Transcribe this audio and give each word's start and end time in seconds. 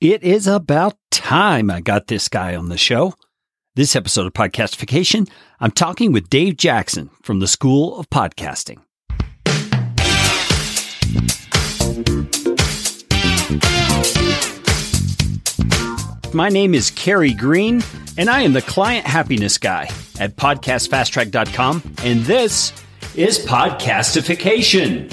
It 0.00 0.22
is 0.22 0.46
about 0.46 0.96
time 1.10 1.72
I 1.72 1.80
got 1.80 2.06
this 2.06 2.28
guy 2.28 2.54
on 2.54 2.68
the 2.68 2.78
show. 2.78 3.14
This 3.74 3.96
episode 3.96 4.28
of 4.28 4.32
Podcastification, 4.32 5.28
I'm 5.58 5.72
talking 5.72 6.12
with 6.12 6.30
Dave 6.30 6.56
Jackson 6.56 7.10
from 7.20 7.40
the 7.40 7.48
School 7.48 7.98
of 7.98 8.08
Podcasting. 8.08 8.78
My 16.32 16.48
name 16.48 16.76
is 16.76 16.92
Kerry 16.92 17.32
Green, 17.32 17.82
and 18.16 18.30
I 18.30 18.42
am 18.42 18.52
the 18.52 18.62
client 18.62 19.04
happiness 19.04 19.58
guy 19.58 19.88
at 20.20 20.36
podcastfasttrack.com, 20.36 21.82
and 22.04 22.20
this 22.20 22.72
is 23.16 23.44
Podcastification. 23.44 25.12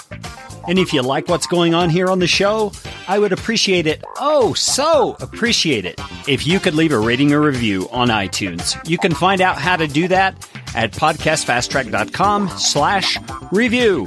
And 0.67 0.79
if 0.79 0.93
you 0.93 1.01
like 1.01 1.27
what's 1.27 1.47
going 1.47 1.73
on 1.73 1.89
here 1.89 2.09
on 2.09 2.19
the 2.19 2.27
show, 2.27 2.71
I 3.07 3.19
would 3.19 3.31
appreciate 3.33 3.87
it, 3.87 4.03
oh, 4.19 4.53
so 4.53 5.17
appreciate 5.19 5.85
it, 5.85 5.99
if 6.27 6.45
you 6.45 6.59
could 6.59 6.75
leave 6.75 6.91
a 6.91 6.99
rating 6.99 7.33
or 7.33 7.41
review 7.41 7.87
on 7.91 8.09
iTunes. 8.09 8.77
You 8.87 8.97
can 8.97 9.13
find 9.13 9.41
out 9.41 9.57
how 9.57 9.75
to 9.75 9.87
do 9.87 10.07
that 10.07 10.35
at 10.75 10.91
podcastfasttrack.com 10.91 12.49
slash 12.57 13.17
review. 13.51 14.05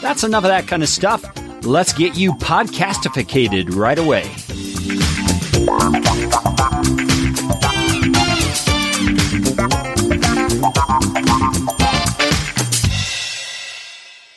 That's 0.00 0.24
enough 0.24 0.44
of 0.44 0.48
that 0.48 0.68
kind 0.68 0.82
of 0.82 0.88
stuff. 0.88 1.24
Let's 1.64 1.92
get 1.92 2.16
you 2.16 2.32
podcastificated 2.34 3.74
right 3.74 3.98
away. 3.98 4.30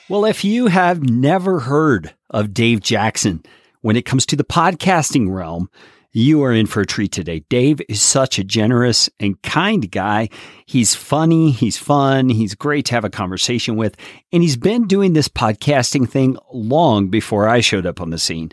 Well, 0.10 0.26
if 0.26 0.44
you 0.44 0.66
have 0.66 1.08
never 1.08 1.60
heard 1.60 2.16
of 2.32 2.52
Dave 2.52 2.82
Jackson 2.82 3.44
when 3.82 3.96
it 3.96 4.06
comes 4.06 4.26
to 4.26 4.36
the 4.36 4.44
podcasting 4.44 5.32
realm, 5.32 5.70
you 6.12 6.42
are 6.42 6.52
in 6.52 6.66
for 6.66 6.82
a 6.82 6.86
treat 6.88 7.12
today. 7.12 7.44
Dave 7.48 7.80
is 7.88 8.02
such 8.02 8.40
a 8.40 8.44
generous 8.44 9.08
and 9.20 9.40
kind 9.44 9.92
guy. 9.92 10.30
He's 10.66 10.96
funny, 10.96 11.52
he's 11.52 11.78
fun, 11.78 12.30
he's 12.30 12.56
great 12.56 12.86
to 12.86 12.96
have 12.96 13.06
a 13.06 13.12
conversation 13.12 13.76
with, 13.76 13.96
and 14.32 14.42
he's 14.42 14.58
been 14.58 14.88
doing 14.88 15.14
this 15.14 15.28
podcasting 15.28 16.10
thing 16.10 16.40
long 16.52 17.10
before 17.10 17.48
I 17.48 17.60
showed 17.60 17.86
up 17.86 18.02
on 18.02 18.10
the 18.10 18.18
scene. 18.18 18.52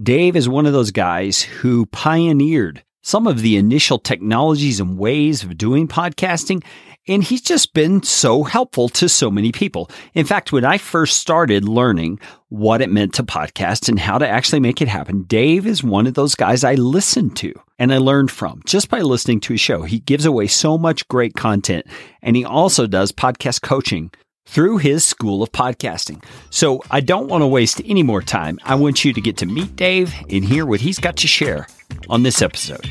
Dave 0.00 0.36
is 0.36 0.46
one 0.46 0.66
of 0.66 0.74
those 0.74 0.90
guys 0.90 1.40
who 1.40 1.86
pioneered 1.86 2.84
some 3.00 3.26
of 3.26 3.40
the 3.40 3.56
initial 3.56 3.98
technologies 3.98 4.78
and 4.78 4.98
ways 4.98 5.42
of 5.42 5.56
doing 5.56 5.88
podcasting 5.88 6.62
and 7.08 7.24
he's 7.24 7.40
just 7.40 7.74
been 7.74 8.02
so 8.02 8.44
helpful 8.44 8.88
to 8.90 9.08
so 9.08 9.30
many 9.30 9.52
people. 9.52 9.90
In 10.14 10.26
fact, 10.26 10.52
when 10.52 10.64
I 10.64 10.78
first 10.78 11.18
started 11.18 11.68
learning 11.68 12.20
what 12.48 12.80
it 12.80 12.90
meant 12.90 13.14
to 13.14 13.22
podcast 13.22 13.88
and 13.88 13.98
how 13.98 14.18
to 14.18 14.28
actually 14.28 14.60
make 14.60 14.80
it 14.82 14.88
happen, 14.88 15.22
Dave 15.22 15.66
is 15.66 15.82
one 15.82 16.06
of 16.06 16.14
those 16.14 16.34
guys 16.34 16.64
I 16.64 16.74
listened 16.74 17.36
to 17.38 17.52
and 17.78 17.92
I 17.92 17.98
learned 17.98 18.30
from 18.30 18.62
just 18.66 18.88
by 18.88 19.00
listening 19.00 19.40
to 19.40 19.54
his 19.54 19.60
show. 19.60 19.82
He 19.82 20.00
gives 20.00 20.26
away 20.26 20.46
so 20.46 20.76
much 20.76 21.08
great 21.08 21.34
content 21.34 21.86
and 22.22 22.36
he 22.36 22.44
also 22.44 22.86
does 22.86 23.12
podcast 23.12 23.62
coaching 23.62 24.10
through 24.46 24.78
his 24.78 25.04
school 25.04 25.42
of 25.42 25.52
podcasting. 25.52 26.24
So 26.50 26.82
I 26.90 27.00
don't 27.00 27.28
want 27.28 27.42
to 27.42 27.46
waste 27.46 27.82
any 27.84 28.02
more 28.02 28.22
time. 28.22 28.58
I 28.64 28.74
want 28.74 29.04
you 29.04 29.12
to 29.12 29.20
get 29.20 29.36
to 29.38 29.46
meet 29.46 29.76
Dave 29.76 30.14
and 30.30 30.44
hear 30.44 30.64
what 30.64 30.80
he's 30.80 30.98
got 30.98 31.16
to 31.18 31.26
share 31.26 31.66
on 32.08 32.22
this 32.22 32.40
episode. 32.42 32.86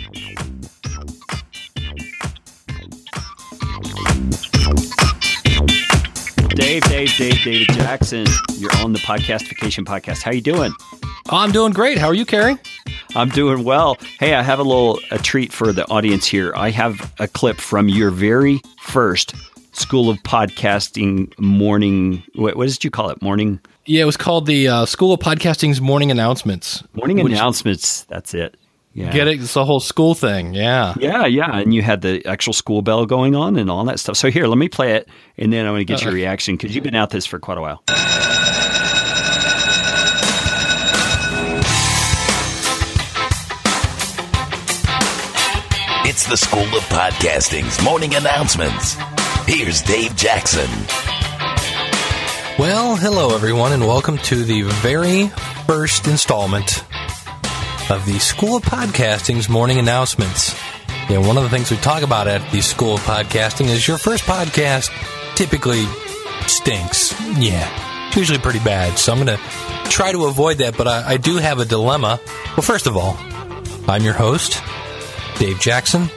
Dave, 6.57 6.81
Dave, 6.85 7.15
Dave, 7.15 7.43
David 7.43 7.67
Jackson. 7.75 8.25
You're 8.55 8.75
on 8.77 8.91
the 8.91 8.97
Podcastification 8.97 9.85
podcast. 9.85 10.23
How 10.23 10.31
you 10.31 10.41
doing? 10.41 10.73
I'm 11.29 11.51
doing 11.51 11.71
great. 11.71 11.99
How 11.99 12.07
are 12.07 12.15
you, 12.15 12.25
Kerry? 12.25 12.57
I'm 13.15 13.29
doing 13.29 13.63
well. 13.63 13.95
Hey, 14.19 14.33
I 14.33 14.41
have 14.41 14.57
a 14.57 14.63
little 14.63 14.99
a 15.11 15.19
treat 15.19 15.53
for 15.53 15.71
the 15.71 15.87
audience 15.91 16.25
here. 16.25 16.51
I 16.55 16.71
have 16.71 17.13
a 17.19 17.27
clip 17.27 17.57
from 17.57 17.89
your 17.89 18.09
very 18.09 18.59
first 18.81 19.35
School 19.73 20.09
of 20.09 20.17
Podcasting 20.23 21.31
morning. 21.37 22.23
What, 22.33 22.55
what 22.55 22.67
did 22.67 22.83
you 22.83 22.89
call 22.89 23.11
it? 23.11 23.21
Morning. 23.21 23.59
Yeah, 23.85 24.01
it 24.01 24.05
was 24.05 24.17
called 24.17 24.47
the 24.47 24.67
uh, 24.67 24.85
School 24.87 25.13
of 25.13 25.19
Podcasting's 25.19 25.79
Morning 25.79 26.09
Announcements. 26.09 26.83
Morning 26.95 27.17
which, 27.17 27.33
announcements. 27.33 28.05
That's 28.05 28.33
it. 28.33 28.57
Yeah. 28.97 29.11
Get 29.11 29.27
it? 29.27 29.39
It's 29.39 29.53
the 29.53 29.63
whole 29.63 29.79
school 29.79 30.15
thing. 30.15 30.55
Yeah. 30.55 30.95
Yeah, 30.99 31.27
yeah. 31.27 31.59
And 31.59 31.71
you 31.71 31.83
had 31.83 32.01
the 32.01 32.25
actual 32.25 32.51
school 32.51 32.81
bell 32.81 33.05
going 33.05 33.35
on 33.35 33.55
and 33.55 33.69
all 33.69 33.85
that 33.85 33.99
stuff. 33.99 34.17
So 34.17 34.31
here, 34.31 34.47
let 34.47 34.57
me 34.57 34.69
play 34.69 34.95
it 34.95 35.07
and 35.37 35.53
then 35.53 35.67
I 35.67 35.69
want 35.69 35.81
to 35.81 35.85
get 35.85 36.01
uh, 36.01 36.05
your 36.05 36.13
reaction 36.15 36.55
because 36.57 36.73
you've 36.73 36.83
been 36.83 36.95
at 36.95 37.11
this 37.11 37.27
for 37.27 37.37
quite 37.37 37.59
a 37.59 37.61
while. 37.61 37.83
It's 46.09 46.25
the 46.25 46.37
School 46.37 46.63
of 46.63 46.83
Podcasting's 46.85 47.79
morning 47.83 48.15
announcements. 48.15 48.95
Here's 49.45 49.83
Dave 49.83 50.15
Jackson. 50.15 50.69
Well, 52.57 52.95
hello 52.95 53.35
everyone, 53.35 53.73
and 53.73 53.85
welcome 53.85 54.17
to 54.19 54.43
the 54.43 54.63
very 54.63 55.27
first 55.67 56.07
installment 56.07 56.86
of 57.89 58.05
the 58.05 58.19
School 58.19 58.57
of 58.57 58.63
Podcasting's 58.63 59.47
morning 59.47 59.77
announcements. 59.77 60.53
Yeah, 61.09 61.19
one 61.19 61.37
of 61.37 61.43
the 61.43 61.49
things 61.49 61.71
we 61.71 61.77
talk 61.77 62.03
about 62.03 62.27
at 62.27 62.51
the 62.51 62.61
School 62.61 62.95
of 62.95 63.01
Podcasting 63.01 63.67
is 63.67 63.87
your 63.87 63.97
first 63.97 64.25
podcast 64.25 64.89
typically 65.35 65.85
stinks. 66.47 67.13
Yeah, 67.37 68.07
it's 68.07 68.17
usually 68.17 68.39
pretty 68.39 68.59
bad. 68.59 68.99
So 68.99 69.13
I'm 69.13 69.23
going 69.23 69.37
to 69.37 69.89
try 69.89 70.11
to 70.11 70.25
avoid 70.25 70.57
that, 70.57 70.77
but 70.77 70.87
I, 70.87 71.13
I 71.13 71.17
do 71.17 71.37
have 71.37 71.59
a 71.59 71.65
dilemma. 71.65 72.19
Well, 72.55 72.63
first 72.63 72.87
of 72.87 72.97
all, 72.97 73.17
I'm 73.87 74.03
your 74.03 74.13
host, 74.13 74.61
Dave 75.39 75.59
Jackson, 75.59 76.09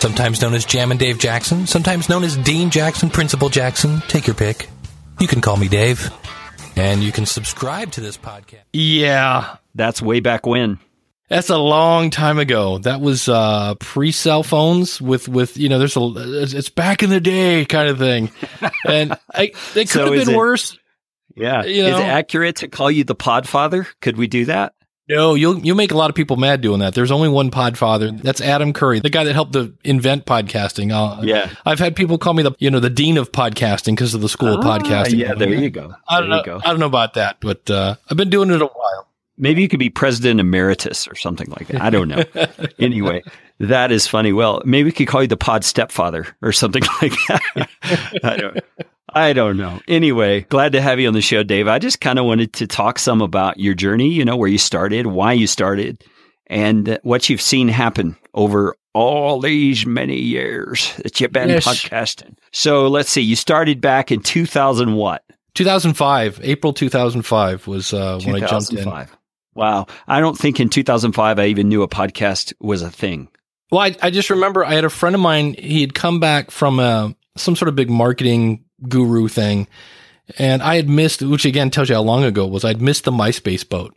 sometimes 0.00 0.42
known 0.42 0.52
as 0.52 0.66
Jammin' 0.66 0.98
Dave 0.98 1.18
Jackson, 1.18 1.66
sometimes 1.66 2.10
known 2.10 2.24
as 2.24 2.36
Dean 2.36 2.68
Jackson, 2.68 3.08
Principal 3.08 3.48
Jackson. 3.48 4.02
Take 4.08 4.26
your 4.26 4.36
pick. 4.36 4.68
You 5.18 5.26
can 5.26 5.40
call 5.40 5.56
me 5.56 5.68
Dave. 5.68 6.10
And 6.76 7.02
you 7.02 7.10
can 7.10 7.24
subscribe 7.24 7.92
to 7.92 8.02
this 8.02 8.18
podcast. 8.18 8.64
Yeah. 8.74 9.56
That's 9.74 10.02
way 10.02 10.20
back 10.20 10.46
when. 10.46 10.78
That's 11.28 11.50
a 11.50 11.58
long 11.58 12.10
time 12.10 12.38
ago. 12.38 12.78
That 12.78 13.00
was 13.00 13.28
uh, 13.28 13.74
pre 13.76 14.12
cell 14.12 14.42
phones 14.42 15.00
with 15.00 15.28
with 15.28 15.56
you 15.56 15.68
know 15.68 15.78
there's 15.78 15.96
a 15.96 16.12
it's 16.14 16.68
back 16.68 17.02
in 17.02 17.10
the 17.10 17.20
day 17.20 17.64
kind 17.64 17.88
of 17.88 17.98
thing, 17.98 18.30
and 18.86 19.12
I, 19.34 19.44
it 19.44 19.52
could 19.74 19.88
so 19.88 20.04
have 20.04 20.12
been 20.12 20.34
it, 20.34 20.36
worse. 20.36 20.78
Yeah, 21.34 21.64
you 21.64 21.82
know? 21.82 21.96
is 21.96 22.00
it 22.00 22.06
accurate 22.06 22.56
to 22.56 22.68
call 22.68 22.90
you 22.90 23.04
the 23.04 23.16
Podfather? 23.16 23.86
Could 24.00 24.16
we 24.16 24.28
do 24.28 24.44
that? 24.46 24.74
No, 25.08 25.34
you'll 25.34 25.58
you'll 25.58 25.76
make 25.76 25.92
a 25.92 25.96
lot 25.96 26.10
of 26.10 26.16
people 26.16 26.36
mad 26.36 26.60
doing 26.60 26.80
that. 26.80 26.94
There's 26.94 27.10
only 27.10 27.28
one 27.28 27.50
Podfather. 27.50 28.20
That's 28.20 28.40
Adam 28.40 28.72
Curry, 28.72 29.00
the 29.00 29.10
guy 29.10 29.24
that 29.24 29.34
helped 29.34 29.52
to 29.52 29.74
invent 29.84 30.26
podcasting. 30.26 30.92
Uh, 30.92 31.22
yeah, 31.22 31.50
I've 31.64 31.78
had 31.78 31.94
people 31.94 32.18
call 32.18 32.34
me 32.34 32.42
the 32.44 32.52
you 32.58 32.70
know 32.70 32.80
the 32.80 32.90
dean 32.90 33.16
of 33.18 33.32
podcasting 33.32 33.92
because 33.92 34.14
of 34.14 34.20
the 34.20 34.28
school 34.28 34.56
ah, 34.56 34.58
of 34.58 34.64
podcasting. 34.64 35.18
Yeah, 35.18 35.34
there 35.34 35.48
you 35.48 35.70
go. 35.70 35.88
There 35.88 35.96
I 36.08 36.20
don't 36.20 36.30
know. 36.30 36.42
Go. 36.42 36.60
I 36.64 36.70
don't 36.70 36.80
know 36.80 36.86
about 36.86 37.14
that, 37.14 37.38
but 37.40 37.68
uh, 37.70 37.96
I've 38.08 38.16
been 38.16 38.30
doing 38.30 38.50
it 38.50 38.62
a 38.62 38.66
while. 38.66 39.08
Maybe 39.38 39.62
you 39.62 39.68
could 39.68 39.78
be 39.78 39.90
president 39.90 40.40
emeritus 40.40 41.06
or 41.08 41.14
something 41.14 41.48
like 41.50 41.68
that. 41.68 41.82
I 41.82 41.90
don't 41.90 42.08
know. 42.08 42.24
anyway, 42.78 43.22
that 43.60 43.92
is 43.92 44.06
funny. 44.06 44.32
Well, 44.32 44.62
maybe 44.64 44.84
we 44.84 44.92
could 44.92 45.08
call 45.08 45.22
you 45.22 45.28
the 45.28 45.36
pod 45.36 45.64
stepfather 45.64 46.26
or 46.42 46.52
something 46.52 46.82
like 47.02 47.12
that. 47.28 47.68
I 48.24 48.36
don't. 48.36 48.58
I 49.08 49.32
don't 49.32 49.56
know. 49.56 49.80
Anyway, 49.88 50.42
glad 50.42 50.72
to 50.72 50.80
have 50.80 51.00
you 51.00 51.08
on 51.08 51.14
the 51.14 51.22
show, 51.22 51.42
Dave. 51.42 51.68
I 51.68 51.78
just 51.78 52.00
kind 52.00 52.18
of 52.18 52.26
wanted 52.26 52.52
to 52.54 52.66
talk 52.66 52.98
some 52.98 53.22
about 53.22 53.58
your 53.58 53.74
journey. 53.74 54.08
You 54.08 54.24
know, 54.24 54.36
where 54.36 54.48
you 54.48 54.58
started, 54.58 55.06
why 55.06 55.32
you 55.32 55.46
started, 55.46 56.04
and 56.48 56.98
what 57.02 57.28
you've 57.28 57.40
seen 57.40 57.68
happen 57.68 58.16
over 58.34 58.76
all 58.96 59.40
these 59.40 59.84
many 59.84 60.18
years 60.18 60.94
that 61.02 61.20
you've 61.20 61.32
been 61.32 61.50
yes. 61.50 61.66
podcasting. 61.66 62.34
So 62.52 62.88
let's 62.88 63.10
see. 63.10 63.20
You 63.20 63.36
started 63.36 63.80
back 63.80 64.10
in 64.10 64.20
2000 64.20 64.94
what? 64.94 65.22
2005, 65.54 66.40
April 66.42 66.72
2005 66.72 67.66
was 67.66 67.92
uh, 67.92 68.20
when 68.24 68.42
I 68.42 68.46
jumped 68.46 68.72
in. 68.72 69.06
Wow. 69.56 69.86
I 70.06 70.20
don't 70.20 70.38
think 70.38 70.60
in 70.60 70.68
2005 70.68 71.38
I 71.38 71.46
even 71.46 71.68
knew 71.68 71.82
a 71.82 71.88
podcast 71.88 72.52
was 72.60 72.82
a 72.82 72.90
thing. 72.90 73.28
Well, 73.70 73.80
I, 73.80 73.96
I 74.00 74.10
just 74.10 74.30
remember 74.30 74.64
I 74.64 74.74
had 74.74 74.84
a 74.84 74.90
friend 74.90 75.14
of 75.14 75.20
mine. 75.20 75.54
He 75.58 75.80
had 75.80 75.94
come 75.94 76.20
back 76.20 76.50
from 76.50 76.78
a, 76.78 76.82
uh, 76.82 77.08
some 77.36 77.56
sort 77.56 77.68
of 77.68 77.74
big 77.74 77.90
marketing 77.90 78.64
guru 78.88 79.28
thing. 79.28 79.66
And 80.38 80.62
I 80.62 80.76
had 80.76 80.88
missed, 80.88 81.22
which 81.22 81.44
again 81.44 81.70
tells 81.70 81.88
you 81.88 81.94
how 81.94 82.02
long 82.02 82.24
ago 82.24 82.46
it 82.46 82.50
was. 82.50 82.64
I'd 82.64 82.82
missed 82.82 83.04
the 83.04 83.12
MySpace 83.12 83.68
boat. 83.68 83.94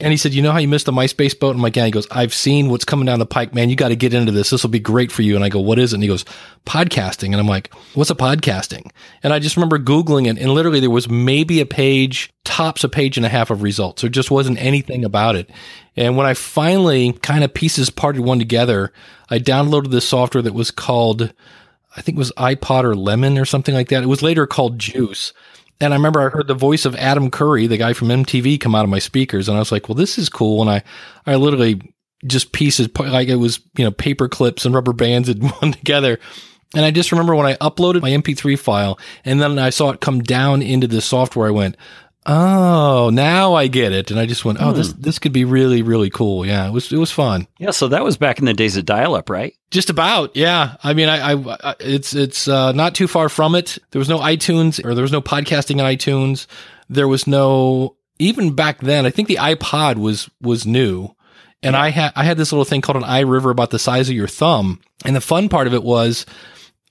And 0.00 0.10
he 0.10 0.16
said, 0.16 0.34
You 0.34 0.42
know 0.42 0.52
how 0.52 0.58
you 0.58 0.68
missed 0.68 0.86
the 0.86 0.92
MySpace 0.92 1.38
boat? 1.38 1.54
I'm 1.54 1.62
like, 1.62 1.76
Yeah. 1.76 1.88
Goes, 1.90 2.06
I've 2.10 2.34
seen 2.34 2.68
what's 2.68 2.84
coming 2.84 3.06
down 3.06 3.18
the 3.18 3.26
pike, 3.26 3.54
man. 3.54 3.70
You 3.70 3.76
got 3.76 3.88
to 3.88 3.96
get 3.96 4.14
into 4.14 4.32
this. 4.32 4.50
This 4.50 4.62
will 4.62 4.70
be 4.70 4.78
great 4.78 5.12
for 5.12 5.22
you. 5.22 5.34
And 5.36 5.44
I 5.44 5.48
go, 5.48 5.60
What 5.60 5.78
is 5.78 5.92
it? 5.92 5.96
And 5.96 6.02
he 6.02 6.08
goes, 6.08 6.24
Podcasting. 6.64 7.26
And 7.26 7.36
I'm 7.36 7.46
like, 7.46 7.74
What's 7.94 8.10
a 8.10 8.14
podcasting? 8.14 8.90
And 9.22 9.32
I 9.32 9.38
just 9.38 9.56
remember 9.56 9.78
Googling 9.78 10.26
it. 10.26 10.38
And 10.38 10.52
literally, 10.52 10.80
there 10.80 10.90
was 10.90 11.08
maybe 11.08 11.60
a 11.60 11.66
page, 11.66 12.32
tops 12.44 12.84
a 12.84 12.88
page 12.88 13.16
and 13.16 13.26
a 13.26 13.30
half 13.30 13.50
of 13.50 13.62
results. 13.62 14.02
There 14.02 14.10
just 14.10 14.30
wasn't 14.30 14.60
anything 14.60 15.04
about 15.04 15.36
it. 15.36 15.50
And 15.96 16.16
when 16.16 16.26
I 16.26 16.34
finally 16.34 17.12
kind 17.12 17.44
of 17.44 17.54
pieces 17.54 17.90
parted 17.90 18.22
one 18.22 18.38
together, 18.38 18.92
I 19.30 19.38
downloaded 19.38 19.90
this 19.90 20.08
software 20.08 20.42
that 20.42 20.54
was 20.54 20.70
called, 20.70 21.32
I 21.96 22.02
think 22.02 22.16
it 22.16 22.18
was 22.18 22.32
iPodder 22.32 22.94
Lemon 22.96 23.38
or 23.38 23.46
something 23.46 23.74
like 23.74 23.88
that. 23.88 24.02
It 24.02 24.08
was 24.08 24.22
later 24.22 24.46
called 24.46 24.78
Juice. 24.78 25.32
And 25.80 25.92
I 25.92 25.96
remember 25.96 26.20
I 26.20 26.30
heard 26.30 26.48
the 26.48 26.54
voice 26.54 26.84
of 26.84 26.94
Adam 26.96 27.30
Curry, 27.30 27.66
the 27.66 27.76
guy 27.76 27.92
from 27.92 28.08
MTV, 28.08 28.60
come 28.60 28.74
out 28.74 28.84
of 28.84 28.90
my 28.90 28.98
speakers, 28.98 29.48
and 29.48 29.56
I 29.56 29.60
was 29.60 29.72
like, 29.72 29.88
"Well, 29.88 29.96
this 29.96 30.18
is 30.18 30.28
cool." 30.28 30.62
And 30.62 30.70
I, 30.70 30.82
I 31.26 31.36
literally 31.36 31.80
just 32.26 32.52
pieces 32.52 32.88
like 32.98 33.28
it 33.28 33.36
was, 33.36 33.60
you 33.76 33.84
know, 33.84 33.90
paper 33.90 34.28
clips 34.28 34.64
and 34.64 34.74
rubber 34.74 34.92
bands 34.92 35.28
and 35.28 35.50
one 35.60 35.72
together. 35.72 36.18
And 36.74 36.84
I 36.84 36.90
just 36.90 37.12
remember 37.12 37.34
when 37.34 37.46
I 37.46 37.54
uploaded 37.54 38.02
my 38.02 38.10
MP3 38.10 38.58
file, 38.58 38.98
and 39.24 39.40
then 39.40 39.58
I 39.58 39.70
saw 39.70 39.90
it 39.90 40.00
come 40.00 40.22
down 40.22 40.62
into 40.62 40.86
the 40.86 41.00
software. 41.00 41.48
I 41.48 41.52
went, 41.52 41.76
Oh, 42.28 43.10
now 43.12 43.54
I 43.54 43.68
get 43.68 43.92
it. 43.92 44.10
And 44.10 44.18
I 44.18 44.26
just 44.26 44.44
went, 44.44 44.60
oh, 44.60 44.70
hmm. 44.70 44.76
this 44.76 44.92
this 44.94 45.18
could 45.18 45.32
be 45.32 45.44
really 45.44 45.82
really 45.82 46.10
cool. 46.10 46.44
Yeah, 46.44 46.66
it 46.66 46.72
was 46.72 46.92
it 46.92 46.96
was 46.96 47.12
fun. 47.12 47.46
Yeah, 47.58 47.70
so 47.70 47.88
that 47.88 48.02
was 48.02 48.16
back 48.16 48.40
in 48.40 48.44
the 48.44 48.54
days 48.54 48.76
of 48.76 48.84
dial 48.84 49.14
up, 49.14 49.30
right? 49.30 49.54
Just 49.70 49.90
about. 49.90 50.34
Yeah. 50.36 50.76
I 50.82 50.92
mean, 50.92 51.08
I, 51.08 51.32
I, 51.32 51.56
I 51.62 51.74
it's 51.78 52.14
it's 52.14 52.48
uh, 52.48 52.72
not 52.72 52.94
too 52.94 53.06
far 53.06 53.28
from 53.28 53.54
it. 53.54 53.78
There 53.92 54.00
was 54.00 54.08
no 54.08 54.18
iTunes 54.18 54.84
or 54.84 54.94
there 54.94 55.02
was 55.02 55.12
no 55.12 55.22
podcasting 55.22 55.80
on 55.80 55.90
iTunes. 55.90 56.46
There 56.88 57.08
was 57.08 57.26
no 57.26 57.96
even 58.18 58.54
back 58.54 58.80
then. 58.80 59.06
I 59.06 59.10
think 59.10 59.28
the 59.28 59.36
iPod 59.36 59.96
was 59.96 60.28
was 60.40 60.66
new. 60.66 61.14
And 61.62 61.74
yeah. 61.74 61.82
I 61.82 61.90
had 61.90 62.12
I 62.16 62.24
had 62.24 62.36
this 62.36 62.52
little 62.52 62.64
thing 62.64 62.80
called 62.80 62.96
an 62.96 63.08
iRiver 63.08 63.50
about 63.50 63.70
the 63.70 63.78
size 63.78 64.08
of 64.08 64.16
your 64.16 64.28
thumb. 64.28 64.80
And 65.04 65.14
the 65.14 65.20
fun 65.20 65.48
part 65.48 65.66
of 65.66 65.74
it 65.74 65.84
was 65.84 66.26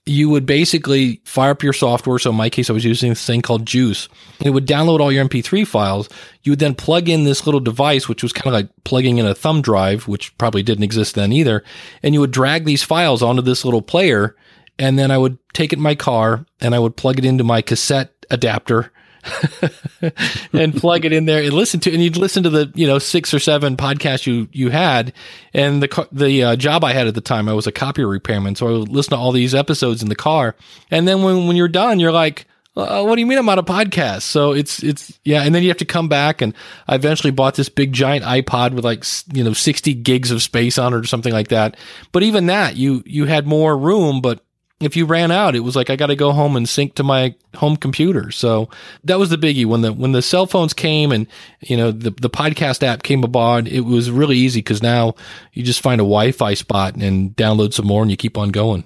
you 0.05 0.29
would 0.29 0.45
basically 0.45 1.19
fire 1.25 1.51
up 1.51 1.63
your 1.63 1.73
software. 1.73 2.19
So 2.19 2.29
in 2.29 2.35
my 2.35 2.49
case, 2.49 2.69
I 2.69 2.73
was 2.73 2.85
using 2.85 3.09
this 3.09 3.25
thing 3.25 3.41
called 3.41 3.65
Juice. 3.65 4.07
It 4.39 4.51
would 4.51 4.67
download 4.67 4.99
all 4.99 5.11
your 5.11 5.25
MP3 5.25 5.65
files. 5.65 6.09
You 6.43 6.51
would 6.51 6.59
then 6.59 6.75
plug 6.75 7.09
in 7.09 7.23
this 7.23 7.47
little 7.47 7.59
device, 7.59 8.07
which 8.07 8.21
was 8.21 8.31
kind 8.31 8.47
of 8.47 8.53
like 8.53 8.69
plugging 8.83 9.17
in 9.17 9.25
a 9.25 9.33
thumb 9.33 9.61
drive, 9.61 10.07
which 10.07 10.37
probably 10.37 10.61
didn't 10.61 10.83
exist 10.83 11.15
then 11.15 11.31
either. 11.31 11.63
And 12.03 12.13
you 12.13 12.19
would 12.19 12.31
drag 12.31 12.65
these 12.65 12.83
files 12.83 13.23
onto 13.23 13.41
this 13.41 13.65
little 13.65 13.81
player. 13.81 14.35
And 14.77 14.99
then 14.99 15.09
I 15.09 15.17
would 15.17 15.39
take 15.53 15.73
it 15.73 15.77
in 15.77 15.83
my 15.83 15.95
car 15.95 16.45
and 16.61 16.75
I 16.75 16.79
would 16.79 16.97
plug 16.97 17.17
it 17.17 17.25
into 17.25 17.43
my 17.43 17.61
cassette 17.61 18.11
adapter 18.29 18.91
and 20.54 20.75
plug 20.75 21.06
it 21.06 21.13
in 21.13 21.25
there 21.25 21.44
and 21.44 21.54
listen 21.54 21.80
to, 21.81 21.92
and 21.92 22.04
you'd 22.04 22.18
listen 22.18 22.44
to 22.44 22.50
the, 22.50 22.72
you 22.75 22.88
know, 22.88 23.00
six 23.00 23.33
or 23.33 23.39
seven 23.39 23.77
podcasts 23.77 24.25
you, 24.25 24.48
you 24.51 24.69
had. 24.69 25.13
And 25.54 25.81
the, 25.81 26.07
the 26.12 26.44
uh, 26.44 26.56
job 26.56 26.83
I 26.83 26.94
had 26.94 27.07
at 27.07 27.16
the 27.16 27.22
time, 27.22 27.50
I 27.50 27.54
was 27.54 27.68
a 27.68 27.72
copier 27.72 28.07
repairman. 28.07 28.56
So 28.56 28.68
I 28.68 28.72
would 28.80 28.89
listen 28.89 29.12
to 29.12 29.18
all 29.18 29.31
these 29.31 29.56
episodes 29.56 30.01
in 30.01 30.10
the 30.10 30.16
car. 30.16 30.56
And 30.92 31.07
then 31.07 31.24
when, 31.24 31.48
when 31.48 31.56
you're 31.56 31.68
done, 31.68 32.00
you're 32.00 32.12
like, 32.12 32.45
uh, 32.77 33.04
what 33.04 33.16
do 33.16 33.22
you 33.22 33.25
mean 33.25 33.38
I'm 33.38 33.48
on 33.48 33.57
a 33.57 33.63
podcast? 33.63 34.24
So 34.24 34.51
it's, 34.51 34.83
it's, 34.83 35.18
yeah. 35.24 35.44
And 35.44 35.56
then 35.56 35.63
you 35.63 35.69
have 35.69 35.77
to 35.77 35.86
come 35.86 36.10
back. 36.10 36.42
And 36.42 36.54
I 36.88 36.95
eventually 36.95 37.31
bought 37.31 37.56
this 37.56 37.69
big 37.69 37.94
giant 37.94 38.25
iPod 38.25 38.74
with 38.74 38.83
like, 38.83 39.06
you 39.33 39.44
know, 39.44 39.54
60 39.54 39.94
gigs 39.94 40.30
of 40.30 40.42
space 40.42 40.77
on 40.77 40.94
it 40.94 40.98
or 40.98 41.06
something 41.06 41.31
like 41.31 41.48
that. 41.48 41.77
But 42.12 42.24
even 42.24 42.48
that, 42.48 42.75
you, 42.75 43.01
you 43.06 43.25
had 43.25 43.48
more 43.48 43.77
room, 43.77 44.19
but 44.19 44.44
if 44.81 44.98
you 44.98 45.06
ran 45.06 45.31
out, 45.31 45.56
it 45.56 45.62
was 45.62 45.75
like 45.75 45.89
I 45.89 45.95
got 45.95 46.07
to 46.07 46.16
go 46.16 46.33
home 46.33 46.57
and 46.57 46.68
sync 46.68 46.95
to 46.95 47.04
my 47.04 47.33
home 47.56 47.77
computer. 47.77 48.30
So 48.31 48.69
that 49.06 49.18
was 49.18 49.30
the 49.30 49.38
biggie 49.38 49.66
when 49.66 49.81
the 49.81 49.94
when 49.94 50.12
the 50.12 50.22
cell 50.22 50.48
phones 50.48 50.74
came 50.74 51.12
and 51.12 51.27
you 51.62 51.77
know 51.77 51.92
the 51.92 52.12
the 52.12 52.30
podcast 52.30 52.83
app 52.83 53.04
came 53.04 53.24
aboard. 53.24 53.68
It 53.68 53.81
was 53.81 54.12
really 54.12 54.38
easy 54.38 54.60
because 54.60 54.83
now 54.83 55.16
you 55.54 55.63
just 55.63 55.81
find 55.81 56.01
a 56.01 56.04
Wi-Fi 56.04 56.56
spot 56.56 56.95
and 56.95 57.36
download 57.36 57.74
some 57.74 57.88
more, 57.88 58.01
and 58.01 58.12
you 58.12 58.18
keep 58.18 58.38
on 58.38 58.50
going. 58.50 58.83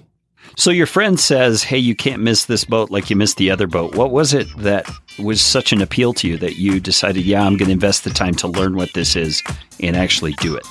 So 0.56 0.70
your 0.70 0.86
friend 0.86 1.18
says, 1.18 1.64
"Hey, 1.64 1.78
you 1.78 1.96
can't 1.96 2.22
miss 2.22 2.44
this 2.44 2.64
boat 2.64 2.90
like 2.90 3.10
you 3.10 3.16
missed 3.16 3.36
the 3.36 3.50
other 3.50 3.66
boat." 3.66 3.96
What 3.96 4.12
was 4.12 4.32
it 4.32 4.46
that 4.58 4.88
was 5.18 5.40
such 5.40 5.72
an 5.72 5.82
appeal 5.82 6.12
to 6.14 6.28
you 6.28 6.36
that 6.38 6.56
you 6.56 6.78
decided, 6.78 7.24
"Yeah, 7.24 7.42
I'm 7.42 7.56
going 7.56 7.68
to 7.68 7.72
invest 7.72 8.04
the 8.04 8.10
time 8.10 8.34
to 8.34 8.46
learn 8.46 8.76
what 8.76 8.92
this 8.94 9.16
is 9.16 9.42
and 9.80 9.96
actually 9.96 10.34
do 10.34 10.56
it"? 10.56 10.66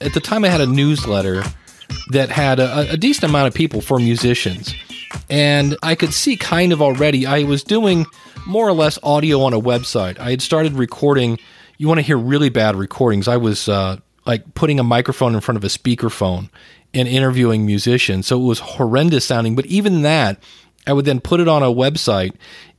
At 0.00 0.14
the 0.14 0.20
time 0.20 0.44
I 0.44 0.48
had 0.48 0.60
a 0.60 0.66
newsletter 0.66 1.42
that 2.10 2.30
had 2.30 2.58
a, 2.58 2.92
a 2.92 2.96
decent 2.96 3.30
amount 3.30 3.48
of 3.48 3.54
people 3.54 3.80
for 3.80 3.98
musicians. 3.98 4.74
And 5.28 5.76
I 5.82 5.94
could 5.94 6.14
see 6.14 6.36
kind 6.36 6.72
of 6.72 6.80
already, 6.80 7.26
I 7.26 7.42
was 7.42 7.62
doing 7.62 8.06
more 8.46 8.66
or 8.66 8.72
less 8.72 8.98
audio 9.02 9.42
on 9.42 9.52
a 9.52 9.60
website. 9.60 10.18
I 10.18 10.30
had 10.30 10.42
started 10.42 10.74
recording. 10.74 11.38
You 11.78 11.88
want 11.88 11.98
to 11.98 12.02
hear 12.02 12.16
really 12.16 12.48
bad 12.48 12.76
recordings? 12.76 13.28
I 13.28 13.36
was 13.36 13.68
uh, 13.68 13.98
like 14.26 14.54
putting 14.54 14.80
a 14.80 14.84
microphone 14.84 15.34
in 15.34 15.40
front 15.40 15.56
of 15.56 15.64
a 15.64 15.68
speakerphone 15.68 16.50
and 16.94 17.06
interviewing 17.06 17.66
musicians. 17.66 18.26
So 18.26 18.40
it 18.40 18.44
was 18.44 18.60
horrendous 18.60 19.24
sounding. 19.24 19.54
But 19.54 19.66
even 19.66 20.02
that, 20.02 20.42
I 20.86 20.92
would 20.92 21.04
then 21.04 21.20
put 21.20 21.40
it 21.40 21.48
on 21.48 21.62
a 21.62 21.66
website. 21.66 22.34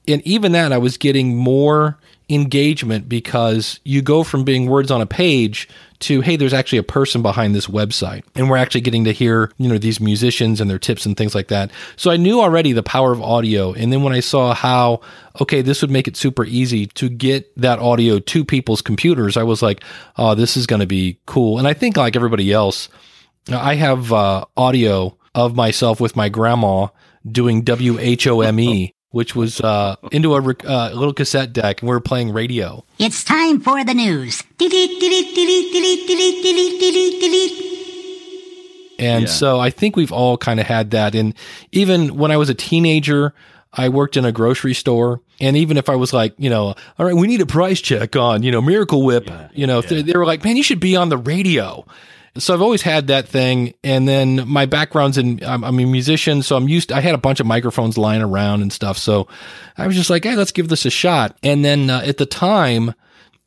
And 0.07 0.25
even 0.25 0.53
that, 0.53 0.71
I 0.71 0.77
was 0.77 0.97
getting 0.97 1.35
more 1.35 1.97
engagement 2.33 3.09
because 3.09 3.79
you 3.83 4.01
go 4.01 4.23
from 4.23 4.43
being 4.43 4.67
words 4.67 4.89
on 4.91 5.01
a 5.01 5.05
page 5.05 5.67
to 5.99 6.21
hey 6.21 6.35
there's 6.35 6.53
actually 6.53 6.79
a 6.79 6.83
person 6.83 7.21
behind 7.21 7.53
this 7.53 7.67
website. 7.67 8.23
And 8.35 8.49
we're 8.49 8.57
actually 8.57 8.81
getting 8.81 9.03
to 9.05 9.11
hear 9.11 9.51
you 9.57 9.69
know 9.69 9.77
these 9.77 9.99
musicians 9.99 10.61
and 10.61 10.69
their 10.69 10.79
tips 10.79 11.05
and 11.05 11.15
things 11.15 11.35
like 11.35 11.49
that. 11.49 11.71
So 11.95 12.11
i 12.11 12.17
knew 12.17 12.41
already 12.41 12.73
the 12.73 12.83
power 12.83 13.11
of 13.11 13.21
audio. 13.21 13.73
And 13.73 13.91
then 13.91 14.03
when 14.03 14.13
i 14.13 14.19
saw 14.19 14.53
how 14.53 15.01
okay 15.39 15.61
this 15.61 15.81
would 15.81 15.91
make 15.91 16.07
it 16.07 16.17
super 16.17 16.45
easy 16.45 16.87
to 16.87 17.09
get 17.09 17.55
that 17.57 17.79
audio 17.79 18.19
to 18.19 18.45
people's 18.45 18.81
computers 18.81 19.37
i 19.37 19.43
was 19.43 19.61
like 19.61 19.83
oh 20.17 20.35
this 20.35 20.57
is 20.57 20.65
going 20.65 20.81
to 20.81 20.87
be 20.87 21.19
cool. 21.25 21.59
And 21.59 21.67
i 21.67 21.73
think 21.73 21.97
like 21.97 22.15
everybody 22.15 22.51
else 22.51 22.89
i 23.49 23.75
have 23.75 24.11
uh, 24.13 24.45
audio 24.55 25.17
of 25.33 25.55
myself 25.55 25.99
with 25.99 26.15
my 26.15 26.29
grandma 26.29 26.87
doing 27.29 27.63
WHOME 27.63 28.89
which 29.11 29.35
was 29.35 29.61
uh, 29.61 29.95
into 30.11 30.33
a 30.33 30.37
uh, 30.37 30.91
little 30.93 31.13
cassette 31.13 31.53
deck, 31.53 31.81
and 31.81 31.89
we 31.89 31.95
were 31.95 32.01
playing 32.01 32.33
radio. 32.33 32.83
It's 32.97 33.23
time 33.23 33.59
for 33.59 33.83
the 33.83 33.93
news. 33.93 34.43
And 38.99 39.23
yeah. 39.23 39.29
so 39.29 39.59
I 39.59 39.69
think 39.69 39.95
we've 39.95 40.11
all 40.11 40.37
kind 40.37 40.59
of 40.59 40.67
had 40.67 40.91
that. 40.91 41.15
And 41.15 41.33
even 41.71 42.17
when 42.17 42.31
I 42.31 42.37
was 42.37 42.49
a 42.49 42.53
teenager, 42.53 43.33
I 43.73 43.89
worked 43.89 44.15
in 44.15 44.25
a 44.25 44.31
grocery 44.31 44.73
store. 44.73 45.21
And 45.39 45.57
even 45.57 45.77
if 45.77 45.89
I 45.89 45.95
was 45.95 46.13
like, 46.13 46.33
you 46.37 46.49
know, 46.49 46.75
all 46.99 47.05
right, 47.05 47.15
we 47.15 47.27
need 47.27 47.41
a 47.41 47.45
price 47.45 47.81
check 47.81 48.15
on, 48.15 48.43
you 48.43 48.51
know, 48.51 48.61
Miracle 48.61 49.03
Whip, 49.03 49.27
yeah, 49.27 49.49
you 49.53 49.65
know, 49.65 49.81
yeah. 49.81 49.89
they, 49.89 50.01
they 50.03 50.13
were 50.13 50.25
like, 50.25 50.43
man, 50.43 50.55
you 50.55 50.63
should 50.63 50.79
be 50.79 50.95
on 50.95 51.09
the 51.09 51.17
radio. 51.17 51.85
So 52.37 52.53
I've 52.53 52.61
always 52.61 52.81
had 52.81 53.07
that 53.07 53.27
thing. 53.27 53.73
And 53.83 54.07
then 54.07 54.47
my 54.47 54.65
background's 54.65 55.17
in, 55.17 55.43
I'm, 55.43 55.63
I'm, 55.63 55.79
a 55.79 55.85
musician. 55.85 56.41
So 56.43 56.55
I'm 56.55 56.69
used, 56.69 56.89
to, 56.89 56.95
I 56.95 57.01
had 57.01 57.15
a 57.15 57.19
bunch 57.19 57.39
of 57.39 57.45
microphones 57.45 57.97
lying 57.97 58.21
around 58.21 58.61
and 58.61 58.71
stuff. 58.71 58.97
So 58.97 59.27
I 59.77 59.87
was 59.87 59.95
just 59.95 60.09
like, 60.09 60.23
hey, 60.23 60.35
let's 60.35 60.51
give 60.51 60.69
this 60.69 60.85
a 60.85 60.89
shot. 60.89 61.37
And 61.43 61.65
then 61.65 61.89
uh, 61.89 62.01
at 62.05 62.17
the 62.17 62.25
time 62.25 62.93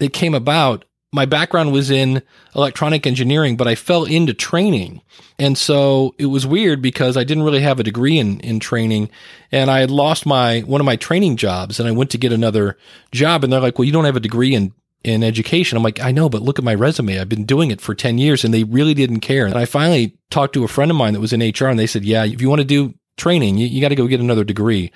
it 0.00 0.12
came 0.12 0.35
about, 0.35 0.85
my 1.14 1.26
background 1.26 1.73
was 1.73 1.93
in 1.93 2.23
electronic 2.57 3.07
engineering, 3.07 3.57
but 3.57 3.69
I 3.69 3.76
fell 3.76 4.05
into 4.05 4.35
training. 4.35 5.00
And 5.38 5.57
so 5.57 6.12
it 6.19 6.26
was 6.26 6.45
weird 6.45 6.83
because 6.83 7.17
I 7.17 7.23
didn't 7.23 7.45
really 7.45 7.61
have 7.61 7.79
a 7.79 7.85
degree 7.85 8.19
in, 8.19 8.41
in 8.41 8.59
training 8.59 9.11
and 9.53 9.71
I 9.71 9.79
had 9.79 9.93
lost 9.93 10.26
my, 10.26 10.61
one 10.61 10.81
of 10.81 10.85
my 10.85 10.97
training 10.97 11.37
jobs 11.37 11.79
and 11.79 11.88
I 11.88 11.93
went 11.93 12.11
to 12.11 12.19
get 12.19 12.33
another 12.33 12.76
job 13.12 13.45
and 13.45 13.53
they're 13.53 13.61
like, 13.61 13.79
well, 13.79 13.87
you 13.87 13.93
don't 13.93 14.07
have 14.07 14.17
a 14.17 14.21
degree 14.21 14.57
in 14.57 14.73
in 15.04 15.23
education. 15.23 15.76
I'm 15.76 15.84
like, 15.84 16.00
I 16.00 16.11
know, 16.11 16.28
but 16.28 16.42
look 16.42 16.58
at 16.58 16.64
my 16.64 16.75
resume. 16.75 17.20
I've 17.20 17.28
been 17.28 17.44
doing 17.44 17.70
it 17.70 17.80
for 17.80 17.94
10 17.94 18.18
years 18.18 18.42
and 18.42 18.52
they 18.52 18.64
really 18.64 18.94
didn't 18.94 19.20
care. 19.20 19.46
And 19.46 19.54
I 19.54 19.66
finally 19.66 20.16
talked 20.30 20.54
to 20.54 20.64
a 20.64 20.68
friend 20.68 20.90
of 20.90 20.96
mine 20.96 21.12
that 21.12 21.20
was 21.20 21.32
in 21.32 21.40
HR 21.40 21.66
and 21.66 21.78
they 21.78 21.87
said, 21.87 22.04
yeah, 22.04 22.25
if 22.25 22.40
you 22.40 22.49
want 22.49 22.61
to 22.61 22.66
do 22.66 22.94
training, 23.16 23.58
you, 23.58 23.66
you 23.66 23.80
got 23.80 23.90
to 23.90 23.94
go 23.94 24.06
get 24.06 24.20
another 24.20 24.44
degree. 24.44 24.90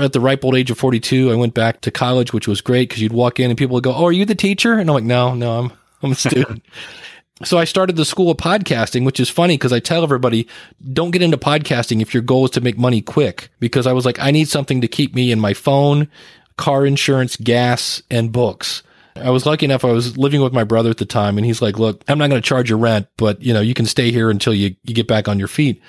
At 0.00 0.14
the 0.14 0.20
ripe 0.20 0.44
old 0.44 0.56
age 0.56 0.70
of 0.70 0.78
42, 0.78 1.30
I 1.30 1.34
went 1.34 1.54
back 1.54 1.82
to 1.82 1.90
college, 1.90 2.32
which 2.32 2.48
was 2.48 2.60
great 2.60 2.88
because 2.88 3.02
you'd 3.02 3.12
walk 3.12 3.38
in 3.38 3.50
and 3.50 3.58
people 3.58 3.74
would 3.74 3.84
go, 3.84 3.94
Oh, 3.94 4.06
are 4.06 4.12
you 4.12 4.24
the 4.24 4.34
teacher? 4.34 4.78
And 4.78 4.88
I'm 4.88 4.94
like, 4.94 5.04
no, 5.04 5.34
no, 5.34 5.58
I'm, 5.58 5.72
I'm 6.02 6.12
a 6.12 6.14
student. 6.14 6.64
so 7.44 7.58
I 7.58 7.64
started 7.64 7.96
the 7.96 8.06
school 8.06 8.30
of 8.30 8.38
podcasting, 8.38 9.04
which 9.04 9.20
is 9.20 9.28
funny 9.28 9.54
because 9.54 9.72
I 9.72 9.80
tell 9.80 10.02
everybody, 10.02 10.48
don't 10.92 11.10
get 11.10 11.22
into 11.22 11.36
podcasting 11.36 12.00
if 12.00 12.14
your 12.14 12.22
goal 12.22 12.46
is 12.46 12.52
to 12.52 12.62
make 12.62 12.78
money 12.78 13.02
quick. 13.02 13.50
Because 13.60 13.86
I 13.86 13.92
was 13.92 14.06
like, 14.06 14.18
I 14.18 14.30
need 14.30 14.48
something 14.48 14.80
to 14.80 14.88
keep 14.88 15.14
me 15.14 15.30
in 15.30 15.40
my 15.40 15.52
phone, 15.52 16.08
car 16.56 16.86
insurance, 16.86 17.36
gas, 17.36 18.02
and 18.10 18.32
books. 18.32 18.82
I 19.16 19.30
was 19.30 19.46
lucky 19.46 19.66
enough. 19.66 19.84
I 19.84 19.92
was 19.92 20.16
living 20.16 20.40
with 20.40 20.52
my 20.52 20.64
brother 20.64 20.90
at 20.90 20.96
the 20.96 21.06
time, 21.06 21.36
and 21.36 21.44
he's 21.44 21.60
like, 21.60 21.78
"Look, 21.78 22.02
I'm 22.08 22.18
not 22.18 22.30
going 22.30 22.40
to 22.40 22.48
charge 22.48 22.70
you 22.70 22.76
rent, 22.76 23.08
but 23.16 23.42
you 23.42 23.52
know, 23.52 23.60
you 23.60 23.74
can 23.74 23.86
stay 23.86 24.10
here 24.10 24.30
until 24.30 24.54
you 24.54 24.74
you 24.84 24.94
get 24.94 25.06
back 25.06 25.28
on 25.28 25.38
your 25.38 25.48
feet." 25.48 25.80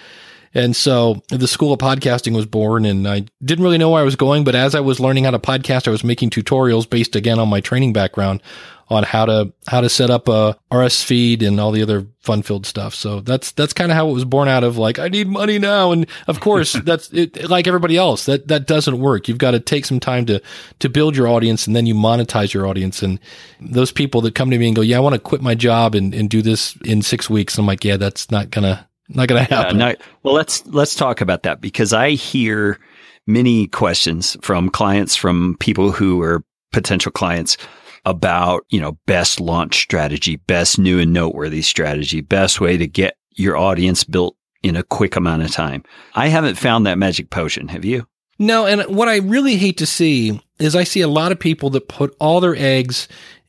And 0.56 0.76
so 0.76 1.24
the 1.30 1.48
school 1.48 1.74
of 1.74 1.80
podcasting 1.80 2.36
was 2.36 2.46
born, 2.46 2.86
and 2.86 3.08
I 3.08 3.26
didn't 3.44 3.64
really 3.64 3.80
know 3.80 3.90
where 3.90 4.02
I 4.02 4.06
was 4.06 4.16
going. 4.16 4.44
But 4.44 4.56
as 4.56 4.76
I 4.76 4.82
was 4.82 5.00
learning 5.00 5.24
how 5.24 5.32
to 5.32 5.40
podcast, 5.40 5.88
I 5.88 5.92
was 5.92 6.04
making 6.04 6.30
tutorials 6.30 6.88
based 6.88 7.16
again 7.16 7.40
on 7.40 7.50
my 7.50 7.60
training 7.60 7.94
background 7.94 8.42
on 8.90 9.04
how 9.04 9.26
to 9.26 9.54
how 9.68 9.82
to 9.82 9.90
set 9.90 10.10
up 10.10 10.28
a 10.28 10.58
RSS 10.72 11.04
feed 11.04 11.42
and 11.42 11.60
all 11.60 11.72
the 11.72 11.82
other 11.82 12.06
fun 12.20 12.42
filled 12.42 12.66
stuff. 12.66 12.94
So 12.94 13.20
that's 13.22 13.52
that's 13.52 13.74
kind 13.74 13.92
of 13.92 13.96
how 13.98 14.10
it 14.10 14.14
was 14.14 14.26
born 14.26 14.48
out 14.48 14.64
of 14.64 14.78
like 14.78 15.00
I 15.00 15.08
need 15.08 15.28
money 15.28 15.60
now, 15.60 15.92
and 15.92 16.06
of 16.28 16.40
course 16.40 16.74
that's 16.84 17.12
it, 17.14 17.50
like 17.50 17.68
everybody 17.68 17.98
else 17.98 18.26
that 18.26 18.48
that 18.48 18.68
doesn't 18.68 19.00
work. 19.00 19.28
You've 19.28 19.38
got 19.38 19.52
to 19.52 19.60
take 19.60 19.86
some 19.86 20.00
time 20.00 20.26
to 20.28 20.42
to 20.80 20.90
build 20.90 21.16
your 21.16 21.28
audience, 21.28 21.68
and 21.68 21.76
then 21.76 21.86
you 21.86 21.96
monetize 21.96 22.54
your 22.54 22.68
audience. 22.68 23.02
And 23.02 23.20
those 23.62 23.92
people 23.92 24.22
that 24.22 24.36
come 24.36 24.50
to 24.52 24.58
me 24.58 24.68
and 24.68 24.76
go, 24.76 24.82
"Yeah, 24.82 24.98
I 24.98 25.02
want 25.02 25.14
to 25.14 25.20
quit 25.20 25.42
my 25.42 25.56
job 25.56 25.96
and 25.96 26.14
and 26.14 26.30
do 26.30 26.42
this 26.42 26.76
in 26.86 27.02
six 27.02 27.30
weeks," 27.30 27.58
I'm 27.58 27.66
like, 27.66 27.84
"Yeah, 27.84 27.98
that's 27.98 28.32
not 28.32 28.52
gonna 28.52 28.88
not 29.10 29.28
gonna 29.28 29.44
happen." 29.44 29.80
Yeah, 29.80 29.92
no, 29.92 29.96
well, 30.24 30.34
let's 30.34 30.66
let's 30.68 30.96
talk 30.96 31.22
about 31.22 31.44
that 31.44 31.62
because 31.62 31.94
I 31.94 32.12
hear 32.12 32.80
many 33.26 33.68
questions 33.68 34.36
from 34.42 34.70
clients 34.70 35.16
from 35.16 35.56
people 35.60 35.92
who 35.92 36.22
are 36.22 36.44
potential 36.74 37.12
clients 37.12 37.58
about, 38.06 38.66
you 38.70 38.82
know, 38.82 38.98
best 39.06 39.40
launch 39.40 39.82
strategy, 39.82 40.36
best 40.36 40.78
new 40.78 41.00
and 41.00 41.14
noteworthy 41.14 41.62
strategy, 41.62 42.22
best 42.22 42.60
way 42.60 42.78
to 42.78 42.88
get 42.88 43.18
your 43.32 43.58
audience 43.58 44.04
built 44.04 44.36
in 44.62 44.76
a 44.76 44.84
quick 44.84 45.16
amount 45.16 45.44
of 45.44 45.52
time. 45.52 45.84
I 46.16 46.28
haven't 46.28 46.56
found 46.56 46.86
that 46.86 46.98
magic 46.98 47.30
potion. 47.30 47.68
Have 47.68 47.86
you? 47.86 48.08
No, 48.40 48.66
and 48.66 48.84
what 48.96 49.08
I 49.08 49.18
really 49.18 49.58
hate 49.58 49.78
to 49.78 49.86
see 49.86 50.42
is 50.60 50.76
I 50.76 50.84
see 50.84 51.02
a 51.02 51.08
lot 51.08 51.32
of 51.32 51.40
people 51.40 51.70
that 51.72 51.88
put 51.88 52.16
all 52.20 52.40
their 52.40 52.56
eggs 52.56 53.08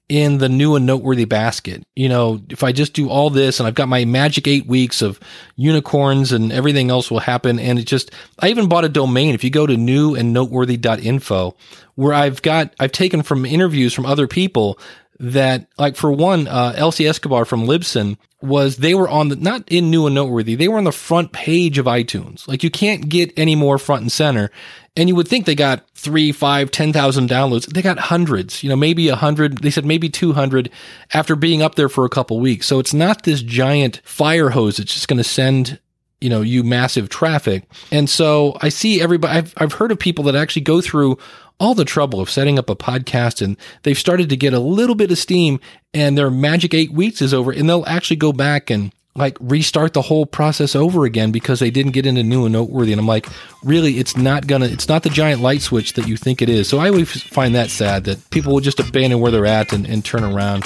in 0.09 0.39
the 0.39 0.49
new 0.49 0.75
and 0.77 0.85
noteworthy 0.85 1.25
basket. 1.25 1.83
You 1.97 2.09
know, 2.09 2.43
if 2.51 2.63
I 2.63 2.73
just 2.73 2.93
do 2.93 3.09
all 3.09 3.31
this 3.31 3.59
and 3.59 3.67
I've 3.67 3.75
got 3.75 3.89
my 3.89 4.05
magic 4.05 4.47
eight 4.47 4.67
weeks 4.67 5.01
of 5.01 5.19
unicorns 5.57 6.33
and 6.33 6.53
everything 6.53 6.91
else 6.91 7.11
will 7.11 7.21
happen. 7.21 7.59
And 7.59 7.79
it 7.79 7.85
just, 7.85 8.11
I 8.39 8.49
even 8.49 8.69
bought 8.69 8.85
a 8.85 8.91
domain. 8.91 9.35
If 9.35 9.45
you 9.45 9.51
go 9.51 9.67
to 9.67 9.77
new 9.77 10.15
and 10.15 10.33
noteworthy.info, 10.33 11.57
where 11.95 12.13
I've 12.13 12.43
got, 12.43 12.75
I've 12.79 12.93
taken 12.93 13.23
from 13.23 13.47
interviews 13.47 13.95
from 13.95 14.05
other 14.05 14.27
people 14.27 14.79
that, 15.21 15.69
like 15.79 15.97
for 15.97 16.13
one, 16.13 16.49
uh, 16.49 16.75
Elsie 16.77 17.07
Escobar 17.07 17.45
from 17.45 17.67
Libsyn 17.67 18.19
was 18.43 18.77
they 18.77 18.95
were 18.95 19.09
on 19.09 19.29
the 19.29 19.37
not 19.37 19.65
in 19.69 19.91
new 19.91 20.07
and 20.07 20.15
noteworthy, 20.15 20.55
they 20.55 20.69
were 20.69 20.77
on 20.77 20.85
the 20.85 20.93
front 20.93 21.33
page 21.33 21.79
of 21.79 21.87
iTunes. 21.87 22.47
Like 22.47 22.63
you 22.63 22.71
can't 22.71 23.09
get 23.09 23.33
any 23.39 23.55
more 23.55 23.79
front 23.79 24.03
and 24.03 24.13
center. 24.13 24.51
And 24.97 25.09
you 25.09 25.17
would 25.17 25.27
think 25.27 25.45
they 25.45 25.57
got 25.57 25.89
three, 25.95 26.31
five, 26.31 26.71
ten 26.71 26.93
thousand 26.93 27.29
downloads. 27.29 27.67
They 27.67 27.83
got 27.83 27.99
hundreds, 27.99 28.63
you 28.63 28.69
know, 28.69 28.77
maybe 28.77 29.09
a 29.09 29.17
hundred. 29.17 29.59
They 29.59 29.71
said 29.71 29.85
maybe 29.85 30.09
two 30.09 30.33
hundred 30.33 30.71
after 31.13 31.35
being 31.35 31.63
up 31.63 31.75
there 31.75 31.89
for 31.89 32.05
a 32.05 32.11
couple 32.11 32.39
weeks. 32.39 32.67
So 32.67 32.79
it's 32.79 32.95
not 32.95 33.25
this 33.25 33.43
giant 33.43 34.01
fire 34.05 34.51
hose 34.51 34.79
It's 34.79 34.95
just 34.95 35.09
going 35.09 35.19
to 35.19 35.25
send 35.25 35.81
you 36.21 36.31
know 36.31 36.41
you 36.41 36.63
massive 36.63 37.09
traffic. 37.09 37.65
And 37.91 38.09
so 38.09 38.57
I 38.63 38.71
see 38.71 39.03
everybody. 39.03 39.37
I've 39.37 39.55
I've 39.59 39.75
heard 39.75 39.93
of 39.93 39.99
people 39.99 40.25
that 40.25 40.35
actually 40.35 40.63
go 40.63 40.81
through 40.81 41.19
all 41.61 41.75
the 41.75 41.85
trouble 41.85 42.21
of 42.21 42.31
setting 42.31 42.59
up 42.59 42.71
a 42.71 42.77
podcast 42.77 43.43
and 43.43 43.57
they've 43.83 43.99
started 43.99 44.29
to 44.29 44.37
get 44.37 44.55
a 44.55 44.59
little 44.59 44.95
bit 44.95 45.11
of 45.11 45.19
steam 45.19 45.61
and 45.93 46.17
their 46.17 46.31
magic 46.31 46.75
eight 46.75 46.93
weeks 46.93 47.23
is 47.23 47.33
over 47.33 47.53
and 47.53 47.69
they'll 47.69 47.85
actually 47.87 48.17
go 48.17 48.33
back 48.33 48.71
and 48.71 48.93
like 49.17 49.37
restart 49.41 49.93
the 49.93 50.03
whole 50.03 50.27
process 50.27 50.75
over 50.75 51.05
again 51.05 51.31
because 51.31 51.61
they 51.61 51.71
didn't 51.71 51.93
get 51.93 52.05
into 52.05 52.23
new 52.25 52.47
and 52.47 52.53
noteworthy. 52.53 52.93
And 52.93 53.01
I'm 53.01 53.07
like, 53.07 53.29
really, 53.63 53.99
it's 53.99 54.17
not 54.17 54.47
gonna, 54.49 54.67
it's 54.67 54.89
not 54.89 55.05
the 55.05 55.11
giant 55.11 55.41
light 55.41 55.63
switch 55.63 55.93
that 55.93 56.09
you 56.09 56.17
think 56.17 56.43
it 56.43 56.49
is. 56.49 56.69
So 56.69 56.79
I 56.79 56.89
always 56.89 57.23
find 57.23 57.55
that 57.55 57.71
sad 57.71 58.05
that 58.05 58.29
people 58.31 58.53
will 58.53 58.61
just 58.61 58.81
abandon 58.81 59.21
where 59.21 59.31
they're 59.31 59.47
at 59.47 59.73
and, 59.73 59.87
and 59.87 60.05
turn 60.05 60.25
around. 60.25 60.65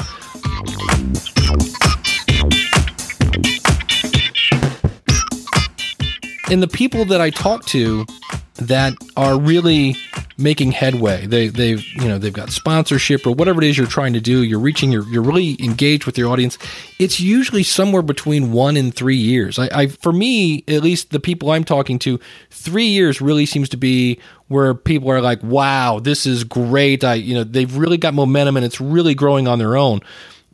And 6.50 6.62
the 6.62 6.70
people 6.72 7.04
that 7.04 7.20
I 7.20 7.28
talk 7.28 7.66
to 7.66 8.06
that 8.54 8.94
are 9.16 9.38
really 9.38 9.94
making 10.38 10.70
headway. 10.70 11.26
They 11.26 11.48
they've 11.48 11.84
you 11.94 12.08
know 12.08 12.18
they've 12.18 12.32
got 12.32 12.50
sponsorship 12.50 13.26
or 13.26 13.32
whatever 13.32 13.60
it 13.60 13.68
is 13.68 13.76
you're 13.76 13.88
trying 13.88 14.12
to 14.12 14.20
do. 14.20 14.44
You're 14.44 14.60
reaching. 14.60 14.92
You're 14.92 15.06
you're 15.08 15.22
really 15.22 15.56
engaged 15.62 16.06
with 16.06 16.16
your 16.16 16.30
audience. 16.30 16.56
It's 16.98 17.20
usually 17.20 17.64
somewhere 17.64 18.02
between 18.02 18.52
one 18.52 18.76
and 18.76 18.94
three 18.94 19.16
years. 19.16 19.58
I, 19.58 19.68
I 19.72 19.86
for 19.88 20.12
me 20.12 20.64
at 20.68 20.82
least 20.82 21.10
the 21.10 21.20
people 21.20 21.50
I'm 21.50 21.64
talking 21.64 21.98
to, 22.00 22.20
three 22.50 22.86
years 22.86 23.20
really 23.20 23.46
seems 23.46 23.68
to 23.70 23.76
be 23.76 24.20
where 24.46 24.72
people 24.74 25.10
are 25.10 25.20
like, 25.20 25.42
wow, 25.42 25.98
this 25.98 26.24
is 26.24 26.44
great. 26.44 27.02
I 27.02 27.14
you 27.14 27.34
know 27.34 27.44
they've 27.44 27.76
really 27.76 27.98
got 27.98 28.14
momentum 28.14 28.56
and 28.56 28.64
it's 28.64 28.80
really 28.80 29.14
growing 29.14 29.48
on 29.48 29.58
their 29.58 29.76
own. 29.76 30.00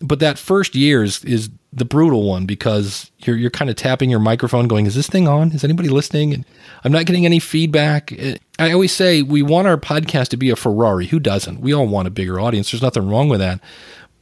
But 0.01 0.19
that 0.21 0.39
first 0.39 0.75
year 0.75 1.03
is 1.03 1.25
is 1.25 1.51
the 1.73 1.85
brutal 1.85 2.29
one 2.29 2.47
because 2.47 3.11
you're 3.19 3.37
you're 3.37 3.51
kind 3.51 3.71
of 3.71 3.77
tapping 3.77 4.11
your 4.11 4.21
microphone, 4.21 4.69
going, 4.69 4.87
"Is 4.87 4.95
this 4.95 5.09
thing 5.09 5.29
on? 5.29 5.53
Is 5.53 5.65
anybody 5.65 5.89
listening?" 5.89 6.35
And 6.35 6.45
I'm 6.85 6.93
not 6.93 7.07
getting 7.07 7.25
any 7.25 7.39
feedback. 7.39 8.13
I 8.59 8.73
always 8.73 8.93
say 8.93 9.23
we 9.23 9.43
want 9.43 9.69
our 9.69 9.77
podcast 9.77 10.29
to 10.29 10.37
be 10.37 10.51
a 10.51 10.57
Ferrari. 10.57 11.07
Who 11.07 11.21
doesn't? 11.21 11.61
We 11.61 11.73
all 11.73 11.87
want 11.87 12.09
a 12.09 12.11
bigger 12.11 12.41
audience. 12.41 12.71
There's 12.71 12.83
nothing 12.83 13.09
wrong 13.09 13.29
with 13.29 13.41
that. 13.41 13.61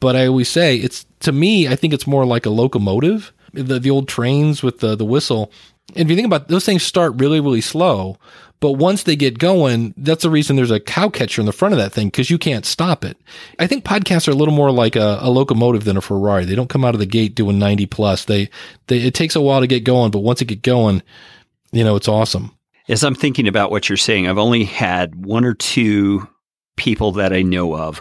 But 0.01 0.17
I 0.17 0.27
always 0.27 0.49
say 0.49 0.77
it's 0.77 1.07
to 1.21 1.33
me. 1.33 1.69
I 1.69 1.77
think 1.77 1.95
it's 1.95 2.07
more 2.07 2.27
like 2.27 2.45
a 2.45 2.51
locomotive, 2.51 3.33
the 3.53 3.79
the 3.79 3.91
old 3.91 4.09
trains 4.09 4.63
with 4.63 4.81
the 4.81 4.95
the 4.97 5.05
whistle. 5.05 5.51
And 5.95 6.07
if 6.07 6.11
you 6.11 6.17
think 6.17 6.27
about 6.27 6.43
it, 6.43 6.49
those 6.49 6.65
things, 6.65 6.83
start 6.83 7.15
really 7.17 7.41
really 7.41 7.61
slow, 7.61 8.19
but 8.63 8.75
once 8.75 9.03
they 9.03 9.17
get 9.17 9.41
going, 9.41 9.93
that's 9.97 10.23
the 10.23 10.31
reason 10.31 10.55
there's 10.55 10.71
a 10.71 10.79
cow 10.79 11.09
catcher 11.09 11.43
in 11.43 11.47
the 11.47 11.53
front 11.53 11.75
of 11.75 11.79
that 11.79 11.93
thing 11.93 12.07
because 12.07 12.31
you 12.31 12.39
can't 12.39 12.65
stop 12.65 13.05
it. 13.05 13.19
I 13.59 13.67
think 13.67 13.85
podcasts 13.85 14.29
are 14.29 14.31
a 14.31 14.37
little 14.37 14.55
more 14.55 14.71
like 14.71 14.95
a, 14.95 15.19
a, 15.21 15.31
locomotive 15.31 15.83
than 15.83 15.97
a 15.97 16.01
Ferrari. 16.01 16.45
They 16.45 16.55
don't 16.55 16.71
come 16.71 16.85
out 16.85 16.95
of 16.95 17.01
the 17.01 17.07
gate 17.07 17.35
doing 17.35 17.59
90 17.59 17.87
plus. 17.87 18.27
They, 18.27 18.49
they, 18.87 18.99
it 18.99 19.15
takes 19.15 19.35
a 19.35 19.41
while 19.41 19.63
to 19.63 19.67
get 19.67 19.83
going, 19.83 20.13
but 20.13 20.21
once 20.21 20.41
it 20.41 20.45
get 20.45 20.63
going, 20.63 21.03
you 21.73 21.83
know, 21.83 21.97
it's 21.97 22.07
awesome. 22.07 22.57
As 22.89 23.03
I'm 23.03 23.17
thinking 23.17 23.49
about 23.49 23.73
what 23.73 23.89
you're 23.89 23.97
saying, 23.97 24.29
I've 24.29 24.39
only 24.39 24.63
had 24.63 25.17
one 25.17 25.45
or 25.45 25.55
two 25.55 26.29
people 26.77 27.11
that 27.13 27.33
I 27.33 27.43
know 27.43 27.77
of 27.77 28.01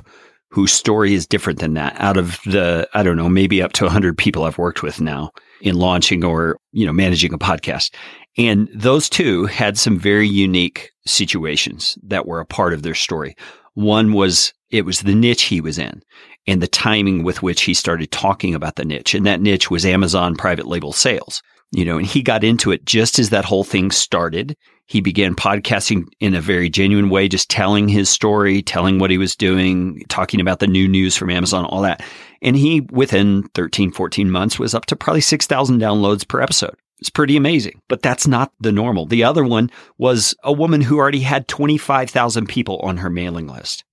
whose 0.50 0.72
story 0.72 1.15
is 1.15 1.25
different 1.25 1.58
than 1.58 1.74
that 1.74 1.96
out 2.00 2.18
of 2.18 2.39
the, 2.46 2.88
I 2.94 3.01
don't 3.01 3.18
know, 3.18 3.30
maybe 3.30 3.63
up 3.63 3.74
to 3.74 3.86
100 3.86 4.15
people 4.15 4.44
I've 4.44 4.60
worked 4.60 4.84
with 4.84 5.01
now 5.01 5.32
in 5.62 5.74
launching 5.74 6.24
or, 6.24 6.58
you 6.72 6.86
know, 6.86 6.94
managing 6.94 7.34
a 7.34 7.39
podcast. 7.39 7.96
And 8.38 8.69
those 8.73 9.09
two 9.09 9.45
had 9.45 9.77
some 9.77 10.00
very 10.00 10.27
unique 10.27 10.91
situations 11.05 11.97
that 12.03 12.25
were 12.25 12.39
a 12.39 12.45
part 12.45 12.73
of 12.73 12.83
their 12.83 12.95
story. 12.95 13.35
One 13.73 14.13
was 14.13 14.53
it 14.69 14.85
was 14.85 15.01
the 15.01 15.15
niche 15.15 15.43
he 15.43 15.59
was 15.59 15.77
in 15.77 16.01
and 16.47 16.61
the 16.61 16.67
timing 16.67 17.23
with 17.23 17.43
which 17.43 17.63
he 17.63 17.73
started 17.73 18.11
talking 18.11 18.55
about 18.55 18.75
the 18.75 18.85
niche. 18.85 19.13
And 19.13 19.25
that 19.25 19.41
niche 19.41 19.69
was 19.69 19.85
Amazon 19.85 20.35
private 20.35 20.65
label 20.65 20.93
sales. 20.93 21.41
You 21.73 21.85
know, 21.85 21.97
and 21.97 22.05
he 22.05 22.21
got 22.21 22.43
into 22.43 22.71
it 22.71 22.85
just 22.85 23.17
as 23.17 23.29
that 23.29 23.45
whole 23.45 23.63
thing 23.63 23.91
started. 23.91 24.57
He 24.88 25.00
began 25.00 25.35
podcasting 25.35 26.03
in 26.19 26.35
a 26.35 26.41
very 26.41 26.69
genuine 26.69 27.09
way, 27.09 27.29
just 27.29 27.50
telling 27.50 27.88
his 27.88 28.09
story, 28.09 28.61
telling 28.61 29.00
what 29.00 29.09
he 29.09 29.17
was 29.17 29.38
doing, 29.38 30.03
talking 30.09 30.41
about 30.41 30.59
the 30.59 30.67
new 30.67 30.85
news 30.85 31.15
from 31.15 31.29
Amazon, 31.29 31.63
all 31.63 31.81
that. 31.83 32.03
And 32.41 32.57
he, 32.57 32.81
within 32.91 33.43
13, 33.55 33.93
14 33.93 34.29
months, 34.29 34.59
was 34.59 34.75
up 34.75 34.85
to 34.88 34.97
probably 34.97 35.21
6,000 35.21 35.79
downloads 35.79 36.27
per 36.27 36.41
episode. 36.41 36.75
It's 37.01 37.10
pretty 37.10 37.36
amazing, 37.36 37.81
but 37.88 38.03
that's 38.03 38.27
not 38.27 38.53
the 38.60 38.72
normal. 38.72 39.08
The 39.08 39.24
other 39.24 39.43
one 39.43 39.72
was 39.98 40.36
a 40.43 40.53
woman 40.53 40.81
who 40.81 41.00
already 41.00 41.22
had 41.22 41.48
25,000 41.48 42.48
people 42.48 42.77
on 42.79 42.98
her 42.98 43.10
mailing 43.10 43.48
list. 43.48 43.84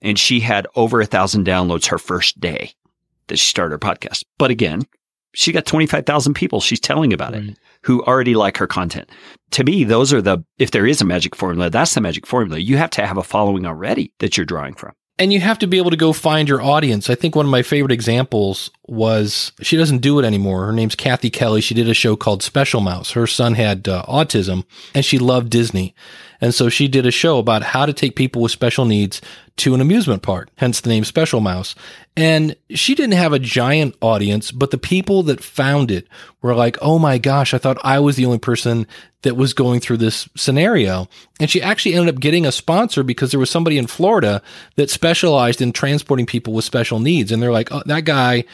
And 0.00 0.18
she 0.18 0.40
had 0.40 0.66
over 0.76 1.00
a 1.00 1.06
thousand 1.06 1.46
downloads 1.46 1.88
her 1.88 1.98
first 1.98 2.40
day 2.40 2.72
that 3.26 3.38
she 3.38 3.48
started 3.48 3.72
her 3.72 3.78
podcast. 3.78 4.24
But 4.38 4.50
again, 4.50 4.82
she 5.34 5.50
got 5.50 5.66
25,000 5.66 6.34
people 6.34 6.60
she's 6.60 6.80
telling 6.80 7.12
about 7.12 7.32
right. 7.32 7.44
it 7.44 7.58
who 7.82 8.02
already 8.04 8.34
like 8.34 8.56
her 8.58 8.66
content. 8.66 9.10
To 9.52 9.64
me, 9.64 9.82
those 9.82 10.12
are 10.12 10.22
the, 10.22 10.44
if 10.58 10.70
there 10.70 10.86
is 10.86 11.00
a 11.00 11.04
magic 11.04 11.34
formula, 11.34 11.68
that's 11.68 11.94
the 11.94 12.00
magic 12.00 12.26
formula. 12.26 12.60
You 12.60 12.76
have 12.76 12.90
to 12.90 13.06
have 13.06 13.18
a 13.18 13.24
following 13.24 13.66
already 13.66 14.12
that 14.20 14.36
you're 14.36 14.46
drawing 14.46 14.74
from. 14.74 14.92
And 15.18 15.32
you 15.32 15.40
have 15.40 15.58
to 15.60 15.66
be 15.66 15.78
able 15.78 15.90
to 15.90 15.96
go 15.96 16.12
find 16.12 16.48
your 16.48 16.62
audience. 16.62 17.10
I 17.10 17.14
think 17.14 17.36
one 17.36 17.46
of 17.46 17.50
my 17.50 17.62
favorite 17.62 17.92
examples 17.92 18.70
was 18.86 19.52
she 19.60 19.76
doesn't 19.76 19.98
do 19.98 20.18
it 20.18 20.24
anymore. 20.24 20.66
Her 20.66 20.72
name's 20.72 20.94
Kathy 20.94 21.30
Kelly. 21.30 21.60
She 21.60 21.74
did 21.74 21.88
a 21.88 21.94
show 21.94 22.16
called 22.16 22.42
Special 22.42 22.80
Mouse. 22.80 23.12
Her 23.12 23.26
son 23.26 23.54
had 23.54 23.88
uh, 23.88 24.04
autism 24.08 24.64
and 24.94 25.04
she 25.04 25.18
loved 25.18 25.50
Disney. 25.50 25.94
And 26.42 26.52
so 26.52 26.68
she 26.68 26.88
did 26.88 27.06
a 27.06 27.12
show 27.12 27.38
about 27.38 27.62
how 27.62 27.86
to 27.86 27.92
take 27.92 28.16
people 28.16 28.42
with 28.42 28.50
special 28.50 28.84
needs 28.84 29.22
to 29.58 29.74
an 29.74 29.80
amusement 29.80 30.22
park, 30.22 30.48
hence 30.56 30.80
the 30.80 30.88
name 30.88 31.04
Special 31.04 31.40
Mouse. 31.40 31.76
And 32.16 32.56
she 32.70 32.96
didn't 32.96 33.14
have 33.14 33.32
a 33.32 33.38
giant 33.38 33.94
audience, 34.00 34.50
but 34.50 34.72
the 34.72 34.78
people 34.78 35.22
that 35.24 35.42
found 35.42 35.92
it 35.92 36.08
were 36.42 36.54
like, 36.54 36.76
oh 36.82 36.98
my 36.98 37.16
gosh, 37.16 37.54
I 37.54 37.58
thought 37.58 37.78
I 37.84 38.00
was 38.00 38.16
the 38.16 38.26
only 38.26 38.38
person 38.38 38.88
that 39.22 39.36
was 39.36 39.54
going 39.54 39.78
through 39.78 39.98
this 39.98 40.28
scenario. 40.36 41.08
And 41.38 41.48
she 41.48 41.62
actually 41.62 41.94
ended 41.94 42.14
up 42.14 42.20
getting 42.20 42.44
a 42.44 42.52
sponsor 42.52 43.04
because 43.04 43.30
there 43.30 43.40
was 43.40 43.50
somebody 43.50 43.78
in 43.78 43.86
Florida 43.86 44.42
that 44.74 44.90
specialized 44.90 45.62
in 45.62 45.72
transporting 45.72 46.26
people 46.26 46.54
with 46.54 46.64
special 46.64 46.98
needs. 46.98 47.30
And 47.30 47.40
they're 47.40 47.52
like, 47.52 47.70
oh, 47.70 47.82
that 47.86 48.04
guy 48.04 48.44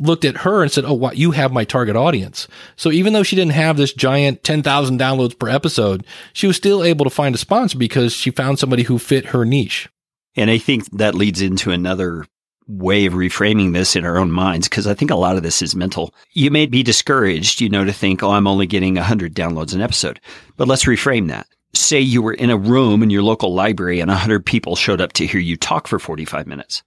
looked 0.00 0.24
at 0.24 0.38
her 0.38 0.62
and 0.62 0.70
said, 0.70 0.84
Oh? 0.86 1.10
You 1.12 1.32
have 1.32 1.52
my 1.52 1.64
target 1.64 1.96
audience. 1.96 2.48
So 2.76 2.90
even 2.90 3.12
though 3.12 3.22
she 3.22 3.36
didn't 3.36 3.52
have 3.52 3.76
this 3.76 3.92
giant 3.92 4.44
10,000 4.44 4.98
downloads 4.98 5.38
per 5.38 5.48
episode, 5.48 6.06
she 6.32 6.46
was 6.46 6.56
still 6.56 6.82
able 6.84 7.04
to 7.04 7.10
find 7.10 7.34
a 7.34 7.38
sponsor 7.38 7.78
because 7.78 8.12
she 8.12 8.30
found 8.30 8.58
somebody 8.58 8.84
who 8.84 8.98
fit 8.98 9.26
her 9.26 9.44
niche. 9.44 9.88
And 10.36 10.50
I 10.50 10.58
think 10.58 10.90
that 10.92 11.14
leads 11.14 11.42
into 11.42 11.70
another 11.70 12.24
way 12.68 13.06
of 13.06 13.14
reframing 13.14 13.72
this 13.72 13.96
in 13.96 14.04
our 14.04 14.18
own 14.18 14.30
minds 14.30 14.68
because 14.68 14.86
I 14.86 14.94
think 14.94 15.10
a 15.10 15.16
lot 15.16 15.36
of 15.36 15.42
this 15.42 15.62
is 15.62 15.74
mental. 15.74 16.14
You 16.32 16.50
may 16.50 16.66
be 16.66 16.82
discouraged, 16.82 17.60
you 17.60 17.68
know, 17.68 17.84
to 17.84 17.92
think, 17.92 18.22
oh, 18.22 18.30
I'm 18.30 18.46
only 18.46 18.66
getting 18.66 18.94
100 18.94 19.34
downloads 19.34 19.74
an 19.74 19.80
episode. 19.80 20.20
But 20.56 20.68
let's 20.68 20.84
reframe 20.84 21.28
that. 21.28 21.46
Say 21.74 22.00
you 22.00 22.22
were 22.22 22.34
in 22.34 22.50
a 22.50 22.56
room 22.56 23.02
in 23.02 23.10
your 23.10 23.22
local 23.22 23.54
library 23.54 24.00
and 24.00 24.10
100 24.10 24.44
people 24.44 24.76
showed 24.76 25.00
up 25.00 25.12
to 25.14 25.26
hear 25.26 25.40
you 25.40 25.56
talk 25.56 25.86
for 25.88 25.98
45 25.98 26.46
minutes. 26.46 26.82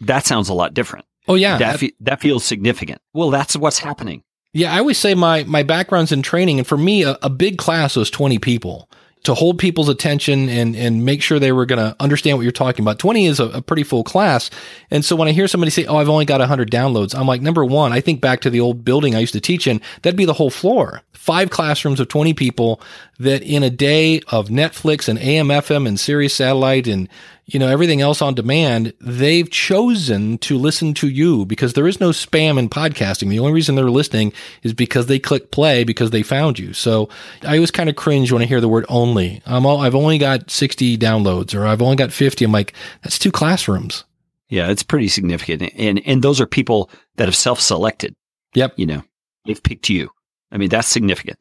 that 0.00 0.26
sounds 0.26 0.48
a 0.48 0.54
lot 0.54 0.74
different. 0.74 1.06
Oh 1.28 1.34
yeah, 1.34 1.58
That, 1.58 1.80
fe- 1.80 1.94
that 2.00 2.20
feels 2.20 2.44
significant. 2.44 3.00
Well, 3.12 3.30
that's 3.30 3.56
what's 3.56 3.78
happening. 3.78 4.22
Yeah, 4.52 4.74
I 4.74 4.78
always 4.78 4.96
say 4.96 5.14
my 5.14 5.44
my 5.44 5.62
background's 5.62 6.12
in 6.12 6.22
training, 6.22 6.58
and 6.58 6.66
for 6.66 6.78
me, 6.78 7.02
a, 7.02 7.18
a 7.22 7.28
big 7.28 7.58
class 7.58 7.94
was 7.96 8.10
twenty 8.10 8.38
people 8.38 8.88
to 9.26 9.34
hold 9.34 9.58
people's 9.58 9.88
attention 9.88 10.48
and 10.48 10.76
and 10.76 11.04
make 11.04 11.20
sure 11.20 11.38
they 11.38 11.50
were 11.50 11.66
going 11.66 11.80
to 11.80 11.96
understand 12.00 12.38
what 12.38 12.44
you're 12.44 12.52
talking 12.52 12.82
about. 12.84 12.98
Twenty 12.98 13.26
is 13.26 13.40
a, 13.40 13.46
a, 13.46 13.60
pretty 13.60 13.82
full 13.82 14.04
class, 14.04 14.50
and 14.90 15.04
so 15.04 15.16
when 15.16 15.26
I 15.26 15.32
hear 15.32 15.48
somebody 15.48 15.70
say, 15.70 15.84
"Oh, 15.84 15.96
I've 15.96 16.08
only 16.08 16.24
got 16.24 16.40
hundred 16.40 16.70
downloads," 16.70 17.14
I'm 17.14 17.26
like, 17.26 17.42
number 17.42 17.64
one, 17.64 17.92
I 17.92 18.00
think 18.00 18.20
back 18.20 18.40
to 18.42 18.50
the 18.50 18.60
old 18.60 18.84
building 18.84 19.14
I 19.14 19.18
used 19.18 19.32
to 19.32 19.40
teach 19.40 19.66
in. 19.66 19.80
That'd 20.02 20.16
be 20.16 20.24
the 20.24 20.32
whole 20.32 20.48
floor, 20.48 21.02
five 21.12 21.50
classrooms 21.50 22.00
of 22.00 22.08
twenty 22.08 22.34
people. 22.34 22.80
That 23.18 23.42
in 23.42 23.62
a 23.62 23.70
day 23.70 24.20
of 24.28 24.48
Netflix 24.48 25.08
and 25.08 25.18
AM, 25.18 25.48
FM, 25.48 25.88
and 25.88 25.98
Sirius 25.98 26.34
satellite 26.34 26.86
and 26.86 27.08
you 27.46 27.60
know, 27.60 27.68
everything 27.68 28.00
else 28.00 28.20
on 28.20 28.34
demand, 28.34 28.92
they've 29.00 29.48
chosen 29.48 30.36
to 30.38 30.58
listen 30.58 30.94
to 30.94 31.08
you 31.08 31.46
because 31.46 31.74
there 31.74 31.86
is 31.86 32.00
no 32.00 32.10
spam 32.10 32.58
in 32.58 32.68
podcasting. 32.68 33.28
The 33.28 33.38
only 33.38 33.52
reason 33.52 33.76
they're 33.76 33.88
listening 33.88 34.32
is 34.64 34.74
because 34.74 35.06
they 35.06 35.20
click 35.20 35.52
play 35.52 35.84
because 35.84 36.10
they 36.10 36.24
found 36.24 36.58
you. 36.58 36.72
So 36.72 37.08
I 37.42 37.54
always 37.54 37.70
kind 37.70 37.88
of 37.88 37.94
cringe 37.94 38.32
when 38.32 38.42
I 38.42 38.46
hear 38.46 38.60
the 38.60 38.68
word 38.68 38.84
only. 38.88 39.42
I'm 39.46 39.64
all, 39.64 39.80
I've 39.80 39.94
only 39.94 40.18
got 40.18 40.50
60 40.50 40.98
downloads 40.98 41.54
or 41.54 41.64
I've 41.66 41.82
only 41.82 41.94
got 41.94 42.12
50. 42.12 42.44
I'm 42.44 42.50
like, 42.52 42.72
that's 43.02 43.18
two 43.18 43.30
classrooms. 43.30 44.04
Yeah, 44.48 44.68
it's 44.70 44.82
pretty 44.82 45.08
significant. 45.08 45.72
And 45.76 46.00
and 46.06 46.22
those 46.22 46.40
are 46.40 46.46
people 46.46 46.90
that 47.16 47.26
have 47.26 47.34
self-selected. 47.34 48.14
Yep. 48.54 48.74
You 48.76 48.86
know, 48.86 49.02
they've 49.44 49.62
picked 49.62 49.88
you. 49.88 50.10
I 50.52 50.56
mean, 50.56 50.68
that's 50.68 50.88
significant. 50.88 51.40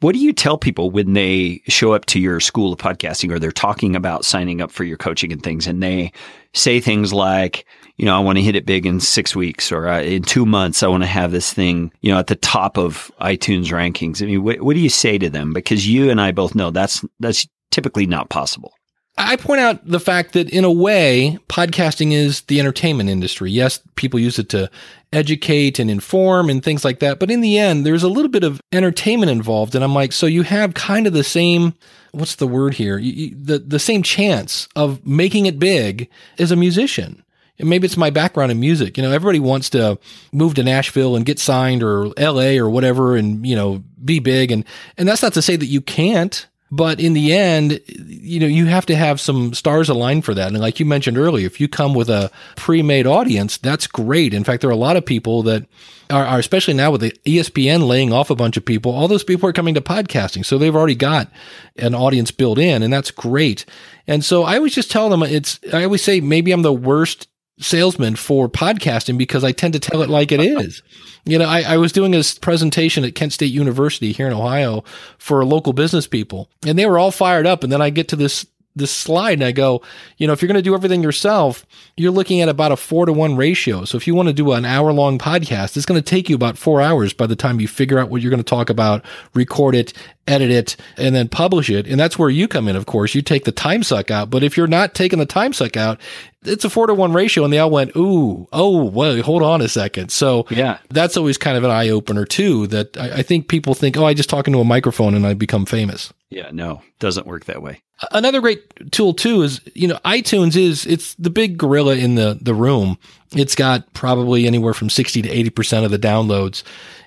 What 0.00 0.12
do 0.12 0.18
you 0.18 0.34
tell 0.34 0.58
people 0.58 0.90
when 0.90 1.14
they 1.14 1.62
show 1.68 1.94
up 1.94 2.04
to 2.06 2.20
your 2.20 2.38
school 2.38 2.72
of 2.72 2.78
podcasting 2.78 3.32
or 3.32 3.38
they're 3.38 3.50
talking 3.50 3.96
about 3.96 4.26
signing 4.26 4.60
up 4.60 4.70
for 4.70 4.84
your 4.84 4.98
coaching 4.98 5.32
and 5.32 5.42
things 5.42 5.66
and 5.66 5.82
they 5.82 6.12
say 6.52 6.80
things 6.80 7.14
like, 7.14 7.64
you 7.96 8.04
know, 8.04 8.14
I 8.14 8.20
want 8.20 8.36
to 8.36 8.44
hit 8.44 8.56
it 8.56 8.66
big 8.66 8.84
in 8.84 9.00
six 9.00 9.34
weeks 9.34 9.72
or 9.72 9.88
uh, 9.88 10.02
in 10.02 10.22
two 10.22 10.44
months, 10.44 10.82
I 10.82 10.88
want 10.88 11.02
to 11.02 11.08
have 11.08 11.32
this 11.32 11.50
thing, 11.50 11.90
you 12.02 12.12
know, 12.12 12.18
at 12.18 12.26
the 12.26 12.36
top 12.36 12.76
of 12.76 13.10
iTunes 13.22 13.68
rankings. 13.68 14.22
I 14.22 14.26
mean, 14.26 14.42
what, 14.42 14.60
what 14.60 14.74
do 14.74 14.80
you 14.80 14.90
say 14.90 15.16
to 15.16 15.30
them? 15.30 15.54
Because 15.54 15.88
you 15.88 16.10
and 16.10 16.20
I 16.20 16.30
both 16.30 16.54
know 16.54 16.70
that's, 16.70 17.02
that's 17.18 17.48
typically 17.70 18.04
not 18.04 18.28
possible. 18.28 18.74
I 19.18 19.36
point 19.36 19.60
out 19.60 19.86
the 19.86 20.00
fact 20.00 20.34
that 20.34 20.50
in 20.50 20.64
a 20.64 20.70
way, 20.70 21.38
podcasting 21.48 22.12
is 22.12 22.42
the 22.42 22.60
entertainment 22.60 23.08
industry. 23.08 23.50
Yes, 23.50 23.80
people 23.94 24.20
use 24.20 24.38
it 24.38 24.50
to 24.50 24.70
educate 25.12 25.78
and 25.78 25.90
inform 25.90 26.50
and 26.50 26.62
things 26.62 26.84
like 26.84 26.98
that. 26.98 27.18
But 27.18 27.30
in 27.30 27.40
the 27.40 27.58
end, 27.58 27.86
there's 27.86 28.02
a 28.02 28.08
little 28.08 28.30
bit 28.30 28.44
of 28.44 28.60
entertainment 28.72 29.30
involved. 29.30 29.74
And 29.74 29.82
I'm 29.82 29.94
like, 29.94 30.12
so 30.12 30.26
you 30.26 30.42
have 30.42 30.74
kind 30.74 31.06
of 31.06 31.14
the 31.14 31.24
same, 31.24 31.74
what's 32.12 32.36
the 32.36 32.46
word 32.46 32.74
here? 32.74 32.98
You, 32.98 33.12
you, 33.12 33.34
the, 33.34 33.58
the 33.58 33.78
same 33.78 34.02
chance 34.02 34.68
of 34.76 35.06
making 35.06 35.46
it 35.46 35.58
big 35.58 36.10
as 36.38 36.50
a 36.50 36.56
musician. 36.56 37.22
And 37.58 37.70
maybe 37.70 37.86
it's 37.86 37.96
my 37.96 38.10
background 38.10 38.52
in 38.52 38.60
music. 38.60 38.98
You 38.98 39.02
know, 39.02 39.12
everybody 39.12 39.40
wants 39.40 39.70
to 39.70 39.98
move 40.30 40.54
to 40.54 40.62
Nashville 40.62 41.16
and 41.16 41.24
get 41.24 41.38
signed 41.38 41.82
or 41.82 42.08
LA 42.18 42.58
or 42.58 42.68
whatever 42.68 43.16
and, 43.16 43.46
you 43.46 43.56
know, 43.56 43.82
be 44.04 44.18
big. 44.18 44.50
And, 44.50 44.64
and 44.98 45.08
that's 45.08 45.22
not 45.22 45.32
to 45.34 45.42
say 45.42 45.56
that 45.56 45.66
you 45.66 45.80
can't. 45.80 46.46
But 46.70 46.98
in 46.98 47.12
the 47.12 47.32
end, 47.32 47.80
you 47.86 48.40
know, 48.40 48.46
you 48.46 48.66
have 48.66 48.86
to 48.86 48.96
have 48.96 49.20
some 49.20 49.54
stars 49.54 49.88
aligned 49.88 50.24
for 50.24 50.34
that. 50.34 50.48
And 50.48 50.58
like 50.58 50.80
you 50.80 50.86
mentioned 50.86 51.16
earlier, 51.16 51.46
if 51.46 51.60
you 51.60 51.68
come 51.68 51.94
with 51.94 52.10
a 52.10 52.30
pre-made 52.56 53.06
audience, 53.06 53.56
that's 53.56 53.86
great. 53.86 54.34
In 54.34 54.42
fact, 54.42 54.62
there 54.62 54.70
are 54.70 54.72
a 54.72 54.76
lot 54.76 54.96
of 54.96 55.06
people 55.06 55.44
that 55.44 55.66
are, 56.10 56.26
are, 56.26 56.38
especially 56.40 56.74
now 56.74 56.90
with 56.90 57.02
the 57.02 57.12
ESPN 57.24 57.86
laying 57.86 58.12
off 58.12 58.30
a 58.30 58.36
bunch 58.36 58.56
of 58.56 58.64
people, 58.64 58.92
all 58.92 59.06
those 59.06 59.22
people 59.22 59.48
are 59.48 59.52
coming 59.52 59.74
to 59.74 59.80
podcasting. 59.80 60.44
So 60.44 60.58
they've 60.58 60.74
already 60.74 60.96
got 60.96 61.30
an 61.76 61.94
audience 61.94 62.32
built 62.32 62.58
in 62.58 62.82
and 62.82 62.92
that's 62.92 63.12
great. 63.12 63.64
And 64.08 64.24
so 64.24 64.42
I 64.42 64.56
always 64.56 64.74
just 64.74 64.90
tell 64.90 65.08
them 65.08 65.22
it's, 65.22 65.60
I 65.72 65.84
always 65.84 66.02
say 66.02 66.20
maybe 66.20 66.50
I'm 66.50 66.62
the 66.62 66.72
worst 66.72 67.28
salesman 67.58 68.16
for 68.16 68.48
podcasting 68.48 69.16
because 69.16 69.44
I 69.44 69.52
tend 69.52 69.74
to 69.74 69.80
tell 69.80 70.02
it 70.02 70.10
like 70.10 70.32
it 70.32 70.40
is. 70.60 70.82
You 71.24 71.38
know, 71.38 71.48
I, 71.48 71.62
I, 71.62 71.76
was 71.76 71.92
doing 71.92 72.14
a 72.14 72.22
presentation 72.40 73.04
at 73.04 73.14
Kent 73.14 73.32
State 73.32 73.52
University 73.52 74.12
here 74.12 74.26
in 74.26 74.32
Ohio 74.32 74.84
for 75.18 75.44
local 75.44 75.72
business 75.72 76.06
people, 76.06 76.48
and 76.64 76.78
they 76.78 76.86
were 76.86 76.98
all 76.98 77.10
fired 77.10 77.46
up. 77.46 77.64
And 77.64 77.72
then 77.72 77.82
I 77.82 77.90
get 77.90 78.08
to 78.08 78.16
this 78.16 78.46
this 78.76 78.90
slide 78.90 79.38
and 79.38 79.44
I 79.44 79.52
go, 79.52 79.82
you 80.18 80.26
know, 80.26 80.32
if 80.34 80.42
you're 80.42 80.48
going 80.48 80.56
to 80.56 80.62
do 80.62 80.74
everything 80.74 81.02
yourself, 81.02 81.66
you're 81.96 82.12
looking 82.12 82.42
at 82.42 82.48
about 82.48 82.72
a 82.72 82.76
four 82.76 83.06
to 83.06 83.12
one 83.12 83.34
ratio. 83.34 83.84
So 83.84 83.96
if 83.96 84.06
you 84.06 84.14
want 84.14 84.28
to 84.28 84.34
do 84.34 84.52
an 84.52 84.64
hour 84.64 84.92
long 84.92 85.18
podcast, 85.18 85.76
it's 85.76 85.86
going 85.86 86.00
to 86.00 86.08
take 86.08 86.28
you 86.28 86.36
about 86.36 86.58
four 86.58 86.80
hours 86.82 87.12
by 87.14 87.26
the 87.26 87.34
time 87.34 87.58
you 87.58 87.66
figure 87.66 87.98
out 87.98 88.10
what 88.10 88.20
you're 88.20 88.30
going 88.30 88.38
to 88.38 88.44
talk 88.44 88.68
about, 88.70 89.04
record 89.34 89.74
it, 89.74 89.94
edit 90.28 90.50
it, 90.50 90.76
and 90.98 91.14
then 91.14 91.28
publish 91.28 91.70
it. 91.70 91.86
And 91.86 91.98
that's 91.98 92.18
where 92.18 92.28
you 92.28 92.48
come 92.48 92.68
in, 92.68 92.76
of 92.76 92.86
course. 92.86 93.14
You 93.14 93.22
take 93.22 93.44
the 93.44 93.52
time 93.52 93.82
suck 93.82 94.10
out. 94.10 94.28
But 94.28 94.42
if 94.42 94.56
you're 94.56 94.66
not 94.66 94.94
taking 94.94 95.18
the 95.18 95.26
time 95.26 95.52
suck 95.52 95.76
out, 95.76 95.98
it's 96.42 96.64
a 96.64 96.70
four 96.70 96.86
to 96.86 96.94
one 96.94 97.12
ratio. 97.12 97.44
And 97.44 97.52
they 97.52 97.58
all 97.58 97.70
went, 97.70 97.96
ooh, 97.96 98.46
oh, 98.52 98.84
well, 98.84 99.20
hold 99.22 99.42
on 99.42 99.62
a 99.62 99.68
second. 99.68 100.10
So 100.10 100.46
yeah, 100.50 100.78
that's 100.90 101.16
always 101.16 101.38
kind 101.38 101.56
of 101.56 101.64
an 101.64 101.70
eye 101.70 101.88
opener 101.88 102.24
too, 102.24 102.66
that 102.68 102.96
I, 102.98 103.18
I 103.18 103.22
think 103.22 103.48
people 103.48 103.74
think, 103.74 103.96
oh, 103.96 104.04
I 104.04 104.14
just 104.14 104.28
talk 104.28 104.46
into 104.46 104.60
a 104.60 104.64
microphone 104.64 105.14
and 105.14 105.26
I 105.26 105.34
become 105.34 105.64
famous. 105.64 106.12
Yeah, 106.30 106.50
no, 106.52 106.82
doesn't 106.98 107.26
work 107.26 107.44
that 107.44 107.62
way. 107.62 107.80
Another 108.10 108.40
great 108.40 108.92
tool 108.92 109.14
too 109.14 109.42
is, 109.42 109.60
you 109.74 109.86
know, 109.86 109.98
iTunes 110.04 110.56
is, 110.56 110.84
it's 110.86 111.14
the 111.14 111.30
big 111.30 111.56
gorilla 111.56 111.96
in 111.96 112.16
the, 112.16 112.38
the 112.40 112.54
room. 112.54 112.98
It's 113.32 113.54
got 113.54 113.92
probably 113.92 114.46
anywhere 114.46 114.74
from 114.74 114.90
60 114.90 115.22
to 115.22 115.28
80% 115.28 115.84
of 115.84 115.90
the 115.90 115.98
downloads. 115.98 116.62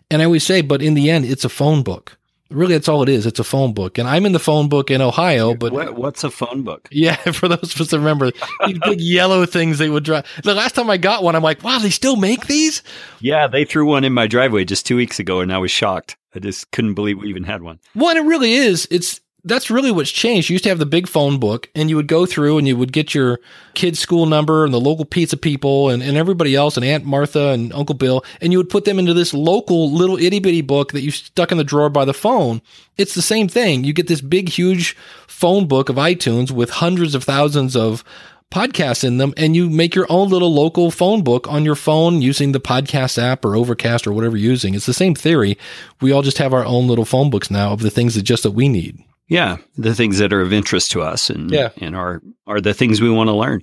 And 0.09 0.21
I 0.21 0.25
always 0.25 0.45
say, 0.45 0.61
but 0.61 0.81
in 0.81 0.93
the 0.93 1.09
end, 1.09 1.25
it's 1.25 1.45
a 1.45 1.49
phone 1.49 1.83
book. 1.83 2.17
Really, 2.49 2.73
that's 2.73 2.89
all 2.89 3.03
it 3.03 3.09
is. 3.09 3.25
It's 3.27 3.39
a 3.39 3.43
phone 3.43 3.73
book, 3.73 3.97
and 3.97 4.07
I'm 4.07 4.25
in 4.25 4.31
the 4.31 4.39
phone 4.39 4.69
book 4.69 4.89
in 4.89 5.01
Ohio. 5.01 5.53
But 5.53 5.71
what, 5.71 5.95
what's 5.95 6.23
a 6.23 6.31
phone 6.31 6.63
book? 6.63 6.87
Yeah, 6.91 7.15
for 7.31 7.47
those 7.47 7.75
of 7.75 7.81
us 7.81 7.89
that 7.89 7.99
remember 7.99 8.31
these 8.65 8.79
big 8.85 8.99
yellow 8.99 9.45
things 9.45 9.77
they 9.77 9.89
would 9.89 10.03
drive. 10.03 10.25
The 10.43 10.55
last 10.55 10.73
time 10.73 10.89
I 10.89 10.97
got 10.97 11.23
one, 11.23 11.35
I'm 11.35 11.43
like, 11.43 11.63
wow, 11.63 11.77
they 11.77 11.91
still 11.91 12.15
make 12.15 12.47
these? 12.47 12.81
Yeah, 13.19 13.47
they 13.47 13.65
threw 13.65 13.85
one 13.85 14.03
in 14.03 14.13
my 14.13 14.25
driveway 14.25 14.65
just 14.65 14.85
two 14.85 14.95
weeks 14.95 15.19
ago, 15.19 15.41
and 15.41 15.53
I 15.53 15.59
was 15.59 15.71
shocked. 15.71 16.17
I 16.33 16.39
just 16.39 16.71
couldn't 16.71 16.95
believe 16.95 17.19
we 17.19 17.29
even 17.29 17.43
had 17.43 17.61
one. 17.61 17.79
Well, 17.95 18.15
it 18.15 18.21
really 18.21 18.53
is. 18.53 18.87
It's 18.89 19.21
that's 19.43 19.71
really 19.71 19.91
what's 19.91 20.11
changed. 20.11 20.49
You 20.49 20.55
used 20.55 20.63
to 20.65 20.69
have 20.69 20.79
the 20.79 20.85
big 20.85 21.07
phone 21.07 21.39
book 21.39 21.69
and 21.73 21.89
you 21.89 21.95
would 21.95 22.07
go 22.07 22.25
through 22.25 22.57
and 22.57 22.67
you 22.67 22.75
would 22.75 22.91
get 22.91 23.13
your 23.13 23.39
kid's 23.73 23.99
school 23.99 24.25
number 24.25 24.65
and 24.65 24.73
the 24.73 24.79
local 24.79 25.05
pizza 25.05 25.37
people 25.37 25.89
and, 25.89 26.03
and 26.03 26.17
everybody 26.17 26.55
else 26.55 26.75
and 26.75 26.85
Aunt 26.85 27.05
Martha 27.05 27.49
and 27.49 27.73
Uncle 27.73 27.95
Bill, 27.95 28.23
and 28.41 28.51
you 28.51 28.59
would 28.59 28.69
put 28.69 28.85
them 28.85 28.99
into 28.99 29.13
this 29.13 29.33
local 29.33 29.91
little 29.91 30.17
itty 30.17 30.39
bitty 30.39 30.61
book 30.61 30.91
that 30.91 31.01
you 31.01 31.11
stuck 31.11 31.51
in 31.51 31.57
the 31.57 31.63
drawer 31.63 31.89
by 31.89 32.05
the 32.05 32.13
phone. 32.13 32.61
It's 32.97 33.15
the 33.15 33.21
same 33.21 33.47
thing. 33.47 33.83
You 33.83 33.93
get 33.93 34.07
this 34.07 34.21
big, 34.21 34.49
huge 34.49 34.95
phone 35.27 35.67
book 35.67 35.89
of 35.89 35.95
iTunes 35.95 36.51
with 36.51 36.69
hundreds 36.69 37.15
of 37.15 37.23
thousands 37.23 37.75
of 37.75 38.03
podcasts 38.51 39.03
in 39.03 39.19
them 39.19 39.31
and 39.37 39.55
you 39.55 39.69
make 39.69 39.93
your 39.93 40.07
own 40.09 40.27
little 40.27 40.51
local 40.51 40.89
phone 40.89 41.23
book 41.23 41.47
on 41.47 41.63
your 41.63 41.75
phone 41.75 42.19
using 42.19 42.51
the 42.51 42.59
podcast 42.59 43.21
app 43.21 43.45
or 43.45 43.55
overcast 43.55 44.07
or 44.07 44.11
whatever 44.11 44.35
you're 44.35 44.49
using 44.49 44.73
it's 44.73 44.87
the 44.87 44.93
same 44.93 45.13
theory 45.13 45.55
we 46.01 46.11
all 46.11 46.23
just 46.23 46.39
have 46.39 46.51
our 46.51 46.65
own 46.65 46.87
little 46.87 47.05
phone 47.05 47.29
books 47.29 47.51
now 47.51 47.71
of 47.71 47.81
the 47.81 47.91
things 47.91 48.15
that 48.15 48.23
just 48.23 48.41
that 48.41 48.49
we 48.49 48.67
need 48.67 49.03
yeah, 49.29 49.57
the 49.77 49.95
things 49.95 50.17
that 50.17 50.33
are 50.33 50.41
of 50.41 50.51
interest 50.51 50.91
to 50.91 51.01
us 51.01 51.29
and 51.29 51.49
yeah. 51.51 51.69
and 51.77 51.95
are 51.95 52.21
are 52.47 52.59
the 52.59 52.73
things 52.73 52.99
we 52.99 53.09
want 53.09 53.29
to 53.29 53.35
learn. 53.35 53.61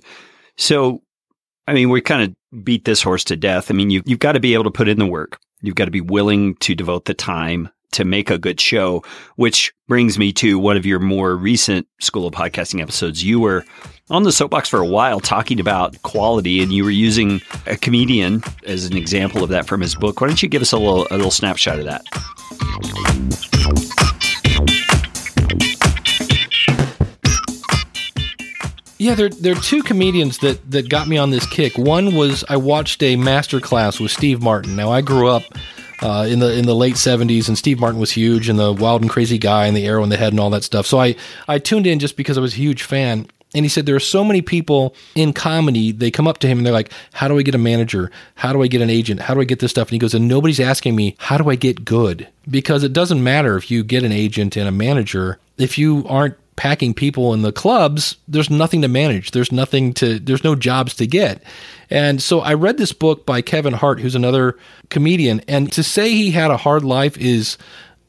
So, 0.55 1.03
I 1.67 1.73
mean, 1.73 1.89
we 1.89 2.01
kind 2.01 2.23
of 2.23 2.63
beat 2.63 2.85
this 2.85 3.03
horse 3.03 3.25
to 3.25 3.35
death. 3.35 3.69
I 3.69 3.73
mean, 3.73 3.89
you 3.89 4.01
you've 4.05 4.19
got 4.19 4.31
to 4.31 4.39
be 4.39 4.53
able 4.53 4.63
to 4.63 4.71
put 4.71 4.87
in 4.87 4.97
the 4.97 5.05
work. 5.05 5.39
You've 5.61 5.75
got 5.75 5.85
to 5.85 5.91
be 5.91 6.01
willing 6.01 6.55
to 6.55 6.73
devote 6.73 7.05
the 7.05 7.13
time 7.13 7.69
to 7.91 8.05
make 8.05 8.29
a 8.29 8.37
good 8.37 8.59
show, 8.59 9.03
which 9.35 9.73
brings 9.87 10.17
me 10.17 10.31
to 10.33 10.59
one 10.59 10.77
of 10.77 10.85
your 10.85 10.99
more 10.99 11.35
recent 11.35 11.87
School 11.99 12.27
of 12.27 12.33
Podcasting 12.33 12.81
episodes. 12.81 13.23
You 13.23 13.39
were 13.39 13.65
on 14.09 14.23
the 14.23 14.31
soapbox 14.31 14.69
for 14.69 14.79
a 14.79 14.85
while 14.85 15.19
talking 15.19 15.59
about 15.59 16.01
quality 16.03 16.61
and 16.61 16.71
you 16.71 16.83
were 16.83 16.91
using 16.91 17.41
a 17.65 17.75
comedian 17.75 18.43
as 18.65 18.85
an 18.85 18.95
example 18.95 19.43
of 19.43 19.49
that 19.49 19.67
from 19.67 19.81
his 19.81 19.95
book. 19.95 20.21
Why 20.21 20.27
don't 20.27 20.41
you 20.41 20.49
give 20.49 20.61
us 20.61 20.71
a 20.71 20.77
little 20.77 21.07
a 21.11 21.15
little 21.15 21.31
snapshot 21.31 21.79
of 21.79 21.85
that? 21.85 22.05
Yeah, 29.07 29.15
there 29.15 29.29
there 29.29 29.53
are 29.53 29.61
two 29.61 29.83
comedians 29.83 30.39
that 30.39 30.69
that 30.69 30.89
got 30.89 31.07
me 31.07 31.15
on 31.15 31.29
this 31.29 31.45
kick. 31.45 31.77
One 31.77 32.13
was 32.13 32.43
I 32.49 32.57
watched 32.57 33.01
a 33.01 33.15
master 33.15 33.61
class 33.61 34.01
with 34.01 34.11
Steve 34.11 34.41
Martin. 34.41 34.75
Now 34.75 34.91
I 34.91 34.99
grew 34.99 35.29
up 35.29 35.43
uh, 36.01 36.27
in 36.29 36.39
the 36.39 36.51
in 36.51 36.65
the 36.65 36.75
late 36.75 36.95
'70s, 36.95 37.47
and 37.47 37.57
Steve 37.57 37.79
Martin 37.79 38.01
was 38.01 38.11
huge, 38.11 38.49
and 38.49 38.59
the 38.59 38.73
Wild 38.73 39.03
and 39.03 39.09
Crazy 39.09 39.37
Guy, 39.37 39.65
and 39.65 39.77
the 39.77 39.85
Arrow 39.85 40.03
in 40.03 40.09
the 40.09 40.17
Head, 40.17 40.33
and 40.33 40.41
all 40.41 40.49
that 40.49 40.65
stuff. 40.65 40.85
So 40.85 40.99
I 40.99 41.15
I 41.47 41.57
tuned 41.57 41.87
in 41.87 41.99
just 41.99 42.17
because 42.17 42.37
I 42.37 42.41
was 42.41 42.55
a 42.55 42.57
huge 42.57 42.83
fan. 42.83 43.27
And 43.55 43.63
he 43.63 43.69
said 43.69 43.85
there 43.85 43.95
are 43.95 43.99
so 44.01 44.25
many 44.25 44.41
people 44.41 44.93
in 45.15 45.31
comedy. 45.31 45.93
They 45.93 46.11
come 46.11 46.27
up 46.27 46.39
to 46.39 46.47
him 46.47 46.57
and 46.57 46.65
they're 46.65 46.73
like, 46.73 46.91
"How 47.13 47.29
do 47.29 47.39
I 47.39 47.43
get 47.43 47.55
a 47.55 47.57
manager? 47.57 48.11
How 48.35 48.51
do 48.51 48.61
I 48.61 48.67
get 48.67 48.81
an 48.81 48.89
agent? 48.89 49.21
How 49.21 49.33
do 49.33 49.39
I 49.39 49.45
get 49.45 49.59
this 49.59 49.71
stuff?" 49.71 49.87
And 49.87 49.93
he 49.93 49.99
goes, 49.99 50.13
"And 50.13 50.27
nobody's 50.27 50.59
asking 50.59 50.97
me 50.97 51.15
how 51.17 51.37
do 51.37 51.49
I 51.49 51.55
get 51.55 51.85
good 51.85 52.27
because 52.51 52.83
it 52.83 52.91
doesn't 52.91 53.23
matter 53.23 53.55
if 53.55 53.71
you 53.71 53.85
get 53.85 54.03
an 54.03 54.11
agent 54.11 54.57
and 54.57 54.67
a 54.67 54.71
manager 54.73 55.39
if 55.57 55.77
you 55.77 56.05
aren't 56.09 56.35
packing 56.57 56.93
people 56.93 57.33
in 57.33 57.43
the 57.43 57.53
clubs, 57.53 58.17
there's 58.27 58.49
nothing 58.49 58.81
to 58.81 58.89
manage. 58.89 59.31
There's 59.31 59.51
nothing 59.51 59.93
to, 59.93 60.19
there's 60.19 60.43
no 60.43 60.55
jobs 60.55 60.95
to 60.95 61.07
get. 61.07 61.41
And 61.89 62.21
so 62.21 62.41
I 62.41 62.55
read 62.55 62.77
this 62.77 62.91
book 62.91 63.25
by 63.25 63.41
Kevin 63.41 63.73
Hart, 63.73 64.01
who's 64.01 64.15
another 64.15 64.57
comedian. 64.89 65.39
And 65.47 65.71
to 65.71 65.83
say 65.83 66.09
he 66.09 66.31
had 66.31 66.51
a 66.51 66.57
hard 66.57 66.83
life 66.83 67.17
is 67.17 67.57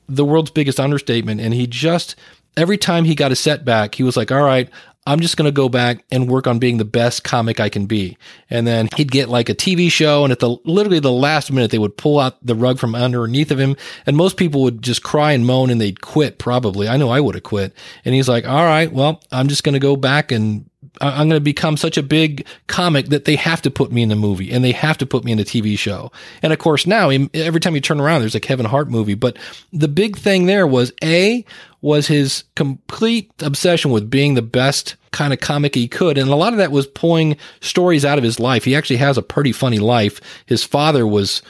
the 0.09 0.25
world's 0.25 0.51
biggest 0.51 0.81
understatement. 0.81 1.41
And 1.41 1.55
he 1.55 1.67
just, 1.67 2.17
every 2.57 2.79
time 2.79 3.05
he 3.05 3.15
got 3.15 3.31
a 3.31 3.37
setback, 3.37 3.95
he 3.95 4.03
was 4.03 4.17
like, 4.17 4.33
all 4.33 4.43
right, 4.43 4.69
I'm 5.09 5.21
just 5.21 5.39
going 5.39 5.47
to 5.49 5.53
go 5.53 5.71
back 5.71 6.05
and 6.11 6.29
work 6.29 6.47
on 6.47 6.59
being 6.59 6.77
the 6.77 6.85
best 6.85 7.25
comic 7.25 7.61
I 7.61 7.71
can 7.71 7.87
be. 7.87 8.19
And 8.51 8.67
then 8.67 8.91
he'd 8.95 9.11
get 9.11 9.31
like 9.31 9.49
a 9.49 9.55
TV 9.55 9.91
show 9.91 10.23
and 10.23 10.31
at 10.31 10.39
the 10.39 10.51
literally 10.65 11.01
the 11.01 11.11
last 11.11 11.51
minute 11.51 11.71
they 11.71 11.79
would 11.79 11.97
pull 11.97 12.21
out 12.21 12.37
the 12.45 12.55
rug 12.55 12.79
from 12.79 12.95
underneath 12.95 13.51
of 13.51 13.59
him 13.59 13.75
and 14.05 14.19
most 14.19 14.37
people 14.37 14.63
would 14.65 14.83
just 14.83 15.03
cry 15.03 15.33
and 15.33 15.47
moan 15.47 15.71
and 15.71 15.81
they'd 15.81 16.03
quit 16.03 16.39
probably. 16.39 16.89
I 16.89 16.99
know 16.99 17.09
I 17.09 17.21
would 17.21 17.37
have 17.37 17.45
quit. 17.45 17.73
And 18.05 18.15
he's 18.15 18.29
like, 18.29 18.47
"All 18.47 18.65
right, 18.65 18.93
well, 18.93 19.23
I'm 19.33 19.49
just 19.49 19.65
going 19.65 19.73
to 19.73 19.79
go 19.79 19.97
back 19.97 20.31
and 20.31 20.69
I'm 21.01 21.29
going 21.29 21.41
to 21.41 21.45
become 21.45 21.77
such 21.77 21.97
a 21.97 22.03
big 22.03 22.47
comic 22.67 23.07
that 23.07 23.25
they 23.25 23.37
have 23.37 23.63
to 23.63 23.71
put 23.71 23.93
me 23.93 24.03
in 24.03 24.11
a 24.11 24.17
movie 24.17 24.51
and 24.51 24.65
they 24.65 24.73
have 24.73 24.99
to 24.99 25.07
put 25.07 25.25
me 25.25 25.33
in 25.33 25.39
a 25.39 25.45
TV 25.45 25.79
show. 25.79 26.11
And 26.43 26.53
of 26.53 26.59
course, 26.59 26.87
now 26.87 27.11
every 27.35 27.61
time 27.61 27.75
you 27.75 27.81
turn 27.81 28.01
around, 28.01 28.21
there's 28.21 28.35
a 28.35 28.41
Kevin 28.41 28.67
Hart 28.67 28.89
movie. 28.89 29.15
But 29.15 29.39
the 29.73 29.89
big 29.89 30.17
thing 30.17 30.47
there 30.47 30.67
was 30.67 30.93
A, 31.03 31.45
was 31.81 32.07
his 32.07 32.45
complete 32.57 33.31
obsession 33.41 33.91
with 33.91 34.11
being 34.11 34.35
the 34.35 34.43
best 34.43 34.97
kind 35.13 35.33
of 35.33 35.41
comic 35.41 35.75
he 35.75 35.89
could. 35.89 36.19
And 36.19 36.29
a 36.29 36.37
lot 36.37 36.53
of 36.53 36.59
that 36.59 36.73
was 36.73 36.87
pulling 36.87 37.37
stories 37.61 38.05
out 38.05 38.19
of 38.19 38.25
his 38.25 38.41
life. 38.41 38.65
He 38.65 38.75
actually 38.75 38.97
has 38.97 39.17
a 39.17 39.23
pretty 39.23 39.53
funny 39.53 39.79
life. 39.79 40.21
His 40.47 40.65
father 40.65 41.07
was 41.07 41.43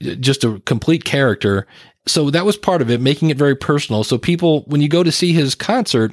just 0.00 0.44
a 0.44 0.60
complete 0.60 1.04
character 1.04 1.66
so 2.06 2.30
that 2.30 2.44
was 2.44 2.56
part 2.56 2.82
of 2.82 2.90
it, 2.90 3.00
making 3.00 3.30
it 3.30 3.36
very 3.36 3.54
personal. 3.54 4.02
So 4.02 4.18
people, 4.18 4.62
when 4.62 4.80
you 4.80 4.88
go 4.88 5.04
to 5.04 5.12
see 5.12 5.32
his 5.32 5.54
concert, 5.54 6.12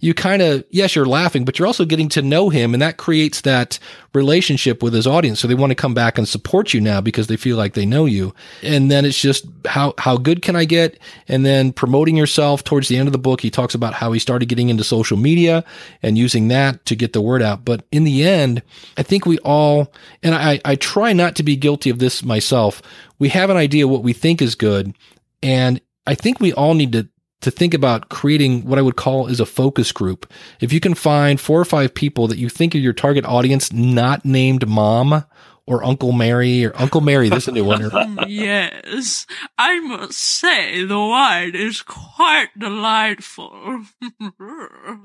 you 0.00 0.14
kind 0.14 0.40
of, 0.40 0.64
yes, 0.70 0.96
you're 0.96 1.04
laughing, 1.04 1.44
but 1.44 1.58
you're 1.58 1.66
also 1.66 1.84
getting 1.84 2.08
to 2.10 2.22
know 2.22 2.48
him 2.48 2.72
and 2.72 2.80
that 2.80 2.96
creates 2.96 3.42
that 3.42 3.78
relationship 4.16 4.82
with 4.82 4.94
his 4.94 5.06
audience. 5.06 5.38
So 5.38 5.46
they 5.46 5.54
want 5.54 5.70
to 5.70 5.76
come 5.76 5.94
back 5.94 6.18
and 6.18 6.26
support 6.26 6.74
you 6.74 6.80
now 6.80 7.00
because 7.00 7.28
they 7.28 7.36
feel 7.36 7.56
like 7.56 7.74
they 7.74 7.86
know 7.86 8.06
you. 8.06 8.34
And 8.62 8.90
then 8.90 9.04
it's 9.04 9.20
just 9.20 9.46
how, 9.66 9.94
how 9.98 10.16
good 10.16 10.42
can 10.42 10.56
I 10.56 10.64
get? 10.64 10.98
And 11.28 11.46
then 11.46 11.72
promoting 11.72 12.16
yourself 12.16 12.64
towards 12.64 12.88
the 12.88 12.96
end 12.96 13.06
of 13.06 13.12
the 13.12 13.18
book, 13.18 13.40
he 13.40 13.50
talks 13.50 13.74
about 13.74 13.94
how 13.94 14.10
he 14.12 14.18
started 14.18 14.48
getting 14.48 14.70
into 14.70 14.82
social 14.82 15.16
media 15.16 15.64
and 16.02 16.18
using 16.18 16.48
that 16.48 16.84
to 16.86 16.96
get 16.96 17.12
the 17.12 17.20
word 17.20 17.42
out. 17.42 17.64
But 17.64 17.84
in 17.92 18.04
the 18.04 18.26
end, 18.26 18.62
I 18.96 19.04
think 19.04 19.26
we 19.26 19.38
all, 19.38 19.92
and 20.22 20.34
I, 20.34 20.60
I 20.64 20.74
try 20.74 21.12
not 21.12 21.36
to 21.36 21.42
be 21.42 21.54
guilty 21.54 21.90
of 21.90 21.98
this 22.00 22.24
myself. 22.24 22.82
We 23.18 23.28
have 23.28 23.50
an 23.50 23.56
idea 23.56 23.86
what 23.86 24.02
we 24.02 24.12
think 24.12 24.42
is 24.42 24.54
good 24.56 24.94
and 25.42 25.80
I 26.06 26.14
think 26.14 26.40
we 26.40 26.52
all 26.52 26.74
need 26.74 26.92
to 26.92 27.08
to 27.46 27.50
think 27.52 27.74
about 27.74 28.08
creating 28.08 28.66
what 28.66 28.76
I 28.78 28.82
would 28.82 28.96
call 28.96 29.28
is 29.28 29.38
a 29.38 29.46
focus 29.46 29.92
group. 29.92 30.30
If 30.60 30.72
you 30.72 30.80
can 30.80 30.94
find 30.94 31.40
four 31.40 31.60
or 31.60 31.64
five 31.64 31.94
people 31.94 32.26
that 32.26 32.38
you 32.38 32.48
think 32.48 32.74
are 32.74 32.78
your 32.78 32.92
target 32.92 33.24
audience, 33.24 33.72
not 33.72 34.24
named 34.24 34.68
mom 34.68 35.24
or 35.64 35.84
Uncle 35.84 36.10
Mary 36.10 36.64
or 36.64 36.72
Uncle 36.74 37.00
Mary, 37.00 37.28
this 37.28 37.44
is 37.44 37.48
a 37.48 37.52
new 37.52 37.64
one. 37.64 38.18
yes, 38.26 39.26
I 39.56 39.78
must 39.78 40.18
say 40.18 40.84
the 40.84 40.98
wine 40.98 41.54
is 41.54 41.82
quite 41.82 42.48
delightful. 42.58 43.84
you 44.20 44.32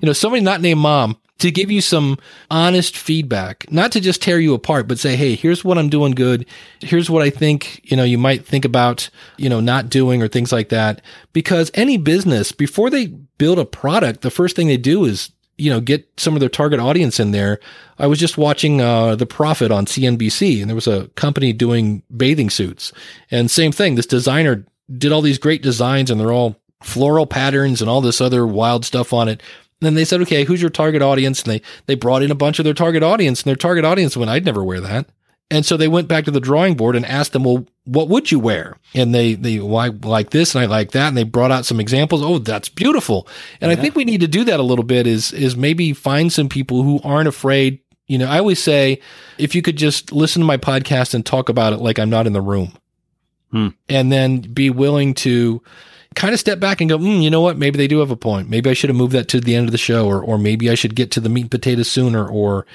know, 0.01 0.13
somebody 0.13 0.43
not 0.43 0.61
named 0.61 0.79
mom 0.81 1.17
to 1.41 1.49
give 1.49 1.71
you 1.71 1.81
some 1.81 2.19
honest 2.51 2.95
feedback, 2.95 3.69
not 3.71 3.91
to 3.91 3.99
just 3.99 4.21
tear 4.21 4.39
you 4.39 4.53
apart, 4.53 4.87
but 4.87 4.99
say, 4.99 5.15
Hey, 5.15 5.35
here's 5.35 5.65
what 5.65 5.77
I'm 5.77 5.89
doing 5.89 6.11
good. 6.11 6.45
Here's 6.81 7.09
what 7.09 7.23
I 7.23 7.31
think, 7.31 7.81
you 7.83 7.97
know, 7.97 8.03
you 8.03 8.19
might 8.19 8.45
think 8.45 8.63
about, 8.63 9.09
you 9.37 9.49
know, 9.49 9.59
not 9.59 9.89
doing 9.89 10.21
or 10.21 10.27
things 10.27 10.51
like 10.51 10.69
that. 10.69 11.01
Because 11.33 11.71
any 11.73 11.97
business, 11.97 12.51
before 12.51 12.91
they 12.91 13.07
build 13.07 13.57
a 13.57 13.65
product, 13.65 14.21
the 14.21 14.29
first 14.29 14.55
thing 14.55 14.67
they 14.67 14.77
do 14.77 15.03
is 15.05 15.31
you 15.57 15.69
know, 15.69 15.79
get 15.79 16.07
some 16.17 16.33
of 16.33 16.39
their 16.39 16.49
target 16.49 16.79
audience 16.79 17.19
in 17.19 17.31
there. 17.31 17.59
I 17.99 18.07
was 18.07 18.17
just 18.17 18.35
watching 18.35 18.81
uh, 18.81 19.15
The 19.15 19.27
Profit 19.27 19.69
on 19.69 19.85
CNBC, 19.85 20.59
and 20.59 20.67
there 20.67 20.75
was 20.75 20.87
a 20.87 21.07
company 21.09 21.53
doing 21.53 22.01
bathing 22.15 22.49
suits. 22.49 22.91
And 23.29 23.51
same 23.51 23.71
thing, 23.71 23.93
this 23.93 24.07
designer 24.07 24.65
did 24.97 25.11
all 25.11 25.21
these 25.21 25.37
great 25.37 25.61
designs, 25.61 26.09
and 26.09 26.19
they're 26.19 26.31
all 26.31 26.59
floral 26.81 27.27
patterns 27.27 27.79
and 27.79 27.91
all 27.91 28.01
this 28.01 28.21
other 28.21 28.47
wild 28.47 28.85
stuff 28.85 29.13
on 29.13 29.27
it. 29.27 29.43
And 29.81 29.87
then 29.87 29.95
they 29.95 30.05
said, 30.05 30.21
okay, 30.21 30.43
who's 30.43 30.61
your 30.61 30.69
target 30.69 31.01
audience? 31.01 31.41
And 31.41 31.53
they, 31.53 31.61
they 31.87 31.95
brought 31.95 32.21
in 32.21 32.29
a 32.29 32.35
bunch 32.35 32.59
of 32.59 32.65
their 32.65 32.73
target 32.75 33.01
audience, 33.01 33.41
and 33.41 33.49
their 33.49 33.55
target 33.55 33.83
audience 33.83 34.15
went, 34.15 34.29
I'd 34.29 34.45
never 34.45 34.63
wear 34.63 34.79
that. 34.79 35.07
And 35.49 35.65
so 35.65 35.75
they 35.75 35.89
went 35.89 36.07
back 36.07 36.23
to 36.25 36.31
the 36.31 36.39
drawing 36.39 36.75
board 36.75 36.95
and 36.95 37.05
asked 37.05 37.33
them, 37.33 37.43
well, 37.43 37.65
what 37.83 38.07
would 38.07 38.31
you 38.31 38.39
wear? 38.39 38.77
And 38.93 39.13
they, 39.13 39.33
they, 39.33 39.59
well, 39.59 39.79
I 39.79 39.87
like 39.87 40.29
this 40.29 40.55
and 40.55 40.63
I 40.63 40.67
like 40.67 40.91
that. 40.91 41.09
And 41.09 41.17
they 41.17 41.23
brought 41.23 41.51
out 41.51 41.65
some 41.65 41.79
examples. 41.79 42.21
Oh, 42.21 42.37
that's 42.37 42.69
beautiful. 42.69 43.27
And 43.59 43.69
yeah. 43.69 43.77
I 43.77 43.81
think 43.81 43.95
we 43.95 44.05
need 44.05 44.21
to 44.21 44.29
do 44.29 44.45
that 44.45 44.61
a 44.61 44.63
little 44.63 44.85
bit 44.85 45.07
is, 45.07 45.33
is 45.33 45.57
maybe 45.57 45.91
find 45.91 46.31
some 46.31 46.47
people 46.47 46.83
who 46.83 47.01
aren't 47.03 47.27
afraid. 47.27 47.79
You 48.07 48.17
know, 48.17 48.27
I 48.27 48.39
always 48.39 48.63
say, 48.63 49.01
if 49.37 49.53
you 49.53 49.61
could 49.61 49.75
just 49.75 50.13
listen 50.13 50.41
to 50.41 50.45
my 50.45 50.55
podcast 50.55 51.13
and 51.13 51.25
talk 51.25 51.49
about 51.49 51.73
it 51.73 51.79
like 51.79 51.99
I'm 51.99 52.09
not 52.09 52.27
in 52.27 52.33
the 52.33 52.41
room 52.41 52.71
hmm. 53.51 53.69
and 53.89 54.09
then 54.09 54.39
be 54.39 54.69
willing 54.69 55.13
to, 55.15 55.61
kind 56.15 56.33
of 56.33 56.39
step 56.39 56.59
back 56.59 56.81
and 56.81 56.89
go, 56.89 56.97
mm, 56.97 57.21
you 57.21 57.29
know 57.29 57.41
what? 57.41 57.57
Maybe 57.57 57.77
they 57.77 57.87
do 57.87 57.99
have 57.99 58.11
a 58.11 58.17
point. 58.17 58.49
Maybe 58.49 58.69
I 58.69 58.73
should 58.73 58.89
have 58.89 58.97
moved 58.97 59.13
that 59.13 59.27
to 59.29 59.39
the 59.39 59.55
end 59.55 59.67
of 59.67 59.71
the 59.71 59.77
show, 59.77 60.07
or 60.07 60.21
or 60.21 60.37
maybe 60.37 60.69
I 60.69 60.75
should 60.75 60.95
get 60.95 61.11
to 61.11 61.19
the 61.19 61.29
meat 61.29 61.41
and 61.41 61.51
potatoes 61.51 61.89
sooner, 61.89 62.27
or 62.27 62.65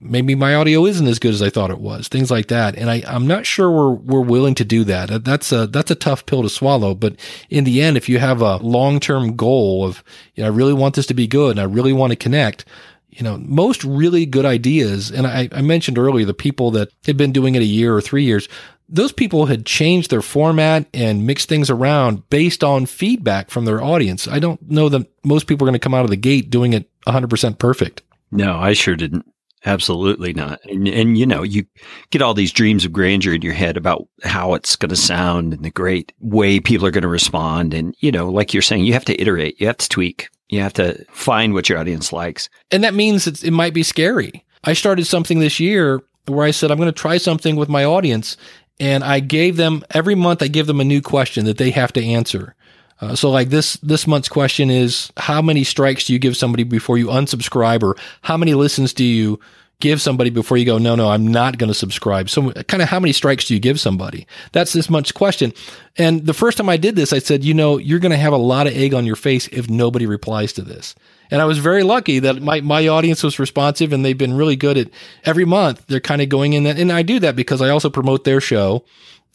maybe 0.00 0.34
my 0.34 0.54
audio 0.54 0.84
isn't 0.84 1.06
as 1.06 1.18
good 1.18 1.32
as 1.32 1.40
I 1.40 1.48
thought 1.48 1.70
it 1.70 1.80
was, 1.80 2.08
things 2.08 2.30
like 2.30 2.48
that. 2.48 2.76
And 2.76 2.90
I, 2.90 3.02
I'm 3.06 3.26
not 3.26 3.46
sure 3.46 3.70
we're, 3.70 3.94
we're 3.94 4.20
willing 4.20 4.54
to 4.56 4.64
do 4.64 4.84
that. 4.84 5.24
That's 5.24 5.50
a, 5.50 5.66
that's 5.66 5.90
a 5.90 5.94
tough 5.94 6.26
pill 6.26 6.42
to 6.42 6.50
swallow. 6.50 6.94
But 6.94 7.16
in 7.48 7.64
the 7.64 7.80
end, 7.80 7.96
if 7.96 8.08
you 8.08 8.18
have 8.18 8.42
a 8.42 8.58
long-term 8.58 9.34
goal 9.34 9.82
of, 9.82 10.04
you 10.34 10.42
know, 10.42 10.50
I 10.50 10.52
really 10.52 10.74
want 10.74 10.94
this 10.94 11.06
to 11.06 11.14
be 11.14 11.26
good 11.26 11.52
and 11.52 11.60
I 11.60 11.64
really 11.64 11.94
want 11.94 12.10
to 12.10 12.16
connect, 12.16 12.66
you 13.10 13.22
know, 13.22 13.38
most 13.38 13.82
really 13.82 14.26
good 14.26 14.44
ideas. 14.44 15.10
And 15.10 15.26
I, 15.26 15.48
I 15.52 15.62
mentioned 15.62 15.96
earlier 15.96 16.26
the 16.26 16.34
people 16.34 16.70
that 16.72 16.90
had 17.06 17.16
been 17.16 17.32
doing 17.32 17.54
it 17.54 17.62
a 17.62 17.66
year 17.66 17.96
or 17.96 18.02
three 18.02 18.24
years. 18.24 18.46
Those 18.88 19.12
people 19.12 19.46
had 19.46 19.64
changed 19.64 20.10
their 20.10 20.22
format 20.22 20.86
and 20.92 21.26
mixed 21.26 21.48
things 21.48 21.70
around 21.70 22.28
based 22.28 22.62
on 22.62 22.86
feedback 22.86 23.50
from 23.50 23.64
their 23.64 23.82
audience. 23.82 24.28
I 24.28 24.38
don't 24.38 24.60
know 24.70 24.88
that 24.90 25.10
most 25.24 25.46
people 25.46 25.66
are 25.66 25.70
going 25.70 25.78
to 25.78 25.82
come 25.82 25.94
out 25.94 26.04
of 26.04 26.10
the 26.10 26.16
gate 26.16 26.50
doing 26.50 26.72
it 26.74 26.90
100% 27.06 27.58
perfect. 27.58 28.02
No, 28.30 28.56
I 28.56 28.72
sure 28.74 28.96
didn't. 28.96 29.26
Absolutely 29.66 30.34
not. 30.34 30.60
And, 30.66 30.86
and, 30.86 31.16
you 31.16 31.24
know, 31.24 31.42
you 31.42 31.64
get 32.10 32.20
all 32.20 32.34
these 32.34 32.52
dreams 32.52 32.84
of 32.84 32.92
grandeur 32.92 33.32
in 33.32 33.40
your 33.40 33.54
head 33.54 33.78
about 33.78 34.06
how 34.22 34.52
it's 34.52 34.76
going 34.76 34.90
to 34.90 34.96
sound 34.96 35.54
and 35.54 35.64
the 35.64 35.70
great 35.70 36.12
way 36.20 36.60
people 36.60 36.86
are 36.86 36.90
going 36.90 37.02
to 37.02 37.08
respond. 37.08 37.72
And, 37.72 37.94
you 38.00 38.12
know, 38.12 38.28
like 38.28 38.52
you're 38.52 38.62
saying, 38.62 38.84
you 38.84 38.92
have 38.92 39.06
to 39.06 39.18
iterate, 39.18 39.58
you 39.58 39.66
have 39.66 39.78
to 39.78 39.88
tweak, 39.88 40.28
you 40.48 40.60
have 40.60 40.74
to 40.74 41.02
find 41.10 41.54
what 41.54 41.70
your 41.70 41.78
audience 41.78 42.12
likes. 42.12 42.50
And 42.70 42.84
that 42.84 42.92
means 42.92 43.26
it 43.26 43.50
might 43.52 43.72
be 43.72 43.82
scary. 43.82 44.44
I 44.64 44.74
started 44.74 45.06
something 45.06 45.38
this 45.38 45.58
year 45.58 46.02
where 46.26 46.46
I 46.46 46.50
said, 46.50 46.70
I'm 46.70 46.78
going 46.78 46.86
to 46.86 46.92
try 46.92 47.16
something 47.16 47.56
with 47.56 47.68
my 47.68 47.84
audience. 47.84 48.36
And 48.80 49.04
I 49.04 49.20
gave 49.20 49.56
them 49.56 49.84
every 49.90 50.14
month, 50.14 50.42
I 50.42 50.48
give 50.48 50.66
them 50.66 50.80
a 50.80 50.84
new 50.84 51.00
question 51.00 51.44
that 51.44 51.58
they 51.58 51.70
have 51.70 51.92
to 51.92 52.04
answer. 52.04 52.54
Uh, 53.00 53.14
so 53.14 53.30
like 53.30 53.50
this 53.50 53.74
this 53.78 54.06
month's 54.06 54.28
question 54.28 54.70
is 54.70 55.12
how 55.16 55.42
many 55.42 55.64
strikes 55.64 56.06
do 56.06 56.12
you 56.12 56.18
give 56.18 56.36
somebody 56.36 56.62
before 56.62 56.96
you 56.96 57.08
unsubscribe 57.08 57.82
or 57.82 57.96
how 58.22 58.36
many 58.36 58.54
listens 58.54 58.92
do 58.92 59.04
you 59.04 59.38
give 59.80 60.00
somebody 60.00 60.30
before 60.30 60.56
you 60.56 60.64
go 60.64 60.78
no 60.78 60.94
no 60.94 61.08
I'm 61.08 61.26
not 61.26 61.58
going 61.58 61.68
to 61.68 61.74
subscribe. 61.74 62.30
So 62.30 62.52
kind 62.52 62.82
of 62.82 62.88
how 62.88 63.00
many 63.00 63.12
strikes 63.12 63.46
do 63.46 63.54
you 63.54 63.60
give 63.60 63.80
somebody? 63.80 64.26
That's 64.52 64.72
this 64.72 64.88
much 64.88 65.14
question. 65.14 65.52
And 65.96 66.26
the 66.26 66.34
first 66.34 66.58
time 66.58 66.68
I 66.68 66.76
did 66.76 66.96
this 66.96 67.12
I 67.12 67.18
said, 67.18 67.44
you 67.44 67.54
know, 67.54 67.78
you're 67.78 67.98
going 67.98 68.12
to 68.12 68.16
have 68.16 68.32
a 68.32 68.38
lot 68.38 68.66
of 68.66 68.74
egg 68.74 68.94
on 68.94 69.06
your 69.06 69.16
face 69.16 69.48
if 69.48 69.68
nobody 69.68 70.06
replies 70.06 70.52
to 70.54 70.62
this. 70.62 70.94
And 71.30 71.40
I 71.40 71.46
was 71.46 71.58
very 71.58 71.82
lucky 71.82 72.18
that 72.20 72.42
my, 72.42 72.60
my 72.60 72.86
audience 72.86 73.22
was 73.22 73.38
responsive 73.38 73.92
and 73.92 74.04
they've 74.04 74.16
been 74.16 74.34
really 74.34 74.56
good 74.56 74.76
at 74.76 74.90
every 75.24 75.44
month. 75.44 75.86
They're 75.86 76.00
kind 76.00 76.22
of 76.22 76.28
going 76.28 76.52
in 76.52 76.64
that. 76.64 76.78
And 76.78 76.92
I 76.92 77.02
do 77.02 77.18
that 77.20 77.34
because 77.34 77.62
I 77.62 77.70
also 77.70 77.90
promote 77.90 78.24
their 78.24 78.40
show 78.40 78.84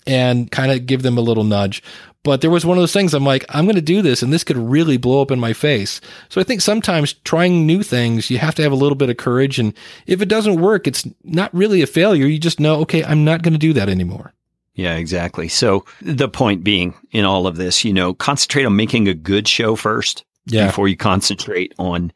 and 0.10 0.50
kind 0.50 0.72
of 0.72 0.88
give 0.88 1.04
them 1.04 1.18
a 1.18 1.22
little 1.22 1.44
nudge. 1.44 1.84
But 2.24 2.42
there 2.42 2.50
was 2.50 2.66
one 2.66 2.78
of 2.78 2.82
those 2.82 2.92
things 2.92 3.14
I'm 3.14 3.24
like, 3.24 3.46
I'm 3.50 3.66
going 3.66 3.76
to 3.76 3.82
do 3.82 4.02
this 4.02 4.22
and 4.22 4.34
this 4.34 4.44
could 4.44 4.58
really 4.58 4.98
blow 4.98 5.22
up 5.22 5.32
in 5.32 5.40
my 5.40 5.54
face. 5.54 6.02
So 6.28 6.42
I 6.42 6.44
think 6.44 6.62
sometimes 6.62 7.14
trying 7.14 7.66
new 7.66 7.82
things, 7.82 8.30
you 8.30 8.40
have 8.40 8.56
to 8.56 8.64
have 8.64 8.74
a 8.74 8.76
little 8.76 8.96
bit 8.96 9.10
of 9.10 9.18
courage. 9.18 9.60
And 9.60 9.74
if 10.06 10.22
it 10.22 10.28
doesn't 10.28 10.60
work, 10.60 10.86
it's 10.86 11.08
not 11.24 11.54
really 11.54 11.82
a 11.82 11.88
failure. 11.88 12.26
You 12.26 12.40
just 12.40 12.60
know, 12.60 12.82
okay, 12.82 13.06
I'm 13.06 13.24
not 13.24 13.42
going 13.42 13.54
to 13.54 13.60
do 13.60 13.72
that 13.74 13.88
anymore. 13.88 14.34
Yeah, 14.74 14.96
exactly. 14.96 15.48
So 15.48 15.86
the 16.02 16.28
point 16.28 16.64
being 16.64 16.94
in 17.12 17.24
all 17.24 17.48
of 17.48 17.58
this, 17.58 17.86
you 17.86 17.94
know, 17.94 18.14
concentrate 18.14 18.66
on 18.66 18.76
making 18.76 19.08
a 19.08 19.14
good 19.14 19.48
show 19.48 19.76
first 19.76 20.26
yeah. 20.46 20.68
before 20.68 20.88
you 20.88 20.98
concentrate 20.98 21.74
on 21.78 22.12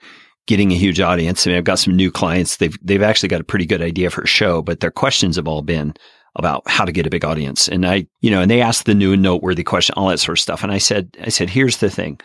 getting 0.47 0.71
a 0.71 0.75
huge 0.75 0.99
audience. 0.99 1.45
I 1.45 1.51
mean, 1.51 1.57
I've 1.57 1.63
got 1.63 1.79
some 1.79 1.95
new 1.95 2.11
clients. 2.11 2.57
They've, 2.57 2.77
they've 2.81 3.01
actually 3.01 3.29
got 3.29 3.41
a 3.41 3.45
pretty 3.45 3.65
good 3.65 3.81
idea 3.81 4.09
for 4.09 4.23
a 4.23 4.27
show, 4.27 4.61
but 4.61 4.81
their 4.81 4.91
questions 4.91 5.37
have 5.37 5.47
all 5.47 5.61
been, 5.61 5.93
about 6.35 6.63
how 6.67 6.83
to 6.83 6.91
get 6.91 7.05
a 7.05 7.11
big 7.11 7.23
audience. 7.23 7.67
And 7.67 7.85
I, 7.85 8.07
you 8.21 8.31
know, 8.31 8.41
and 8.41 8.49
they 8.49 8.61
asked 8.61 8.85
the 8.85 8.95
new 8.95 9.13
and 9.13 9.21
noteworthy 9.21 9.63
question, 9.63 9.93
all 9.95 10.07
that 10.07 10.19
sort 10.19 10.37
of 10.37 10.41
stuff. 10.41 10.63
And 10.63 10.71
I 10.71 10.79
said, 10.79 11.15
I 11.21 11.29
said, 11.29 11.49
here's 11.49 11.77
the 11.77 11.89
thing. 11.89 12.19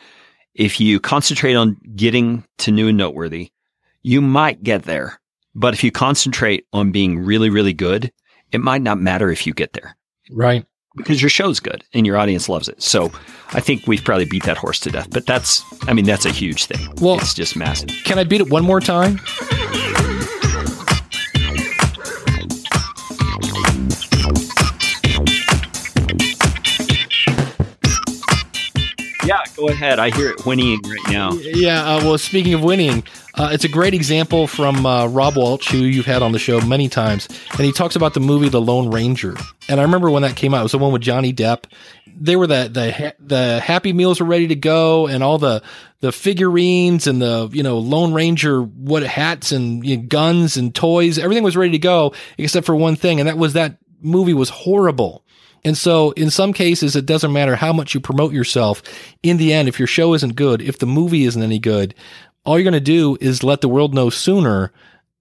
If 0.54 0.80
you 0.80 0.98
concentrate 0.98 1.54
on 1.54 1.76
getting 1.94 2.44
to 2.58 2.70
new 2.70 2.88
and 2.88 2.98
noteworthy, 2.98 3.50
you 4.02 4.20
might 4.20 4.62
get 4.62 4.84
there. 4.84 5.20
But 5.54 5.74
if 5.74 5.84
you 5.84 5.90
concentrate 5.90 6.66
on 6.72 6.90
being 6.92 7.18
really, 7.18 7.50
really 7.50 7.72
good, 7.72 8.12
it 8.50 8.60
might 8.60 8.82
not 8.82 8.98
matter 8.98 9.30
if 9.30 9.46
you 9.46 9.52
get 9.52 9.74
there. 9.74 9.96
Right. 10.30 10.64
Because 10.96 11.20
your 11.20 11.28
show's 11.28 11.60
good 11.60 11.84
and 11.92 12.06
your 12.06 12.16
audience 12.16 12.48
loves 12.48 12.68
it. 12.68 12.82
So 12.82 13.12
I 13.48 13.60
think 13.60 13.86
we've 13.86 14.02
probably 14.02 14.24
beat 14.24 14.44
that 14.44 14.56
horse 14.56 14.80
to 14.80 14.90
death. 14.90 15.10
But 15.10 15.26
that's, 15.26 15.62
I 15.86 15.92
mean, 15.92 16.06
that's 16.06 16.26
a 16.26 16.30
huge 16.30 16.64
thing. 16.64 16.88
Well, 17.00 17.18
it's 17.18 17.34
just 17.34 17.56
massive. 17.56 17.90
Can 18.04 18.18
I 18.18 18.24
beat 18.24 18.40
it 18.40 18.50
one 18.50 18.64
more 18.64 18.80
time? 18.80 19.20
Go 29.58 29.68
ahead. 29.68 29.98
I 29.98 30.10
hear 30.10 30.30
it 30.30 30.40
whinnying 30.46 30.80
right 30.84 31.12
now. 31.12 31.32
Yeah. 31.32 31.82
Uh, 31.84 32.04
well, 32.04 32.16
speaking 32.18 32.54
of 32.54 32.60
whinnying, 32.62 33.02
Uh, 33.34 33.50
it's 33.52 33.64
a 33.64 33.68
great 33.68 33.94
example 33.94 34.46
from 34.48 34.84
uh, 34.84 35.06
Rob 35.06 35.34
Walch, 35.34 35.68
who 35.70 35.78
you've 35.78 36.06
had 36.06 36.22
on 36.22 36.32
the 36.32 36.38
show 36.40 36.60
many 36.60 36.88
times, 36.88 37.28
and 37.52 37.60
he 37.60 37.70
talks 37.70 37.94
about 37.94 38.14
the 38.14 38.20
movie 38.20 38.48
The 38.48 38.60
Lone 38.60 38.90
Ranger. 38.90 39.36
And 39.68 39.78
I 39.78 39.84
remember 39.84 40.10
when 40.10 40.22
that 40.22 40.34
came 40.34 40.54
out, 40.54 40.60
it 40.60 40.62
was 40.64 40.72
the 40.72 40.78
one 40.78 40.92
with 40.92 41.02
Johnny 41.02 41.32
Depp. 41.32 41.64
They 42.20 42.34
were 42.34 42.48
the 42.48 42.68
the 42.72 43.14
the 43.20 43.60
Happy 43.60 43.92
Meals 43.92 44.18
were 44.20 44.26
ready 44.26 44.48
to 44.48 44.56
go, 44.56 45.06
and 45.06 45.22
all 45.22 45.38
the 45.38 45.62
the 46.00 46.10
figurines 46.10 47.06
and 47.06 47.22
the 47.22 47.48
you 47.52 47.62
know 47.62 47.78
Lone 47.78 48.12
Ranger 48.12 48.62
what 48.62 49.04
hats 49.04 49.52
and 49.52 49.84
you 49.86 49.96
know, 49.96 50.02
guns 50.04 50.56
and 50.56 50.74
toys, 50.74 51.16
everything 51.18 51.44
was 51.44 51.56
ready 51.56 51.72
to 51.72 51.78
go 51.78 52.14
except 52.38 52.66
for 52.66 52.74
one 52.74 52.96
thing, 52.96 53.20
and 53.20 53.28
that 53.28 53.38
was 53.38 53.52
that 53.52 53.76
movie 54.02 54.34
was 54.34 54.48
horrible. 54.48 55.24
And 55.64 55.76
so, 55.76 56.12
in 56.12 56.30
some 56.30 56.52
cases, 56.52 56.96
it 56.96 57.06
doesn't 57.06 57.32
matter 57.32 57.56
how 57.56 57.72
much 57.72 57.94
you 57.94 58.00
promote 58.00 58.32
yourself. 58.32 58.82
In 59.22 59.36
the 59.36 59.52
end, 59.52 59.68
if 59.68 59.78
your 59.78 59.88
show 59.88 60.14
isn't 60.14 60.36
good, 60.36 60.62
if 60.62 60.78
the 60.78 60.86
movie 60.86 61.24
isn't 61.24 61.42
any 61.42 61.58
good, 61.58 61.94
all 62.44 62.58
you're 62.58 62.64
going 62.64 62.72
to 62.72 62.80
do 62.80 63.18
is 63.20 63.42
let 63.42 63.60
the 63.60 63.68
world 63.68 63.94
know 63.94 64.10
sooner 64.10 64.72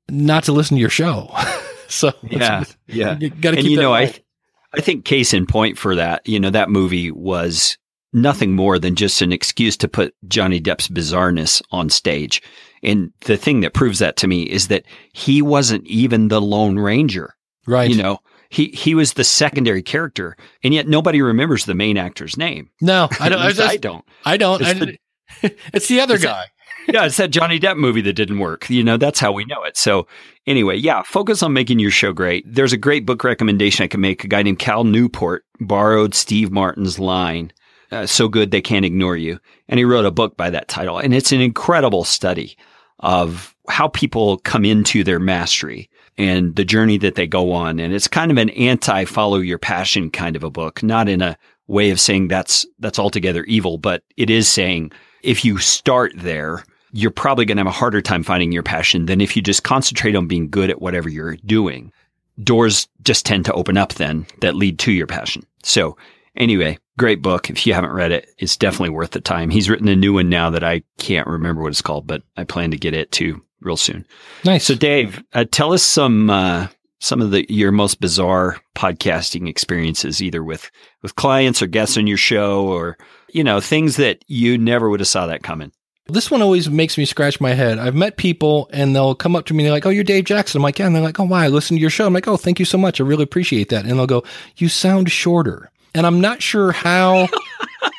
not 0.10 0.44
to 0.46 0.52
listen 0.52 0.78
to 0.78 0.82
your 0.82 0.90
show. 0.90 1.30
so, 1.88 2.14
Yeah, 2.24 2.64
yeah. 2.88 3.18
you 3.20 3.30
got 3.30 3.52
to 3.52 3.58
and 3.58 3.66
keep 3.66 3.72
you 3.72 3.78
know, 3.78 3.94
I. 3.94 4.14
I 4.74 4.82
think 4.82 5.06
case 5.06 5.34
in 5.34 5.48
point 5.48 5.78
for 5.78 5.96
that, 5.96 6.28
you 6.28 6.40
know, 6.42 6.50
that 6.50 6.70
movie 6.70 7.10
was 7.10 7.78
nothing 8.14 8.54
more 8.54 8.78
than 8.78 8.96
just 8.96 9.22
an 9.22 9.32
excuse 9.32 9.78
to 9.78 9.88
put 9.88 10.14
Johnny 10.28 10.60
Depp's 10.60 10.90
bizarreness 10.90 11.62
on 11.72 11.90
stage. 11.90 12.42
And 12.84 13.12
the 13.22 13.38
thing 13.38 13.62
that 13.62 13.74
proves 13.74 14.00
that 14.00 14.18
to 14.18 14.28
me 14.28 14.44
is 14.44 14.68
that 14.68 14.86
he 15.14 15.42
wasn't 15.42 15.88
even 15.88 16.28
the 16.28 16.42
Lone 16.42 16.78
Ranger. 16.78 17.36
right. 17.66 17.90
You 17.90 18.02
know, 18.02 18.20
he 18.50 18.68
he 18.68 18.96
was 18.96 19.14
the 19.14 19.24
secondary 19.24 19.82
character, 19.82 20.36
and 20.64 20.74
yet 20.74 20.88
nobody 20.88 21.22
remembers 21.22 21.66
the 21.66 21.76
main 21.76 21.98
actor's 21.98 22.38
name. 22.38 22.70
no, 22.82 23.08
I 23.20 23.30
don't. 23.30 23.40
I, 23.42 23.52
just, 23.52 23.62
I 23.70 23.78
don't. 23.78 24.06
I 24.26 24.38
don't. 24.38 24.62
It's 24.62 24.70
I- 24.70 24.74
the- 24.86 24.98
it's 25.74 25.88
the 25.90 26.00
other 26.00 26.16
It's 26.16 26.24
guy. 26.24 26.46
yeah, 26.88 27.06
it's 27.06 27.18
that 27.18 27.32
Johnny 27.32 27.60
Depp 27.60 27.76
movie 27.78 28.02
that 28.02 28.14
didn't 28.14 28.40
work. 28.40 28.70
You 28.70 28.84
know, 28.84 28.96
that's 28.98 29.20
how 29.20 29.32
we 29.34 29.44
know 29.46 29.64
it. 29.64 29.76
So 29.76 30.08
anyway, 30.46 30.78
yeah, 30.78 31.02
focus 31.04 31.44
on 31.44 31.52
making 31.52 31.80
your 31.80 31.92
show 31.92 32.14
great. 32.14 32.46
There's 32.48 32.72
a 32.74 32.78
great 32.78 33.06
book 33.06 33.24
recommendation 33.26 33.84
I 33.84 33.88
can 33.88 34.00
make. 34.00 34.24
A 34.24 34.28
guy 34.28 34.42
named 34.44 34.60
Cal 34.60 34.86
Newport 34.86 35.44
borrowed 35.60 36.16
Steve 36.16 36.50
Martin's 36.52 36.98
line, 36.98 37.52
uh, 37.92 38.06
"So 38.06 38.30
good 38.30 38.52
they 38.52 38.62
can't 38.62 38.86
ignore 38.86 39.18
you," 39.18 39.40
and 39.68 39.78
he 39.78 39.84
wrote 39.84 40.06
a 40.06 40.12
book 40.12 40.38
by 40.38 40.50
that 40.50 40.70
title. 40.70 40.98
And 40.98 41.14
it's 41.14 41.34
an 41.34 41.42
incredible 41.42 42.06
study 42.06 42.58
of 43.00 43.54
how 43.70 43.90
people 43.90 44.38
come 44.40 44.64
into 44.64 45.04
their 45.04 45.20
mastery 45.20 45.90
and 46.18 46.56
the 46.56 46.66
journey 46.66 46.98
that 46.98 47.16
they 47.16 47.28
go 47.28 47.52
on. 47.52 47.80
And 47.80 47.94
it's 47.94 48.08
kind 48.08 48.32
of 48.32 48.38
an 48.38 48.50
anti-follow 48.52 49.38
your 49.38 49.60
passion 49.60 50.10
kind 50.10 50.36
of 50.36 50.44
a 50.44 50.50
book, 50.50 50.82
not 50.82 51.08
in 51.08 51.22
a 51.22 51.38
way 51.68 51.92
of 51.92 52.00
saying 52.00 52.30
that's 52.30 52.66
that's 52.80 53.00
altogether 53.00 53.44
evil, 53.44 53.78
but 53.78 54.04
it 54.16 54.30
is 54.30 54.48
saying 54.48 54.92
if 55.22 55.44
you 55.44 55.58
start 55.58 56.14
there, 56.16 56.64
you're 56.94 57.12
probably 57.12 57.46
going 57.46 57.58
to 57.58 57.62
have 57.62 57.68
a 57.68 57.72
harder 57.72 58.02
time 58.02 58.24
finding 58.24 58.52
your 58.52 58.64
passion 58.64 59.06
than 59.06 59.22
if 59.22 59.36
you 59.36 59.42
just 59.42 59.64
concentrate 59.64 60.16
on 60.16 60.28
being 60.28 60.50
good 60.50 60.70
at 60.70 60.82
whatever 60.82 61.10
you're 61.10 61.36
doing. 61.46 61.92
Doors 62.42 62.88
just 63.04 63.26
tend 63.26 63.46
to 63.46 63.54
open 63.54 63.78
up 63.78 63.94
then 63.96 64.26
that 64.42 64.56
lead 64.56 64.80
to 64.80 64.92
your 64.92 65.08
passion. 65.08 65.44
So 65.64 65.98
anyway, 66.36 66.78
great 66.98 67.22
book. 67.22 67.50
If 67.50 67.68
you 67.68 67.74
haven't 67.74 67.92
read 67.92 68.12
it, 68.12 68.30
it's 68.38 68.56
definitely 68.56 68.92
worth 68.92 69.12
the 69.12 69.20
time. 69.20 69.50
He's 69.50 69.70
written 69.70 69.88
a 69.88 69.96
new 69.96 70.14
one 70.14 70.30
now 70.30 70.52
that 70.52 70.64
I 70.64 70.84
can't 70.98 71.28
remember 71.28 71.62
what 71.62 71.70
it's 71.70 71.82
called, 71.82 72.08
but 72.08 72.24
I 72.38 72.44
plan 72.44 72.72
to 72.72 72.78
get 72.78 72.94
it 72.94 73.12
too 73.12 73.42
real 73.62 73.78
soon. 73.78 74.06
Nice. 74.44 74.66
So 74.66 74.76
Dave, 74.76 75.24
uh, 75.34 75.46
tell 75.50 75.74
us 75.74 75.84
some 75.84 76.30
uh, 76.30 76.68
some 77.00 77.22
of 77.22 77.32
the 77.32 77.46
your 77.52 77.72
most 77.72 78.00
bizarre 78.00 78.58
podcasting 78.76 79.48
experiences, 79.48 80.22
either 80.22 80.44
with 80.44 80.70
with 81.02 81.16
clients 81.16 81.62
or 81.62 81.68
guests 81.68 81.98
on 81.98 82.08
your 82.08 82.18
show, 82.18 82.66
or 82.68 82.98
you 83.30 83.44
know 83.44 83.60
things 83.60 83.98
that 83.98 84.24
you 84.28 84.58
never 84.58 84.90
would 84.90 85.00
have 85.00 85.08
saw 85.08 85.28
that 85.28 85.44
coming. 85.44 85.72
This 86.10 86.32
one 86.32 86.42
always 86.42 86.70
makes 86.70 86.98
me 86.98 87.04
scratch 87.04 87.42
my 87.42 87.54
head. 87.54 87.80
I've 87.80 87.96
met 87.96 88.16
people 88.16 88.70
and 88.72 88.96
they'll 88.96 89.14
come 89.14 89.36
up 89.36 89.46
to 89.48 89.54
me 89.54 89.64
and 89.64 89.66
they're 89.66 89.74
like, 89.74 89.86
Oh, 89.86 89.90
you're 89.90 90.06
Dave 90.06 90.24
Jackson. 90.24 90.60
I'm 90.60 90.64
like, 90.64 90.80
Yeah. 90.80 90.86
And 90.88 90.96
they're 90.96 91.04
like, 91.04 91.20
Oh, 91.20 91.26
why? 91.26 91.44
I 91.44 91.48
listened 91.50 91.80
to 91.80 91.82
your 91.82 91.90
show. 91.90 92.08
I'm 92.08 92.14
like, 92.14 92.30
Oh, 92.30 92.38
thank 92.38 92.60
you 92.60 92.66
so 92.66 92.78
much. 92.78 93.02
I 93.02 93.04
really 93.04 93.24
appreciate 93.24 93.68
that. 93.70 93.86
And 93.86 94.00
they'll 94.00 94.08
go, 94.08 94.24
You 94.56 94.70
sound 94.70 95.12
shorter. 95.12 95.70
And 95.94 96.06
I'm 96.08 96.22
not 96.22 96.42
sure 96.42 96.72
how, 96.72 97.28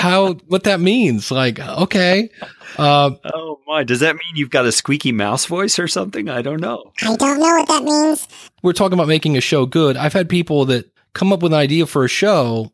how, 0.00 0.34
what 0.48 0.64
that 0.64 0.80
means. 0.80 1.30
Like, 1.30 1.58
okay. 1.60 2.30
Uh, 2.78 3.12
Oh 3.24 3.60
my! 3.66 3.84
Does 3.84 4.00
that 4.00 4.14
mean 4.14 4.36
you've 4.36 4.50
got 4.50 4.64
a 4.66 4.72
squeaky 4.72 5.12
mouse 5.12 5.46
voice 5.46 5.78
or 5.78 5.88
something? 5.88 6.28
I 6.28 6.42
don't 6.42 6.60
know. 6.60 6.92
I 7.02 7.16
don't 7.16 7.40
know 7.40 7.56
what 7.58 7.68
that 7.68 7.82
means. 7.84 8.26
we're 8.62 8.72
talking 8.72 8.94
about 8.94 9.08
making 9.08 9.36
a 9.36 9.40
show 9.40 9.66
good. 9.66 9.96
I've 9.96 10.12
had 10.12 10.28
people 10.28 10.64
that 10.66 10.90
come 11.14 11.32
up 11.32 11.42
with 11.42 11.52
an 11.52 11.58
idea 11.58 11.86
for 11.86 12.04
a 12.04 12.08
show 12.08 12.72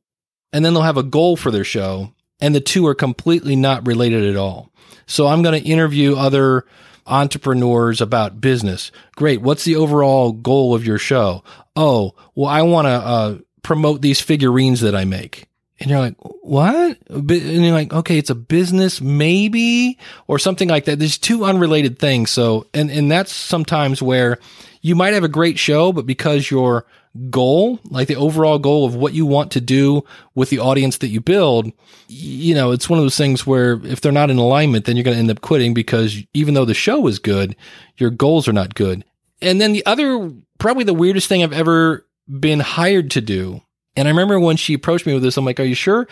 and 0.52 0.64
then 0.64 0.74
they'll 0.74 0.82
have 0.82 0.96
a 0.96 1.02
goal 1.02 1.36
for 1.36 1.50
their 1.50 1.64
show 1.64 2.12
and 2.40 2.54
the 2.54 2.60
two 2.60 2.86
are 2.86 2.94
completely 2.94 3.56
not 3.56 3.86
related 3.86 4.24
at 4.24 4.36
all. 4.36 4.70
So 5.06 5.26
I'm 5.26 5.42
going 5.42 5.60
to 5.60 5.68
interview 5.68 6.16
other 6.16 6.64
entrepreneurs 7.06 8.00
about 8.00 8.40
business. 8.40 8.90
Great. 9.16 9.40
What's 9.40 9.64
the 9.64 9.76
overall 9.76 10.32
goal 10.32 10.74
of 10.74 10.86
your 10.86 10.98
show? 10.98 11.42
Oh, 11.76 12.14
well, 12.34 12.50
I 12.50 12.62
want 12.62 12.86
to 12.86 12.90
uh, 12.90 13.38
promote 13.62 14.02
these 14.02 14.20
figurines 14.20 14.80
that 14.80 14.94
I 14.94 15.04
make. 15.04 15.46
And 15.78 15.90
you're 15.90 15.98
like, 15.98 16.16
what? 16.18 16.98
And 17.10 17.30
you're 17.30 17.72
like, 17.72 17.92
okay, 17.92 18.16
it's 18.16 18.30
a 18.30 18.34
business, 18.34 19.00
maybe, 19.00 19.98
or 20.26 20.38
something 20.38 20.68
like 20.68 20.86
that. 20.86 20.98
There's 20.98 21.18
two 21.18 21.44
unrelated 21.44 21.98
things. 21.98 22.30
So, 22.30 22.66
and, 22.72 22.90
and 22.90 23.10
that's 23.10 23.32
sometimes 23.32 24.00
where 24.00 24.38
you 24.80 24.94
might 24.94 25.12
have 25.14 25.24
a 25.24 25.28
great 25.28 25.58
show, 25.58 25.92
but 25.92 26.06
because 26.06 26.50
your 26.50 26.86
goal, 27.30 27.78
like 27.90 28.08
the 28.08 28.16
overall 28.16 28.58
goal 28.58 28.86
of 28.86 28.94
what 28.94 29.12
you 29.12 29.26
want 29.26 29.50
to 29.52 29.60
do 29.60 30.04
with 30.34 30.50
the 30.50 30.58
audience 30.58 30.98
that 30.98 31.08
you 31.08 31.20
build, 31.20 31.70
you 32.08 32.54
know, 32.54 32.72
it's 32.72 32.88
one 32.88 32.98
of 32.98 33.04
those 33.04 33.16
things 33.16 33.46
where 33.46 33.80
if 33.84 34.00
they're 34.00 34.12
not 34.12 34.30
in 34.30 34.38
alignment, 34.38 34.84
then 34.84 34.96
you're 34.96 35.04
going 35.04 35.14
to 35.16 35.20
end 35.20 35.30
up 35.30 35.40
quitting 35.40 35.74
because 35.74 36.16
even 36.34 36.54
though 36.54 36.64
the 36.64 36.74
show 36.74 37.06
is 37.06 37.18
good, 37.18 37.56
your 37.96 38.10
goals 38.10 38.48
are 38.48 38.52
not 38.52 38.74
good. 38.74 39.04
And 39.42 39.60
then 39.60 39.72
the 39.72 39.84
other, 39.84 40.32
probably 40.58 40.84
the 40.84 40.94
weirdest 40.94 41.28
thing 41.28 41.42
I've 41.42 41.52
ever 41.52 42.06
been 42.28 42.60
hired 42.60 43.10
to 43.12 43.20
do. 43.20 43.60
And 43.96 44.06
I 44.08 44.10
remember 44.10 44.38
when 44.38 44.56
she 44.56 44.74
approached 44.74 45.06
me 45.06 45.14
with 45.14 45.22
this, 45.22 45.36
I'm 45.36 45.44
like, 45.44 45.58
are 45.60 45.64
you 45.64 45.74
sure? 45.74 46.06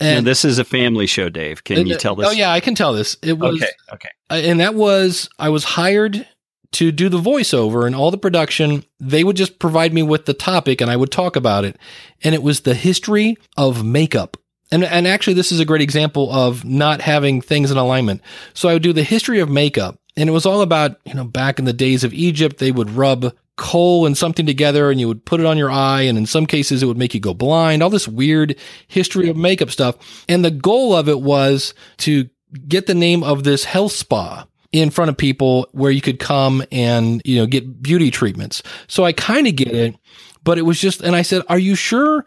And 0.00 0.26
this 0.26 0.44
is 0.44 0.58
a 0.58 0.64
family 0.64 1.06
show, 1.06 1.28
Dave. 1.28 1.64
Can 1.64 1.86
you 1.86 1.96
tell 1.96 2.14
this? 2.14 2.28
Oh 2.28 2.30
yeah, 2.30 2.52
I 2.52 2.60
can 2.60 2.74
tell 2.74 2.92
this. 2.92 3.16
It 3.22 3.38
was 3.38 3.56
Okay. 3.62 3.72
Okay. 3.92 4.08
uh, 4.30 4.34
and 4.34 4.60
that 4.60 4.74
was 4.74 5.28
I 5.38 5.48
was 5.48 5.64
hired 5.64 6.26
to 6.70 6.92
do 6.92 7.08
the 7.08 7.20
voiceover 7.20 7.86
and 7.86 7.96
all 7.96 8.10
the 8.10 8.18
production. 8.18 8.84
They 9.00 9.24
would 9.24 9.36
just 9.36 9.58
provide 9.58 9.92
me 9.92 10.02
with 10.02 10.26
the 10.26 10.34
topic 10.34 10.80
and 10.80 10.90
I 10.90 10.96
would 10.96 11.10
talk 11.10 11.34
about 11.34 11.64
it. 11.64 11.76
And 12.22 12.34
it 12.34 12.42
was 12.42 12.60
the 12.60 12.74
history 12.74 13.36
of 13.56 13.84
makeup. 13.84 14.36
And 14.70 14.84
and 14.84 15.08
actually 15.08 15.34
this 15.34 15.50
is 15.50 15.60
a 15.60 15.64
great 15.64 15.80
example 15.82 16.32
of 16.32 16.64
not 16.64 17.00
having 17.00 17.40
things 17.40 17.70
in 17.70 17.76
alignment. 17.76 18.20
So 18.54 18.68
I 18.68 18.74
would 18.74 18.82
do 18.82 18.92
the 18.92 19.02
history 19.02 19.40
of 19.40 19.48
makeup 19.48 19.98
and 20.16 20.28
it 20.28 20.32
was 20.32 20.46
all 20.46 20.60
about, 20.60 21.00
you 21.04 21.14
know, 21.14 21.24
back 21.24 21.58
in 21.58 21.64
the 21.64 21.72
days 21.72 22.04
of 22.04 22.12
Egypt, 22.14 22.58
they 22.58 22.70
would 22.70 22.90
rub 22.90 23.32
coal 23.58 24.06
and 24.06 24.16
something 24.16 24.46
together 24.46 24.90
and 24.90 24.98
you 24.98 25.08
would 25.08 25.24
put 25.24 25.40
it 25.40 25.46
on 25.46 25.58
your 25.58 25.70
eye 25.70 26.02
and 26.02 26.16
in 26.16 26.24
some 26.24 26.46
cases 26.46 26.82
it 26.82 26.86
would 26.86 26.96
make 26.96 27.12
you 27.12 27.20
go 27.20 27.34
blind 27.34 27.82
all 27.82 27.90
this 27.90 28.08
weird 28.08 28.56
history 28.86 29.28
of 29.28 29.36
makeup 29.36 29.70
stuff. 29.70 30.24
And 30.28 30.44
the 30.44 30.50
goal 30.50 30.94
of 30.94 31.08
it 31.08 31.20
was 31.20 31.74
to 31.98 32.30
get 32.66 32.86
the 32.86 32.94
name 32.94 33.22
of 33.22 33.44
this 33.44 33.64
health 33.64 33.92
spa 33.92 34.46
in 34.72 34.90
front 34.90 35.10
of 35.10 35.16
people 35.16 35.66
where 35.72 35.90
you 35.90 36.00
could 36.00 36.18
come 36.18 36.62
and 36.72 37.20
you 37.24 37.36
know 37.36 37.46
get 37.46 37.82
beauty 37.82 38.10
treatments. 38.10 38.62
So 38.86 39.04
i 39.04 39.12
kind 39.12 39.46
of 39.46 39.56
get 39.56 39.68
it 39.68 39.94
but 40.44 40.56
it 40.56 40.62
was 40.62 40.80
just 40.80 41.02
and 41.02 41.14
i 41.14 41.22
said 41.22 41.42
are 41.48 41.58
you 41.58 41.74
sure 41.74 42.24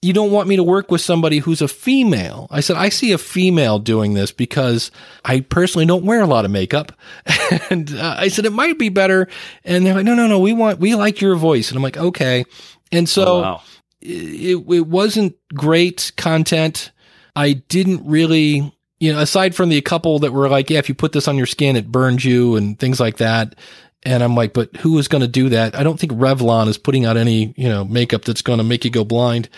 you 0.00 0.12
don't 0.12 0.30
want 0.30 0.48
me 0.48 0.54
to 0.56 0.62
work 0.62 0.90
with 0.90 1.00
somebody 1.00 1.38
who's 1.38 1.60
a 1.60 1.66
female. 1.68 2.46
I 2.50 2.60
said, 2.60 2.76
I 2.76 2.88
see 2.88 3.10
a 3.12 3.18
female 3.18 3.80
doing 3.80 4.14
this 4.14 4.30
because 4.30 4.92
I 5.24 5.40
personally 5.40 5.86
don't 5.86 6.04
wear 6.04 6.20
a 6.20 6.26
lot 6.26 6.44
of 6.44 6.50
makeup. 6.52 6.92
and 7.70 7.92
uh, 7.94 8.14
I 8.18 8.28
said, 8.28 8.44
it 8.44 8.52
might 8.52 8.78
be 8.78 8.90
better. 8.90 9.26
And 9.64 9.84
they're 9.84 9.94
like, 9.94 10.04
no, 10.04 10.14
no, 10.14 10.28
no, 10.28 10.38
we 10.38 10.52
want, 10.52 10.78
we 10.78 10.94
like 10.94 11.20
your 11.20 11.34
voice. 11.34 11.70
And 11.70 11.76
I'm 11.76 11.82
like, 11.82 11.96
okay. 11.96 12.44
And 12.92 13.08
so 13.08 13.24
Oh, 13.38 13.40
wow. 13.42 13.62
it, 14.00 14.56
it 14.68 14.86
wasn't 14.86 15.34
great 15.52 16.12
content. 16.16 16.92
I 17.34 17.54
didn't 17.54 18.06
really, 18.06 18.72
you 19.00 19.12
know, 19.12 19.18
aside 19.18 19.54
from 19.56 19.68
the 19.68 19.80
couple 19.80 20.20
that 20.20 20.32
were 20.32 20.48
like, 20.48 20.70
yeah, 20.70 20.78
if 20.78 20.88
you 20.88 20.94
put 20.94 21.10
this 21.12 21.26
on 21.26 21.36
your 21.36 21.46
skin, 21.46 21.74
it 21.74 21.90
burns 21.90 22.24
you 22.24 22.54
and 22.54 22.78
things 22.78 23.00
like 23.00 23.16
that. 23.16 23.56
And 24.04 24.22
I'm 24.22 24.36
like, 24.36 24.52
but 24.52 24.74
who 24.76 24.96
is 24.98 25.08
going 25.08 25.22
to 25.22 25.28
do 25.28 25.48
that? 25.48 25.74
I 25.74 25.82
don't 25.82 25.98
think 25.98 26.12
Revlon 26.12 26.68
is 26.68 26.78
putting 26.78 27.04
out 27.04 27.16
any, 27.16 27.52
you 27.56 27.68
know, 27.68 27.84
makeup 27.84 28.24
that's 28.24 28.42
going 28.42 28.58
to 28.58 28.64
make 28.64 28.84
you 28.84 28.90
go 28.92 29.04
blind. 29.04 29.48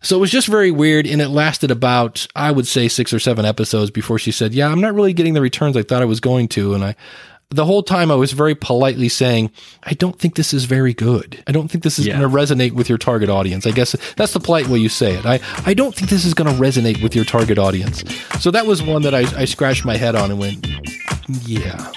So 0.00 0.16
it 0.16 0.20
was 0.20 0.30
just 0.30 0.48
very 0.48 0.70
weird. 0.70 1.06
And 1.06 1.20
it 1.20 1.28
lasted 1.28 1.70
about, 1.70 2.26
I 2.34 2.50
would 2.50 2.66
say 2.66 2.88
six 2.88 3.12
or 3.12 3.18
seven 3.18 3.44
episodes 3.44 3.90
before 3.90 4.18
she 4.18 4.32
said, 4.32 4.54
yeah, 4.54 4.68
I'm 4.68 4.80
not 4.80 4.94
really 4.94 5.12
getting 5.12 5.34
the 5.34 5.42
returns 5.42 5.76
I 5.76 5.82
thought 5.82 6.00
I 6.00 6.06
was 6.06 6.18
going 6.18 6.48
to. 6.48 6.72
And 6.72 6.82
I, 6.82 6.96
the 7.50 7.66
whole 7.66 7.82
time 7.82 8.10
I 8.10 8.14
was 8.14 8.32
very 8.32 8.54
politely 8.54 9.10
saying, 9.10 9.50
I 9.82 9.92
don't 9.92 10.18
think 10.18 10.34
this 10.34 10.54
is 10.54 10.64
very 10.64 10.94
good. 10.94 11.42
I 11.46 11.52
don't 11.52 11.68
think 11.68 11.84
this 11.84 11.98
is 11.98 12.06
Yeah. 12.06 12.18
going 12.18 12.30
to 12.30 12.34
resonate 12.34 12.72
with 12.72 12.88
your 12.88 12.96
target 12.98 13.28
audience. 13.28 13.66
I 13.66 13.72
guess 13.72 13.94
that's 14.16 14.32
the 14.32 14.40
polite 14.40 14.68
way 14.68 14.78
you 14.78 14.88
say 14.88 15.14
it. 15.14 15.26
I, 15.26 15.40
I 15.66 15.74
don't 15.74 15.94
think 15.94 16.08
this 16.10 16.24
is 16.24 16.32
going 16.32 16.48
to 16.52 16.58
resonate 16.62 17.02
with 17.02 17.14
your 17.14 17.26
target 17.26 17.58
audience. 17.58 18.02
So 18.40 18.50
that 18.50 18.64
was 18.66 18.82
one 18.82 19.02
that 19.02 19.14
I, 19.14 19.26
I 19.38 19.44
scratched 19.44 19.84
my 19.84 19.96
head 19.98 20.14
on 20.14 20.30
and 20.30 20.40
went, 20.40 20.66
yeah. 21.44 21.92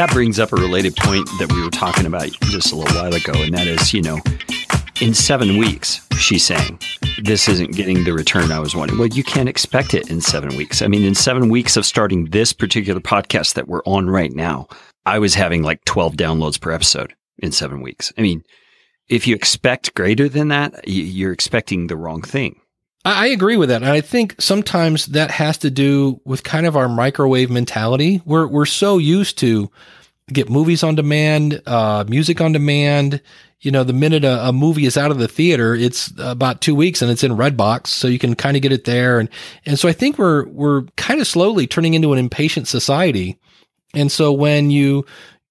That 0.00 0.10
brings 0.12 0.38
up 0.38 0.50
a 0.50 0.56
related 0.56 0.96
point 0.96 1.28
that 1.38 1.52
we 1.52 1.62
were 1.62 1.68
talking 1.68 2.06
about 2.06 2.30
just 2.44 2.72
a 2.72 2.74
little 2.74 2.96
while 2.96 3.12
ago, 3.12 3.32
and 3.34 3.52
that 3.52 3.66
is, 3.66 3.92
you 3.92 4.00
know, 4.00 4.18
in 5.02 5.12
seven 5.12 5.58
weeks, 5.58 6.00
she's 6.16 6.42
saying, 6.42 6.80
this 7.22 7.50
isn't 7.50 7.76
getting 7.76 8.04
the 8.04 8.14
return 8.14 8.50
I 8.50 8.60
was 8.60 8.74
wanting. 8.74 8.96
Well, 8.96 9.08
you 9.08 9.22
can't 9.22 9.46
expect 9.46 9.92
it 9.92 10.10
in 10.10 10.22
seven 10.22 10.56
weeks. 10.56 10.80
I 10.80 10.86
mean, 10.86 11.04
in 11.04 11.14
seven 11.14 11.50
weeks 11.50 11.76
of 11.76 11.84
starting 11.84 12.30
this 12.30 12.54
particular 12.54 12.98
podcast 12.98 13.52
that 13.54 13.68
we're 13.68 13.82
on 13.84 14.08
right 14.08 14.32
now, 14.32 14.68
I 15.04 15.18
was 15.18 15.34
having 15.34 15.62
like 15.62 15.84
12 15.84 16.14
downloads 16.14 16.58
per 16.58 16.70
episode 16.70 17.14
in 17.36 17.52
seven 17.52 17.82
weeks. 17.82 18.10
I 18.16 18.22
mean, 18.22 18.42
if 19.10 19.26
you 19.26 19.34
expect 19.34 19.94
greater 19.94 20.30
than 20.30 20.48
that, 20.48 20.80
you're 20.88 21.34
expecting 21.34 21.88
the 21.88 21.98
wrong 21.98 22.22
thing. 22.22 22.58
I 23.04 23.28
agree 23.28 23.56
with 23.56 23.70
that. 23.70 23.82
And 23.82 23.90
I 23.90 24.02
think 24.02 24.34
sometimes 24.38 25.06
that 25.06 25.30
has 25.30 25.56
to 25.58 25.70
do 25.70 26.20
with 26.24 26.42
kind 26.42 26.66
of 26.66 26.76
our 26.76 26.88
microwave 26.88 27.50
mentality. 27.50 28.20
We're, 28.26 28.46
we're 28.46 28.66
so 28.66 28.98
used 28.98 29.38
to 29.38 29.70
get 30.28 30.50
movies 30.50 30.82
on 30.82 30.96
demand, 30.96 31.62
uh, 31.66 32.04
music 32.06 32.40
on 32.40 32.52
demand. 32.52 33.22
You 33.60 33.70
know, 33.70 33.84
the 33.84 33.94
minute 33.94 34.24
a, 34.24 34.48
a 34.48 34.52
movie 34.52 34.84
is 34.84 34.96
out 34.96 35.10
of 35.10 35.18
the 35.18 35.28
theater, 35.28 35.74
it's 35.74 36.12
about 36.18 36.60
two 36.60 36.74
weeks 36.74 37.02
and 37.02 37.10
it's 37.10 37.24
in 37.24 37.32
Redbox. 37.32 37.88
So 37.88 38.06
you 38.08 38.18
can 38.18 38.34
kind 38.34 38.56
of 38.56 38.62
get 38.62 38.72
it 38.72 38.84
there. 38.84 39.18
And, 39.18 39.28
and 39.66 39.78
so 39.78 39.88
I 39.88 39.92
think 39.92 40.18
we're, 40.18 40.46
we're 40.48 40.82
kind 40.96 41.20
of 41.20 41.26
slowly 41.26 41.66
turning 41.66 41.94
into 41.94 42.12
an 42.12 42.18
impatient 42.18 42.68
society. 42.68 43.38
And 43.94 44.12
so 44.12 44.32
when 44.32 44.70
you, 44.70 45.04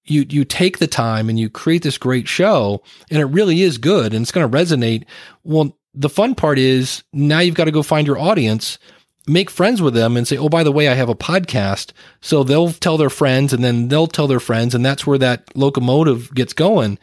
you, 0.04 0.24
you 0.28 0.44
take 0.44 0.78
the 0.78 0.86
time 0.86 1.28
and 1.28 1.38
you 1.38 1.50
create 1.50 1.82
this 1.82 1.98
great 1.98 2.26
show 2.26 2.82
and 3.10 3.20
it 3.20 3.26
really 3.26 3.62
is 3.62 3.78
good 3.78 4.12
and 4.12 4.22
it's 4.22 4.32
going 4.32 4.50
to 4.50 4.56
resonate. 4.56 5.04
Well, 5.44 5.76
the 5.94 6.08
fun 6.08 6.34
part 6.34 6.58
is 6.58 7.02
now 7.12 7.40
you've 7.40 7.54
got 7.54 7.64
to 7.64 7.70
go 7.70 7.82
find 7.82 8.06
your 8.06 8.18
audience, 8.18 8.78
make 9.26 9.50
friends 9.50 9.82
with 9.82 9.94
them 9.94 10.16
and 10.16 10.26
say, 10.26 10.36
Oh, 10.36 10.48
by 10.48 10.62
the 10.62 10.72
way, 10.72 10.88
I 10.88 10.94
have 10.94 11.08
a 11.08 11.14
podcast. 11.14 11.92
So 12.20 12.42
they'll 12.42 12.72
tell 12.72 12.96
their 12.96 13.10
friends 13.10 13.52
and 13.52 13.62
then 13.64 13.88
they'll 13.88 14.06
tell 14.06 14.26
their 14.26 14.40
friends. 14.40 14.74
And 14.74 14.84
that's 14.84 15.06
where 15.06 15.18
that 15.18 15.56
locomotive 15.56 16.34
gets 16.34 16.52
going. 16.52 16.98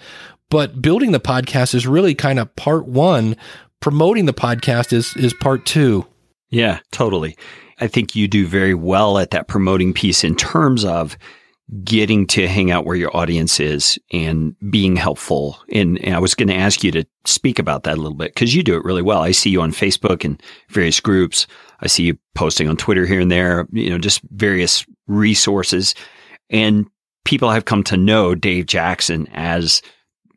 But 0.50 0.82
building 0.82 1.12
the 1.12 1.19
podcast 1.19 1.76
is 1.76 1.88
really 1.88 2.15
kind 2.15 2.39
of 2.39 2.56
part 2.56 2.88
one. 2.88 3.36
Promoting 3.80 4.26
the 4.26 4.34
podcast 4.34 4.93
is, 4.93 5.15
is 5.17 5.34
part 5.34 5.65
two. 5.65 6.06
Yeah, 6.50 6.80
totally. 6.91 7.38
I 7.80 7.88
think 7.88 8.15
you 8.15 8.28
do 8.28 8.47
very 8.47 8.73
well 8.73 9.17
at 9.19 9.32
that 9.32 9.47
promoting 9.47 9.93
piece 9.93 10.23
in 10.23 10.36
terms 10.36 10.84
of 10.84 11.17
getting 11.84 12.25
to 12.27 12.47
hang 12.47 12.71
out 12.71 12.86
where 12.86 12.95
your 12.95 13.15
audience 13.15 13.60
is 13.60 13.99
and 14.12 14.56
being 14.69 14.95
helpful. 14.95 15.60
And, 15.71 16.01
and 16.03 16.15
I 16.15 16.19
was 16.19 16.34
going 16.34 16.47
to 16.47 16.56
ask 16.56 16.84
you 16.84 16.91
to 16.91 17.06
speak 17.25 17.60
about 17.60 17.84
that 17.84 17.97
a 17.97 18.01
little 18.01 18.17
bit 18.17 18.34
because 18.34 18.56
you 18.56 18.63
do 18.63 18.77
it 18.77 18.86
really 18.86 19.01
well. 19.01 19.21
I 19.21 19.32
see 19.32 19.49
you 19.49 19.62
on 19.62 19.71
Facebook 19.71 20.23
and 20.23 20.41
various 20.69 20.99
groups. 21.01 21.45
I 21.82 21.88
see 21.88 22.03
you 22.03 22.17
posting 22.36 22.69
on 22.69 22.77
Twitter 22.77 23.06
here 23.06 23.19
and 23.19 23.32
there, 23.32 23.67
you 23.73 23.89
know, 23.89 23.97
just 23.97 24.21
various 24.32 24.86
resources. 25.08 25.93
And 26.49 26.88
people 27.25 27.49
have 27.49 27.65
come 27.65 27.84
to 27.84 27.97
know 27.97 28.34
Dave 28.34 28.65
Jackson 28.65 29.27
as 29.34 29.82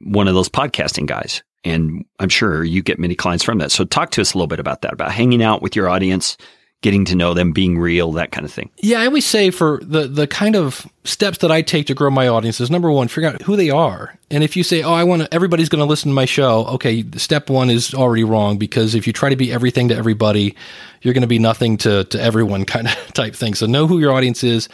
one 0.01 0.27
of 0.27 0.35
those 0.35 0.49
podcasting 0.49 1.07
guys. 1.07 1.45
And 1.63 2.05
I'm 2.19 2.31
sure 2.31 2.65
you 2.65 2.83
get 2.83 2.99
many 2.99 3.15
clients 3.15 3.45
from 3.45 3.59
that. 3.59 3.71
So 3.71 3.85
talk 3.85 4.11
to 4.13 4.21
us 4.21 4.33
a 4.33 4.37
little 4.37 4.49
bit 4.49 4.61
about 4.61 4.81
that, 4.83 4.95
about 4.95 5.13
hanging 5.13 5.43
out 5.43 5.63
with 5.63 5.77
your 5.77 5.89
audience, 5.89 6.37
getting 6.83 7.05
to 7.05 7.15
know 7.15 7.35
them, 7.35 7.53
being 7.53 7.79
real, 7.79 8.13
that 8.13 8.33
kind 8.33 8.45
of 8.45 8.53
thing. 8.53 8.71
Yeah, 8.79 9.01
I 9.01 9.07
always 9.07 9.27
say 9.27 9.51
for 9.51 9.81
the 9.83 10.07
the 10.07 10.27
kind 10.27 10.57
of 10.57 10.87
steps 11.05 11.39
that 11.39 11.51
I 11.51 11.63
take 11.63 11.87
to 11.87 11.95
grow 11.95 12.11
my 12.11 12.29
audience 12.29 12.61
is 12.61 12.71
number 12.71 12.91
one, 12.91 13.09
figure 13.09 13.29
out 13.29 13.43
who 13.43 13.57
they 13.57 13.71
are. 13.71 14.19
And 14.31 14.43
if 14.43 14.57
you 14.57 14.63
say, 14.63 14.83
"Oh, 14.83 14.93
I 14.93 15.05
want 15.05 15.23
to," 15.23 15.35
everybody's 15.35 15.69
going 15.69 15.81
to 15.81 15.87
listen 15.87 16.11
to 16.11 16.15
my 16.15 16.25
show. 16.25 16.67
Okay, 16.67 17.05
step 17.17 17.51
one 17.51 17.71
is 17.71 17.95
already 17.95 18.25
wrong 18.25 18.57
because 18.59 18.95
if 18.95 19.07
you 19.07 19.13
try 19.13 19.29
to 19.29 19.37
be 19.37 19.53
everything 19.53 19.89
to 19.89 19.97
everybody, 19.97 20.57
you're 21.03 21.15
going 21.15 21.23
to 21.23 21.29
be 21.29 21.39
nothing 21.39 21.77
to 21.79 22.05
to 22.05 22.21
everyone, 22.21 22.65
kind 22.67 22.89
of 22.89 23.13
type 23.13 23.35
thing. 23.35 23.55
So 23.55 23.67
know 23.67 23.87
who 23.87 23.99
your 23.99 24.13
audience 24.13 24.43
is, 24.43 24.69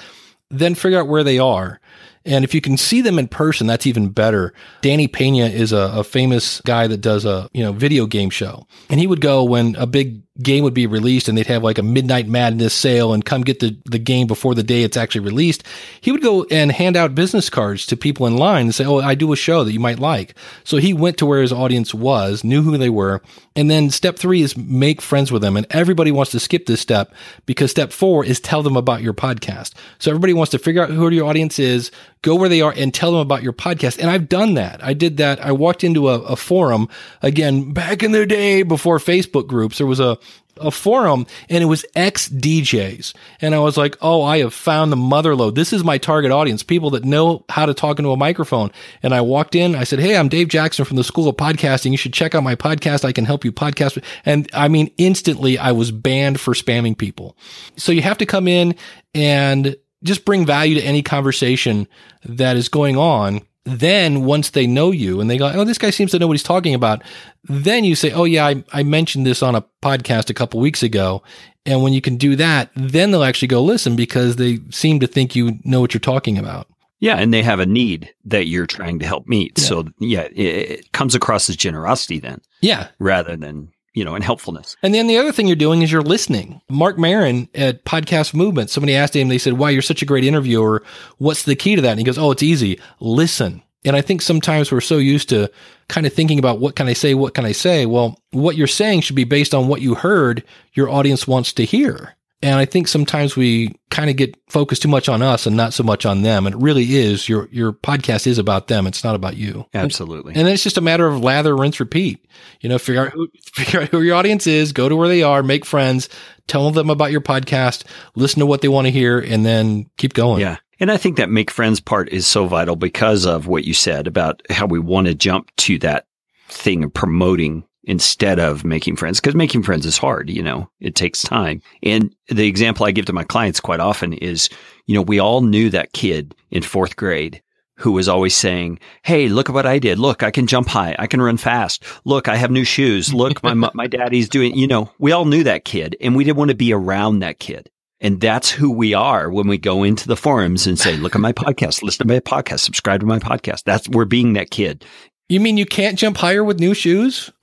then 0.50 0.74
figure 0.74 0.98
out 0.98 1.08
where 1.08 1.24
they 1.24 1.38
are. 1.38 1.80
And 2.24 2.44
if 2.44 2.54
you 2.54 2.60
can 2.60 2.76
see 2.76 3.02
them 3.02 3.20
in 3.20 3.28
person, 3.28 3.68
that's 3.68 3.86
even 3.86 4.08
better. 4.08 4.52
Danny 4.82 5.06
Pena 5.06 5.46
is 5.46 5.72
a, 5.72 5.92
a, 5.94 6.02
famous 6.02 6.60
guy 6.62 6.88
that 6.88 7.00
does 7.00 7.24
a 7.24 7.48
you 7.52 7.62
know 7.62 7.72
video 7.72 8.06
game 8.06 8.30
show, 8.30 8.66
and 8.90 8.98
he 8.98 9.06
would 9.06 9.20
go 9.20 9.44
when 9.44 9.76
a 9.76 9.86
big 9.86 10.22
game 10.42 10.64
would 10.64 10.74
be 10.74 10.86
released 10.86 11.28
and 11.28 11.36
they'd 11.36 11.46
have 11.46 11.62
like 11.62 11.78
a 11.78 11.82
midnight 11.82 12.28
madness 12.28 12.74
sale 12.74 13.12
and 13.12 13.24
come 13.24 13.42
get 13.42 13.60
the, 13.60 13.76
the 13.84 13.98
game 13.98 14.26
before 14.26 14.54
the 14.54 14.62
day 14.62 14.82
it's 14.82 14.96
actually 14.96 15.22
released. 15.22 15.62
He 16.00 16.12
would 16.12 16.22
go 16.22 16.44
and 16.50 16.70
hand 16.72 16.96
out 16.96 17.14
business 17.14 17.48
cards 17.48 17.86
to 17.86 17.96
people 17.96 18.26
in 18.26 18.36
line 18.36 18.66
and 18.66 18.74
say, 18.74 18.84
Oh, 18.84 18.98
I 18.98 19.14
do 19.14 19.32
a 19.32 19.36
show 19.36 19.64
that 19.64 19.72
you 19.72 19.80
might 19.80 19.98
like. 19.98 20.34
So 20.64 20.76
he 20.76 20.92
went 20.92 21.18
to 21.18 21.26
where 21.26 21.40
his 21.40 21.52
audience 21.52 21.94
was, 21.94 22.44
knew 22.44 22.62
who 22.62 22.76
they 22.76 22.90
were. 22.90 23.22
And 23.54 23.70
then 23.70 23.90
step 23.90 24.16
three 24.16 24.42
is 24.42 24.56
make 24.56 25.00
friends 25.00 25.32
with 25.32 25.42
them. 25.42 25.56
And 25.56 25.66
everybody 25.70 26.12
wants 26.12 26.32
to 26.32 26.40
skip 26.40 26.66
this 26.66 26.80
step 26.80 27.14
because 27.46 27.70
step 27.70 27.92
four 27.92 28.24
is 28.24 28.38
tell 28.38 28.62
them 28.62 28.76
about 28.76 29.02
your 29.02 29.14
podcast. 29.14 29.72
So 29.98 30.10
everybody 30.10 30.34
wants 30.34 30.50
to 30.50 30.58
figure 30.58 30.82
out 30.82 30.90
who 30.90 31.08
your 31.08 31.26
audience 31.26 31.58
is, 31.58 31.90
go 32.26 32.34
where 32.34 32.48
they 32.48 32.60
are 32.60 32.74
and 32.76 32.92
tell 32.92 33.12
them 33.12 33.20
about 33.20 33.44
your 33.44 33.52
podcast. 33.52 34.00
And 34.00 34.10
I've 34.10 34.28
done 34.28 34.54
that. 34.54 34.82
I 34.82 34.94
did 34.94 35.18
that. 35.18 35.38
I 35.40 35.52
walked 35.52 35.84
into 35.84 36.08
a, 36.08 36.20
a 36.22 36.34
forum 36.34 36.88
again 37.22 37.72
back 37.72 38.02
in 38.02 38.10
the 38.10 38.26
day 38.26 38.64
before 38.64 38.98
Facebook 38.98 39.46
groups. 39.46 39.78
There 39.78 39.86
was 39.86 40.00
a, 40.00 40.18
a 40.56 40.72
forum 40.72 41.28
and 41.48 41.62
it 41.62 41.66
was 41.66 41.86
ex 41.94 42.28
DJs. 42.28 43.14
And 43.40 43.54
I 43.54 43.60
was 43.60 43.76
like, 43.76 43.96
oh, 44.02 44.24
I 44.24 44.38
have 44.38 44.52
found 44.52 44.90
the 44.90 44.96
mother 44.96 45.36
lode. 45.36 45.54
This 45.54 45.72
is 45.72 45.84
my 45.84 45.98
target 45.98 46.32
audience, 46.32 46.64
people 46.64 46.90
that 46.90 47.04
know 47.04 47.44
how 47.48 47.64
to 47.64 47.74
talk 47.74 48.00
into 48.00 48.10
a 48.10 48.16
microphone. 48.16 48.72
And 49.04 49.14
I 49.14 49.20
walked 49.20 49.54
in, 49.54 49.76
I 49.76 49.84
said, 49.84 50.00
Hey, 50.00 50.16
I'm 50.16 50.28
Dave 50.28 50.48
Jackson 50.48 50.84
from 50.84 50.96
the 50.96 51.04
School 51.04 51.28
of 51.28 51.36
Podcasting. 51.36 51.92
You 51.92 51.96
should 51.96 52.12
check 52.12 52.34
out 52.34 52.42
my 52.42 52.56
podcast. 52.56 53.04
I 53.04 53.12
can 53.12 53.24
help 53.24 53.44
you 53.44 53.52
podcast. 53.52 54.02
And 54.24 54.50
I 54.52 54.66
mean, 54.66 54.90
instantly 54.98 55.58
I 55.58 55.70
was 55.70 55.92
banned 55.92 56.40
for 56.40 56.54
spamming 56.54 56.98
people. 56.98 57.36
So 57.76 57.92
you 57.92 58.02
have 58.02 58.18
to 58.18 58.26
come 58.26 58.48
in 58.48 58.74
and 59.14 59.76
just 60.06 60.24
bring 60.24 60.46
value 60.46 60.74
to 60.76 60.82
any 60.82 61.02
conversation 61.02 61.86
that 62.24 62.56
is 62.56 62.68
going 62.68 62.96
on 62.96 63.42
then 63.68 64.24
once 64.24 64.50
they 64.50 64.64
know 64.64 64.92
you 64.92 65.20
and 65.20 65.28
they 65.28 65.36
go, 65.36 65.50
oh, 65.52 65.64
this 65.64 65.76
guy 65.76 65.90
seems 65.90 66.12
to 66.12 66.20
know 66.20 66.28
what 66.28 66.34
he's 66.34 66.42
talking 66.44 66.72
about, 66.72 67.02
then 67.42 67.82
you 67.82 67.96
say, 67.96 68.12
oh 68.12 68.22
yeah, 68.22 68.46
I, 68.46 68.62
I 68.72 68.84
mentioned 68.84 69.26
this 69.26 69.42
on 69.42 69.56
a 69.56 69.64
podcast 69.82 70.30
a 70.30 70.34
couple 70.34 70.60
weeks 70.60 70.84
ago. 70.84 71.24
And 71.64 71.82
when 71.82 71.92
you 71.92 72.00
can 72.00 72.16
do 72.16 72.36
that, 72.36 72.70
then 72.76 73.10
they'll 73.10 73.24
actually 73.24 73.48
go 73.48 73.60
listen 73.60 73.96
because 73.96 74.36
they 74.36 74.60
seem 74.70 75.00
to 75.00 75.08
think 75.08 75.34
you 75.34 75.58
know 75.64 75.80
what 75.80 75.92
you're 75.94 76.00
talking 76.00 76.38
about. 76.38 76.68
Yeah, 77.00 77.16
and 77.16 77.34
they 77.34 77.42
have 77.42 77.58
a 77.58 77.66
need 77.66 78.14
that 78.26 78.46
you're 78.46 78.68
trying 78.68 79.00
to 79.00 79.06
help 79.06 79.26
meet. 79.26 79.58
Yeah. 79.58 79.64
So 79.64 79.88
yeah, 79.98 80.28
it, 80.32 80.70
it 80.70 80.92
comes 80.92 81.16
across 81.16 81.50
as 81.50 81.56
generosity 81.56 82.20
then, 82.20 82.40
Yeah. 82.60 82.88
rather 83.00 83.36
than 83.36 83.72
you 83.96 84.04
know, 84.04 84.14
and 84.14 84.22
helpfulness. 84.22 84.76
And 84.82 84.94
then 84.94 85.06
the 85.06 85.16
other 85.16 85.32
thing 85.32 85.48
you're 85.48 85.56
doing 85.56 85.80
is 85.80 85.90
you're 85.90 86.02
listening. 86.02 86.60
Marc 86.68 86.98
Maron 86.98 87.48
at 87.54 87.84
Podcast 87.86 88.34
Movement, 88.34 88.68
somebody 88.68 88.94
asked 88.94 89.16
him, 89.16 89.28
they 89.28 89.38
said, 89.38 89.54
Wow, 89.54 89.68
you're 89.68 89.82
such 89.82 90.02
a 90.02 90.06
great 90.06 90.22
interviewer. 90.22 90.84
What's 91.16 91.44
the 91.44 91.56
key 91.56 91.74
to 91.74 91.82
that? 91.82 91.92
And 91.92 91.98
he 91.98 92.04
goes, 92.04 92.18
Oh, 92.18 92.30
it's 92.30 92.42
easy. 92.42 92.78
Listen. 93.00 93.62
And 93.86 93.96
I 93.96 94.02
think 94.02 94.20
sometimes 94.20 94.70
we're 94.70 94.80
so 94.80 94.98
used 94.98 95.28
to 95.30 95.50
kind 95.88 96.06
of 96.06 96.12
thinking 96.12 96.38
about 96.38 96.58
what 96.58 96.76
can 96.76 96.88
I 96.88 96.92
say? 96.92 97.14
What 97.14 97.34
can 97.34 97.46
I 97.46 97.52
say? 97.52 97.86
Well, 97.86 98.20
what 98.32 98.56
you're 98.56 98.66
saying 98.66 99.00
should 99.02 99.16
be 99.16 99.24
based 99.24 99.54
on 99.54 99.68
what 99.68 99.80
you 99.80 99.94
heard 99.94 100.44
your 100.74 100.90
audience 100.90 101.26
wants 101.26 101.52
to 101.54 101.64
hear. 101.64 102.15
And 102.42 102.58
I 102.58 102.66
think 102.66 102.86
sometimes 102.86 103.34
we 103.34 103.74
kind 103.90 104.10
of 104.10 104.16
get 104.16 104.36
focused 104.48 104.82
too 104.82 104.88
much 104.88 105.08
on 105.08 105.22
us 105.22 105.46
and 105.46 105.56
not 105.56 105.72
so 105.72 105.82
much 105.82 106.04
on 106.04 106.20
them. 106.20 106.46
And 106.46 106.54
it 106.54 106.60
really 106.60 106.96
is 106.96 107.28
your, 107.28 107.48
your 107.50 107.72
podcast 107.72 108.26
is 108.26 108.36
about 108.36 108.68
them. 108.68 108.86
It's 108.86 109.02
not 109.02 109.14
about 109.14 109.36
you. 109.36 109.64
Absolutely. 109.72 110.34
And 110.34 110.46
then 110.46 110.52
it's 110.52 110.62
just 110.62 110.76
a 110.76 110.82
matter 110.82 111.06
of 111.06 111.22
lather, 111.22 111.56
rinse, 111.56 111.80
repeat. 111.80 112.26
You 112.60 112.68
know, 112.68 112.78
figure 112.78 113.06
out 113.06 113.12
who, 113.12 113.28
figure 113.54 113.82
out 113.82 113.88
who 113.88 114.02
your 114.02 114.16
audience 114.16 114.46
is, 114.46 114.72
go 114.72 114.88
to 114.88 114.96
where 114.96 115.08
they 115.08 115.22
are, 115.22 115.42
make 115.42 115.64
friends, 115.64 116.10
tell 116.46 116.70
them 116.70 116.90
about 116.90 117.10
your 117.10 117.22
podcast, 117.22 117.84
listen 118.16 118.40
to 118.40 118.46
what 118.46 118.60
they 118.60 118.68
want 118.68 118.86
to 118.86 118.90
hear, 118.90 119.18
and 119.18 119.46
then 119.46 119.86
keep 119.96 120.12
going. 120.12 120.40
Yeah. 120.42 120.58
And 120.78 120.92
I 120.92 120.98
think 120.98 121.16
that 121.16 121.30
make 121.30 121.50
friends 121.50 121.80
part 121.80 122.10
is 122.10 122.26
so 122.26 122.46
vital 122.46 122.76
because 122.76 123.24
of 123.24 123.46
what 123.46 123.64
you 123.64 123.72
said 123.72 124.06
about 124.06 124.42
how 124.50 124.66
we 124.66 124.78
want 124.78 125.06
to 125.06 125.14
jump 125.14 125.50
to 125.56 125.78
that 125.78 126.06
thing 126.48 126.84
of 126.84 126.92
promoting 126.92 127.64
instead 127.86 128.38
of 128.38 128.64
making 128.64 128.96
friends 128.96 129.20
because 129.20 129.34
making 129.34 129.62
friends 129.62 129.86
is 129.86 129.96
hard 129.96 130.28
you 130.28 130.42
know 130.42 130.68
it 130.80 130.94
takes 130.94 131.22
time. 131.22 131.62
And 131.82 132.14
the 132.28 132.46
example 132.46 132.84
i 132.84 132.90
give 132.90 133.06
to 133.06 133.12
my 133.12 133.24
clients 133.24 133.60
quite 133.60 133.80
often 133.80 134.12
is 134.12 134.50
you 134.86 134.94
know 134.94 135.02
we 135.02 135.18
all 135.18 135.40
knew 135.40 135.70
that 135.70 135.92
kid 135.92 136.34
in 136.50 136.62
fourth 136.62 136.96
grade 136.96 137.42
who 137.78 137.92
was 137.92 138.08
always 138.08 138.34
saying 138.34 138.78
hey 139.02 139.28
look 139.28 139.48
at 139.48 139.54
what 139.54 139.66
i 139.66 139.78
did. 139.78 139.98
Look 139.98 140.22
i 140.22 140.30
can 140.30 140.46
jump 140.46 140.68
high. 140.68 140.96
I 140.98 141.06
can 141.06 141.22
run 141.22 141.36
fast. 141.36 141.84
Look 142.04 142.28
i 142.28 142.36
have 142.36 142.50
new 142.50 142.64
shoes. 142.64 143.14
Look 143.14 143.42
my 143.42 143.54
my 143.74 143.86
daddy's 143.86 144.28
doing 144.28 144.54
you 144.56 144.66
know 144.66 144.92
we 144.98 145.12
all 145.12 145.24
knew 145.24 145.44
that 145.44 145.64
kid 145.64 145.96
and 146.00 146.16
we 146.16 146.24
didn't 146.24 146.38
want 146.38 146.50
to 146.50 146.56
be 146.56 146.72
around 146.72 147.20
that 147.20 147.38
kid. 147.38 147.70
And 148.00 148.20
that's 148.20 148.50
who 148.50 148.70
we 148.70 148.92
are 148.92 149.30
when 149.30 149.48
we 149.48 149.56
go 149.56 149.82
into 149.82 150.06
the 150.06 150.18
forums 150.18 150.66
and 150.66 150.78
say, 150.78 150.96
look 150.96 151.14
at 151.14 151.20
my 151.20 151.32
podcast, 151.32 151.82
listen 151.82 152.06
to 152.06 152.12
my 152.12 152.20
podcast, 152.20 152.60
subscribe 152.60 153.00
to 153.00 153.06
my 153.06 153.18
podcast. 153.18 153.62
That's, 153.64 153.88
we're 153.88 154.04
being 154.04 154.34
that 154.34 154.50
kid. 154.50 154.84
You 155.28 155.40
mean 155.40 155.56
you 155.56 155.66
can't 155.66 155.98
jump 155.98 156.16
higher 156.18 156.44
with 156.44 156.60
new 156.60 156.74
shoes? 156.74 157.30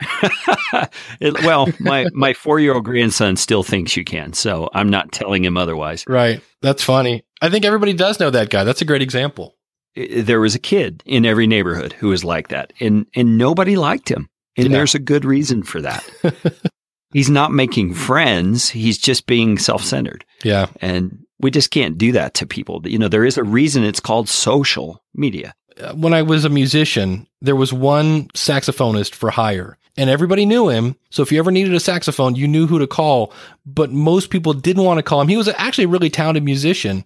It- 1.19 1.43
well, 1.43 1.67
my, 1.79 2.07
my 2.13 2.33
four 2.33 2.59
year 2.59 2.73
old 2.73 2.85
grandson 2.85 3.35
still 3.37 3.61
thinks 3.63 3.95
you 3.95 4.03
can. 4.03 4.33
So 4.33 4.69
I'm 4.73 4.89
not 4.89 5.11
telling 5.11 5.43
him 5.45 5.55
otherwise. 5.57 6.03
Right. 6.07 6.41
That's 6.61 6.83
funny. 6.83 7.23
I 7.41 7.49
think 7.49 7.63
everybody 7.65 7.93
does 7.93 8.19
know 8.19 8.29
that 8.31 8.49
guy. 8.49 8.63
That's 8.63 8.81
a 8.81 8.85
great 8.85 9.01
example. 9.03 9.55
There 9.95 10.39
was 10.41 10.55
a 10.55 10.59
kid 10.59 11.03
in 11.05 11.25
every 11.25 11.45
neighborhood 11.45 11.93
who 11.93 12.07
was 12.09 12.23
like 12.23 12.47
that 12.49 12.73
and, 12.79 13.05
and 13.15 13.37
nobody 13.37 13.75
liked 13.75 14.09
him. 14.09 14.29
And 14.57 14.67
Yeah. 14.69 14.77
there's 14.77 14.95
a 14.95 14.99
good 14.99 15.25
reason 15.25 15.61
for 15.63 15.81
that. 15.81 16.03
He's 17.13 17.29
not 17.29 17.51
making 17.51 17.93
friends. 17.93 18.69
He's 18.69 18.97
just 18.97 19.27
being 19.27 19.59
self 19.59 19.83
centered. 19.83 20.25
Yeah. 20.43 20.67
And 20.81 21.19
we 21.39 21.51
just 21.51 21.69
can't 21.69 21.97
do 21.97 22.11
that 22.13 22.33
to 22.35 22.47
people. 22.47 22.81
You 22.85 22.97
know, 22.97 23.07
there 23.07 23.25
is 23.25 23.37
a 23.37 23.43
reason 23.43 23.83
it's 23.83 23.99
called 23.99 24.27
social 24.29 25.03
media. 25.13 25.53
When 25.93 26.13
I 26.13 26.21
was 26.21 26.45
a 26.45 26.49
musician, 26.49 27.27
there 27.41 27.55
was 27.55 27.73
one 27.73 28.27
saxophonist 28.29 29.13
for 29.13 29.31
hire, 29.31 29.77
and 29.97 30.09
everybody 30.09 30.45
knew 30.45 30.69
him. 30.69 30.95
So 31.09 31.23
if 31.23 31.31
you 31.31 31.39
ever 31.39 31.51
needed 31.51 31.73
a 31.73 31.79
saxophone, 31.79 32.35
you 32.35 32.47
knew 32.47 32.67
who 32.67 32.79
to 32.79 32.87
call. 32.87 33.33
But 33.65 33.91
most 33.91 34.29
people 34.29 34.53
didn't 34.53 34.83
want 34.83 34.97
to 34.99 35.03
call 35.03 35.21
him. 35.21 35.27
He 35.27 35.37
was 35.37 35.47
actually 35.47 35.85
a 35.85 35.89
really 35.89 36.09
talented 36.09 36.43
musician, 36.43 37.05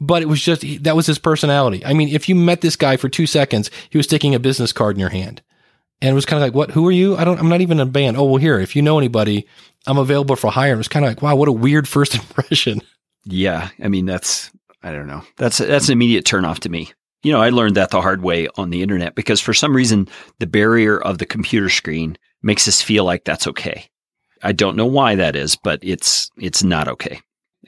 but 0.00 0.22
it 0.22 0.28
was 0.28 0.42
just 0.42 0.64
that 0.84 0.96
was 0.96 1.06
his 1.06 1.18
personality. 1.18 1.84
I 1.84 1.92
mean, 1.92 2.08
if 2.08 2.28
you 2.28 2.34
met 2.34 2.60
this 2.60 2.76
guy 2.76 2.96
for 2.96 3.08
two 3.08 3.26
seconds, 3.26 3.70
he 3.90 3.98
was 3.98 4.06
sticking 4.06 4.34
a 4.34 4.40
business 4.40 4.72
card 4.72 4.96
in 4.96 5.00
your 5.00 5.10
hand, 5.10 5.42
and 6.00 6.10
it 6.10 6.14
was 6.14 6.26
kind 6.26 6.42
of 6.42 6.46
like, 6.46 6.54
"What? 6.54 6.70
Who 6.72 6.86
are 6.88 6.92
you? 6.92 7.16
I 7.16 7.24
don't. 7.24 7.38
I'm 7.38 7.48
not 7.48 7.60
even 7.60 7.80
a 7.80 7.86
band. 7.86 8.16
Oh 8.16 8.24
well, 8.24 8.36
here. 8.36 8.58
If 8.58 8.76
you 8.76 8.82
know 8.82 8.98
anybody, 8.98 9.46
I'm 9.86 9.98
available 9.98 10.36
for 10.36 10.50
hire." 10.50 10.74
It 10.74 10.78
was 10.78 10.88
kind 10.88 11.04
of 11.04 11.10
like, 11.10 11.22
"Wow, 11.22 11.36
what 11.36 11.48
a 11.48 11.52
weird 11.52 11.88
first 11.88 12.14
impression." 12.14 12.80
Yeah, 13.24 13.70
I 13.82 13.88
mean 13.88 14.06
that's 14.06 14.50
I 14.82 14.92
don't 14.92 15.06
know. 15.06 15.22
That's 15.36 15.58
that's 15.58 15.88
an 15.88 15.92
immediate 15.92 16.24
turnoff 16.26 16.60
to 16.60 16.68
me. 16.68 16.92
You 17.24 17.32
know, 17.32 17.40
I 17.40 17.50
learned 17.50 17.76
that 17.76 17.90
the 17.90 18.00
hard 18.00 18.22
way 18.22 18.48
on 18.56 18.70
the 18.70 18.82
internet 18.82 19.14
because 19.14 19.40
for 19.40 19.54
some 19.54 19.74
reason 19.74 20.08
the 20.38 20.46
barrier 20.46 21.00
of 21.00 21.18
the 21.18 21.26
computer 21.26 21.68
screen 21.68 22.16
makes 22.42 22.68
us 22.68 22.82
feel 22.82 23.04
like 23.04 23.24
that's 23.24 23.46
okay. 23.48 23.86
I 24.42 24.52
don't 24.52 24.76
know 24.76 24.86
why 24.86 25.16
that 25.16 25.34
is, 25.34 25.56
but 25.56 25.80
it's 25.82 26.30
it's 26.36 26.62
not 26.62 26.86
okay. 26.86 27.20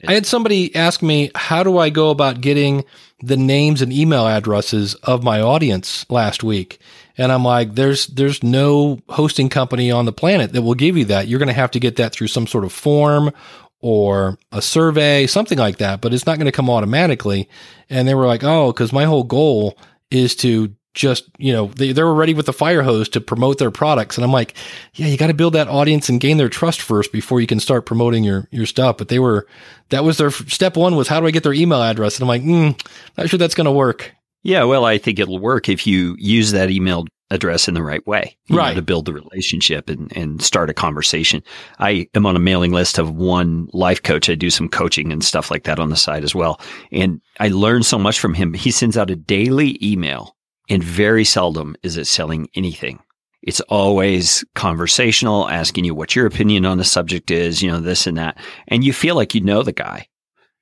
I 0.05 0.13
had 0.13 0.25
somebody 0.25 0.75
ask 0.75 1.01
me, 1.01 1.31
how 1.33 1.63
do 1.63 1.77
I 1.77 1.89
go 1.89 2.09
about 2.09 2.41
getting 2.41 2.85
the 3.21 3.37
names 3.37 3.81
and 3.81 3.91
email 3.91 4.27
addresses 4.27 4.95
of 4.95 5.23
my 5.23 5.41
audience 5.41 6.05
last 6.09 6.43
week? 6.43 6.79
And 7.17 7.31
I'm 7.31 7.43
like, 7.43 7.73
there's, 7.73 8.07
there's 8.07 8.43
no 8.43 8.99
hosting 9.09 9.49
company 9.49 9.89
on 9.89 10.05
the 10.05 10.13
planet 10.13 10.53
that 10.53 10.61
will 10.61 10.75
give 10.75 10.97
you 10.97 11.05
that. 11.05 11.27
You're 11.27 11.39
going 11.39 11.47
to 11.47 11.53
have 11.53 11.71
to 11.71 11.79
get 11.79 11.95
that 11.95 12.13
through 12.13 12.27
some 12.27 12.45
sort 12.45 12.63
of 12.63 12.71
form 12.71 13.31
or 13.79 14.37
a 14.51 14.61
survey, 14.61 15.27
something 15.27 15.57
like 15.57 15.77
that, 15.77 16.01
but 16.01 16.13
it's 16.13 16.25
not 16.25 16.37
going 16.37 16.45
to 16.45 16.51
come 16.51 16.69
automatically. 16.69 17.47
And 17.89 18.07
they 18.07 18.15
were 18.15 18.25
like, 18.25 18.43
oh, 18.43 18.71
because 18.71 18.91
my 18.91 19.05
whole 19.05 19.23
goal 19.23 19.77
is 20.09 20.35
to 20.37 20.73
just, 20.93 21.29
you 21.37 21.53
know, 21.53 21.67
they, 21.67 21.91
they 21.91 22.01
were 22.01 22.13
ready 22.13 22.33
with 22.33 22.47
the 22.47 22.53
fire 22.53 22.81
hose 22.81 23.07
to 23.09 23.21
promote 23.21 23.59
their 23.59 23.69
products. 23.69 24.17
And 24.17 24.25
I'm 24.25 24.31
like, 24.31 24.55
yeah, 24.95 25.05
you 25.05 25.15
got 25.15 25.27
to 25.27 25.33
build 25.33 25.53
that 25.53 25.67
audience 25.67 26.09
and 26.09 26.19
gain 26.19 26.37
their 26.37 26.49
trust 26.49 26.81
first 26.81 27.11
before 27.11 27.39
you 27.39 27.45
can 27.45 27.59
start 27.59 27.85
promoting 27.85 28.23
your, 28.23 28.47
your 28.51 28.65
stuff. 28.65 28.97
But 28.97 29.09
they 29.09 29.19
were, 29.19 29.47
that 29.89 30.03
was 30.03 30.17
their 30.17 30.31
step 30.31 30.75
one 30.75 30.95
was 30.95 31.07
how 31.07 31.19
do 31.19 31.27
I 31.27 31.31
get 31.31 31.43
their 31.43 31.53
email 31.53 31.81
address? 31.81 32.19
And 32.19 32.23
I'm 32.23 32.27
like, 32.27 32.41
mm, 32.41 32.87
not 33.15 33.29
sure 33.29 33.37
that's 33.37 33.55
going 33.55 33.65
to 33.65 33.71
work. 33.71 34.11
Yeah, 34.41 34.63
well, 34.63 34.85
I 34.85 34.97
think 34.97 35.19
it'll 35.19 35.39
work 35.39 35.69
if 35.69 35.85
you 35.85 36.15
use 36.17 36.51
that 36.51 36.71
email 36.71 37.05
address 37.29 37.67
in 37.67 37.73
the 37.73 37.83
right 37.83 38.05
way, 38.07 38.37
you 38.47 38.55
know, 38.55 38.61
Right. 38.61 38.75
to 38.75 38.81
build 38.81 39.05
the 39.05 39.13
relationship 39.13 39.89
and, 39.89 40.15
and 40.15 40.41
start 40.41 40.69
a 40.69 40.73
conversation. 40.73 41.43
I 41.79 42.07
am 42.15 42.25
on 42.25 42.35
a 42.35 42.39
mailing 42.39 42.71
list 42.71 42.97
of 42.97 43.13
one 43.15 43.67
life 43.73 44.01
coach. 44.01 44.29
I 44.29 44.35
do 44.35 44.49
some 44.49 44.69
coaching 44.69 45.11
and 45.11 45.23
stuff 45.23 45.51
like 45.51 45.63
that 45.63 45.79
on 45.79 45.89
the 45.89 45.95
side 45.97 46.23
as 46.23 46.33
well. 46.33 46.61
And 46.91 47.19
I 47.39 47.49
learned 47.49 47.85
so 47.85 47.97
much 47.97 48.19
from 48.19 48.33
him. 48.33 48.53
He 48.53 48.71
sends 48.71 48.97
out 48.97 49.09
a 49.11 49.15
daily 49.15 49.77
email 49.85 50.35
and 50.69 50.83
very 50.83 51.23
seldom 51.25 51.75
is 51.83 51.97
it 51.97 52.05
selling 52.05 52.49
anything. 52.55 52.99
It's 53.41 53.61
always 53.61 54.43
conversational, 54.55 55.47
asking 55.49 55.85
you 55.85 55.95
what 55.95 56.15
your 56.15 56.25
opinion 56.25 56.65
on 56.65 56.77
the 56.77 56.83
subject 56.83 57.31
is, 57.31 57.61
you 57.61 57.69
know, 57.71 57.79
this 57.79 58.07
and 58.07 58.17
that. 58.17 58.37
And 58.67 58.83
you 58.83 58.93
feel 58.93 59.15
like 59.15 59.33
you 59.35 59.41
know 59.41 59.63
the 59.63 59.71
guy 59.71 60.07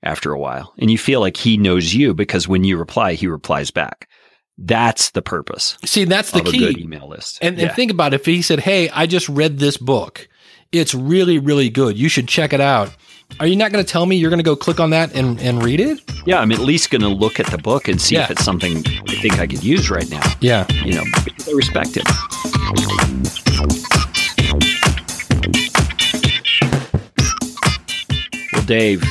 after 0.03 0.31
a 0.31 0.39
while 0.39 0.73
and 0.77 0.91
you 0.91 0.97
feel 0.97 1.19
like 1.19 1.37
he 1.37 1.57
knows 1.57 1.93
you 1.93 2.13
because 2.13 2.47
when 2.47 2.63
you 2.63 2.77
reply, 2.77 3.13
he 3.13 3.27
replies 3.27 3.71
back. 3.71 4.07
That's 4.57 5.09
the 5.11 5.21
purpose 5.21 5.77
See, 5.85 6.05
that's 6.05 6.31
the 6.31 6.39
of 6.39 6.47
a 6.47 6.51
good 6.51 6.75
key. 6.77 6.83
email 6.83 7.07
list. 7.09 7.39
And, 7.41 7.57
Yeah. 7.57 7.67
and 7.67 7.75
think 7.75 7.91
about 7.91 8.13
it. 8.13 8.21
if 8.21 8.25
he 8.25 8.41
said, 8.41 8.59
Hey, 8.61 8.89
I 8.89 9.05
just 9.05 9.27
read 9.29 9.59
this 9.59 9.75
book. 9.77 10.27
It's 10.71 10.93
really, 10.95 11.39
really 11.39 11.69
good. 11.69 11.97
You 11.97 12.09
should 12.09 12.27
check 12.27 12.53
it 12.53 12.61
out. 12.61 12.89
Are 13.39 13.47
you 13.47 13.55
not 13.55 13.71
going 13.71 13.83
to 13.83 13.89
tell 13.91 14.05
me 14.05 14.15
you're 14.17 14.29
going 14.29 14.39
to 14.39 14.43
go 14.43 14.55
click 14.55 14.79
on 14.79 14.91
that 14.91 15.13
and, 15.15 15.39
and 15.41 15.63
read 15.63 15.79
it? 15.79 15.99
yeah, 16.25 16.39
I'm 16.39 16.51
at 16.51 16.59
least 16.59 16.89
going 16.91 17.01
to 17.01 17.07
look 17.07 17.39
at 17.39 17.47
the 17.47 17.57
book 17.57 17.87
and 17.87 17.99
see 17.99 18.15
Yeah. 18.15 18.23
if 18.25 18.31
it's 18.31 18.43
something 18.43 18.77
I 19.09 19.15
think 19.21 19.39
I 19.39 19.47
could 19.47 19.63
use 19.63 19.89
right 19.89 20.09
now. 20.09 20.21
Yeah. 20.41 20.65
You 20.83 20.93
know, 20.95 21.03
I 21.47 21.51
respect 21.51 21.97
it. 21.97 23.15
Well, 28.53 28.63
Dave, 28.65 29.03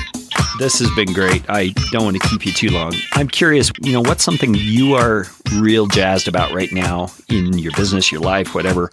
this 0.59 0.79
has 0.79 0.91
been 0.95 1.13
great. 1.13 1.45
I 1.49 1.71
don't 1.91 2.05
want 2.05 2.21
to 2.21 2.29
keep 2.29 2.47
you 2.47 2.53
too 2.53 2.71
long. 2.71 2.95
I'm 3.13 3.29
curious, 3.29 3.71
you 3.83 3.93
know, 3.93 4.01
what's 4.01 4.25
something 4.25 4.55
you 4.55 4.95
are 4.95 5.27
real 5.57 5.87
jazzed 5.87 6.29
about 6.29 6.53
right 6.53 6.73
now 6.73 7.11
in 7.29 7.59
your 7.59 7.73
business, 7.73 8.11
your 8.13 8.21
life, 8.21 8.55
whatever, 8.55 8.91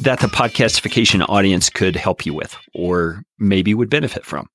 that 0.00 0.20
the 0.20 0.28
podcastification 0.28 1.24
audience 1.28 1.70
could 1.70 1.96
help 1.96 2.24
you 2.26 2.34
with 2.34 2.56
or 2.74 3.24
maybe 3.38 3.74
would 3.74 3.90
benefit 3.90 4.24
from? 4.24 4.48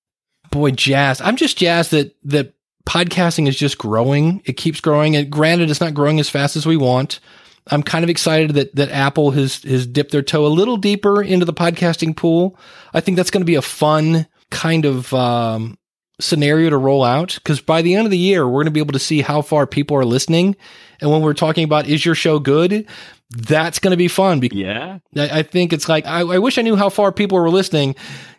boy, 0.52 0.72
jazzed. 0.72 1.22
I'm 1.22 1.36
just 1.36 1.58
jazzed 1.58 1.92
that 1.92 2.16
that 2.26 2.54
podcasting 2.88 3.48
is 3.48 3.58
just 3.58 3.78
growing. 3.78 4.42
It 4.46 4.54
keeps 4.54 4.82
growing. 4.82 5.16
And 5.16 5.30
granted, 5.30 5.70
it's 5.70 5.82
not 5.82 5.94
growing 5.94 6.20
as 6.20 6.30
fast 6.30 6.56
as 6.56 6.66
we 6.66 6.78
want. 6.78 7.20
I'm 7.70 7.84
kind 7.84 8.04
of 8.04 8.10
excited 8.10 8.52
that 8.52 8.76
that 8.76 8.92
Apple 8.92 9.32
has 9.32 9.64
has 9.64 9.86
dipped 9.86 10.12
their 10.12 10.22
toe 10.22 10.46
a 10.46 10.48
little 10.48 10.78
deeper 10.78 11.22
into 11.22 11.46
the 11.46 11.54
podcasting 11.54 12.16
pool. 12.16 12.58
I 12.94 13.02
think 13.02 13.18
that's 13.18 13.32
going 13.32 13.42
to 13.42 13.46
be 13.46 13.56
a 13.56 13.62
fun 13.62 14.28
kind 14.50 14.86
of 14.86 15.14
um, 15.14 15.78
scenario 16.20 16.70
to 16.70 16.78
roll 16.78 17.04
out 17.04 17.36
because 17.36 17.62
by 17.62 17.82
the 17.82 17.94
end 17.96 18.06
of 18.06 18.12
the 18.12 18.18
year, 18.18 18.46
we're 18.48 18.54
going 18.64 18.66
to 18.66 18.72
be 18.72 18.80
able 18.80 18.94
to 18.94 19.00
see 19.00 19.22
how 19.22 19.42
far 19.42 19.68
people 19.68 19.96
are 19.98 20.06
listening. 20.06 20.56
And 21.02 21.12
when 21.12 21.22
we're 21.22 21.34
talking 21.34 21.64
about 21.64 21.88
is 21.88 22.06
your 22.06 22.16
show 22.16 22.40
good, 22.40 22.88
that's 23.30 23.80
going 23.80 23.92
to 23.92 23.98
be 23.98 24.08
fun 24.08 24.40
because 24.40 24.58
Yeah. 24.58 25.00
I, 25.16 25.40
I 25.40 25.44
think 25.44 25.74
it's 25.74 25.88
like 25.90 26.06
I, 26.06 26.22
I 26.22 26.40
wish 26.40 26.58
I 26.58 26.62
knew 26.64 26.76
how 26.76 26.90
far 26.90 27.12
people 27.12 27.38
were 27.38 27.50
listening. 27.50 27.96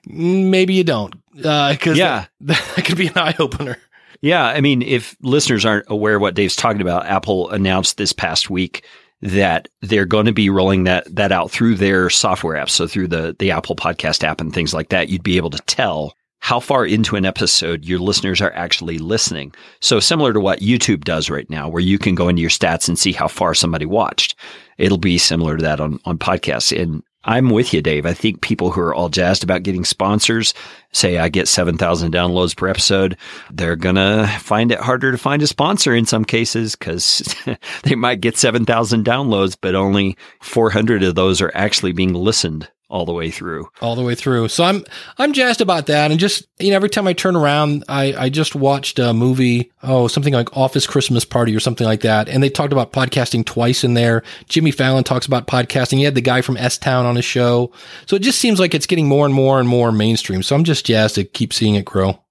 Maybe 0.07 0.75
you 0.75 0.85
don't, 0.85 1.15
uh, 1.45 1.73
because 1.73 1.99
Yeah. 1.99 2.27
that, 2.41 2.73
that 2.77 2.85
could 2.85 2.97
be 2.99 3.09
an 3.09 3.17
eye 3.19 3.35
opener. 3.39 3.77
Yeah, 4.21 4.45
I 4.45 4.61
mean, 4.61 4.83
if 4.83 5.17
listeners 5.23 5.65
aren't 5.65 5.87
aware 5.89 6.17
of 6.17 6.21
what 6.23 6.35
Dave's 6.35 6.57
talking 6.57 6.81
about, 6.81 7.07
Apple 7.07 7.51
announced 7.51 7.99
this 7.99 8.13
past 8.13 8.51
week 8.51 8.85
that 9.23 9.69
they're 9.83 10.07
going 10.07 10.27
to 10.27 10.33
be 10.33 10.51
rolling 10.51 10.85
that 10.85 11.15
that 11.15 11.31
out 11.31 11.51
through 11.53 11.77
their 11.77 12.11
software 12.11 12.57
apps. 12.61 12.71
So 12.71 12.89
through 12.89 13.09
the 13.09 13.37
the 13.39 13.53
Apple 13.53 13.77
Podcast 13.77 14.25
app 14.25 14.41
and 14.41 14.53
things 14.53 14.75
like 14.75 14.89
that, 14.89 15.09
you'd 15.09 15.23
be 15.23 15.37
able 15.37 15.51
to 15.51 15.59
tell 15.67 16.15
how 16.41 16.61
far 16.61 16.87
into 16.87 17.17
an 17.17 17.25
episode 17.25 17.85
your 17.85 17.99
listeners 17.99 18.41
are 18.41 18.53
actually 18.55 18.99
listening. 18.99 19.53
So 19.81 20.01
similar 20.01 20.33
to 20.33 20.41
what 20.41 20.61
YouTube 20.61 21.05
does 21.05 21.29
right 21.31 21.49
now, 21.51 21.69
where 21.69 21.83
you 21.83 21.99
can 21.99 22.15
go 22.15 22.29
into 22.29 22.43
your 22.43 22.51
stats 22.51 22.89
and 22.89 22.99
see 22.99 23.13
how 23.13 23.29
far 23.29 23.55
somebody 23.55 23.87
watched. 23.87 24.37
It'll 24.79 24.99
be 24.99 25.19
similar 25.19 25.57
to 25.57 25.63
that 25.63 25.81
on 25.81 25.99
on 26.05 26.19
podcasts. 26.19 26.79
And 26.81 27.03
I'm 27.25 27.51
with 27.51 27.75
you, 27.75 27.83
Dave. 27.83 28.07
I 28.07 28.15
think 28.15 28.41
people 28.41 28.71
who 28.71 28.81
are 28.81 28.95
all 28.95 29.09
jazzed 29.09 29.43
about 29.43 29.65
getting 29.65 29.85
sponsors, 29.85 30.55
say 30.93 31.19
I 31.19 31.29
get 31.29 31.49
7,000 31.49 32.13
downloads 32.13 32.57
per 32.57 32.69
episode, 32.69 33.17
they're 33.51 33.77
going 33.77 33.97
to 33.97 34.27
find 34.39 34.71
it 34.71 34.79
harder 34.79 35.11
to 35.11 35.19
find 35.19 35.43
a 35.43 35.47
sponsor 35.47 35.95
in 35.95 36.07
some 36.07 36.25
cases 36.25 36.77
because 36.77 37.35
they 37.83 37.97
might 37.97 38.21
get 38.21 38.39
7,000 38.39 39.05
downloads, 39.05 39.57
but 39.61 39.75
only 39.75 40.17
400 40.41 41.03
of 41.03 41.17
those 41.17 41.43
are 41.43 41.53
actually 41.55 41.93
being 41.93 42.15
listened 42.15 42.69
all 42.91 43.05
the 43.05 43.13
way 43.13 43.31
through. 43.31 43.69
all 43.83 43.95
the 43.95 44.03
way 44.03 44.15
through. 44.15 44.49
So 44.49 44.65
I'm 44.65 44.85
I'm 45.19 45.33
jazzed 45.33 45.61
about 45.61 45.87
that. 45.87 46.11
And 46.11 46.19
just 46.19 46.47
you 46.59 46.71
know, 46.71 46.77
every 46.77 46.89
time 46.89 47.07
I 47.07 47.13
turn 47.13 47.37
around, 47.37 47.85
I 47.89 48.15
I 48.15 48.29
just 48.29 48.55
watched 48.55 48.99
a 48.99 49.13
movie, 49.13 49.71
oh 49.83 50.09
something 50.09 50.33
like 50.33 50.57
Office 50.57 50.87
Christmas 50.87 51.25
Party 51.25 51.55
or 51.55 51.61
something 51.61 51.87
like 51.87 52.01
that, 52.01 52.29
and 52.29 52.43
they 52.43 52.49
talked 52.51 52.73
about 52.73 52.93
podcasting 52.93 53.45
twice 53.45 53.85
in 53.85 53.95
there. 53.95 54.23
Jimmy 54.49 54.71
Fallon 54.71 55.05
talks 55.05 55.27
about 55.27 55.47
podcasting. 55.47 55.99
He 55.99 56.05
had 56.05 56.15
the 56.15 56.21
guy 56.21 56.41
from 56.41 56.57
S 56.57 56.79
Town 56.79 57.05
on 57.07 57.17
his 57.17 57.25
show. 57.25 57.73
So 58.07 58.17
it 58.17 58.23
just 58.23 58.39
seems 58.39 58.59
like 58.59 58.75
it's 58.75 58.87
getting 58.87 59.09
more 59.09 59.27
and 59.27 59.35
more 59.35 59.61
and 59.61 59.69
more 59.69 59.93
mainstream. 59.93 60.43
So 60.43 60.57
I'm 60.57 60.65
just 60.65 60.87
jazzed 60.87 61.17
to 61.17 61.25
keep 61.25 61.53
seeing 61.53 61.75
it 61.75 61.85
grow. 61.85 62.25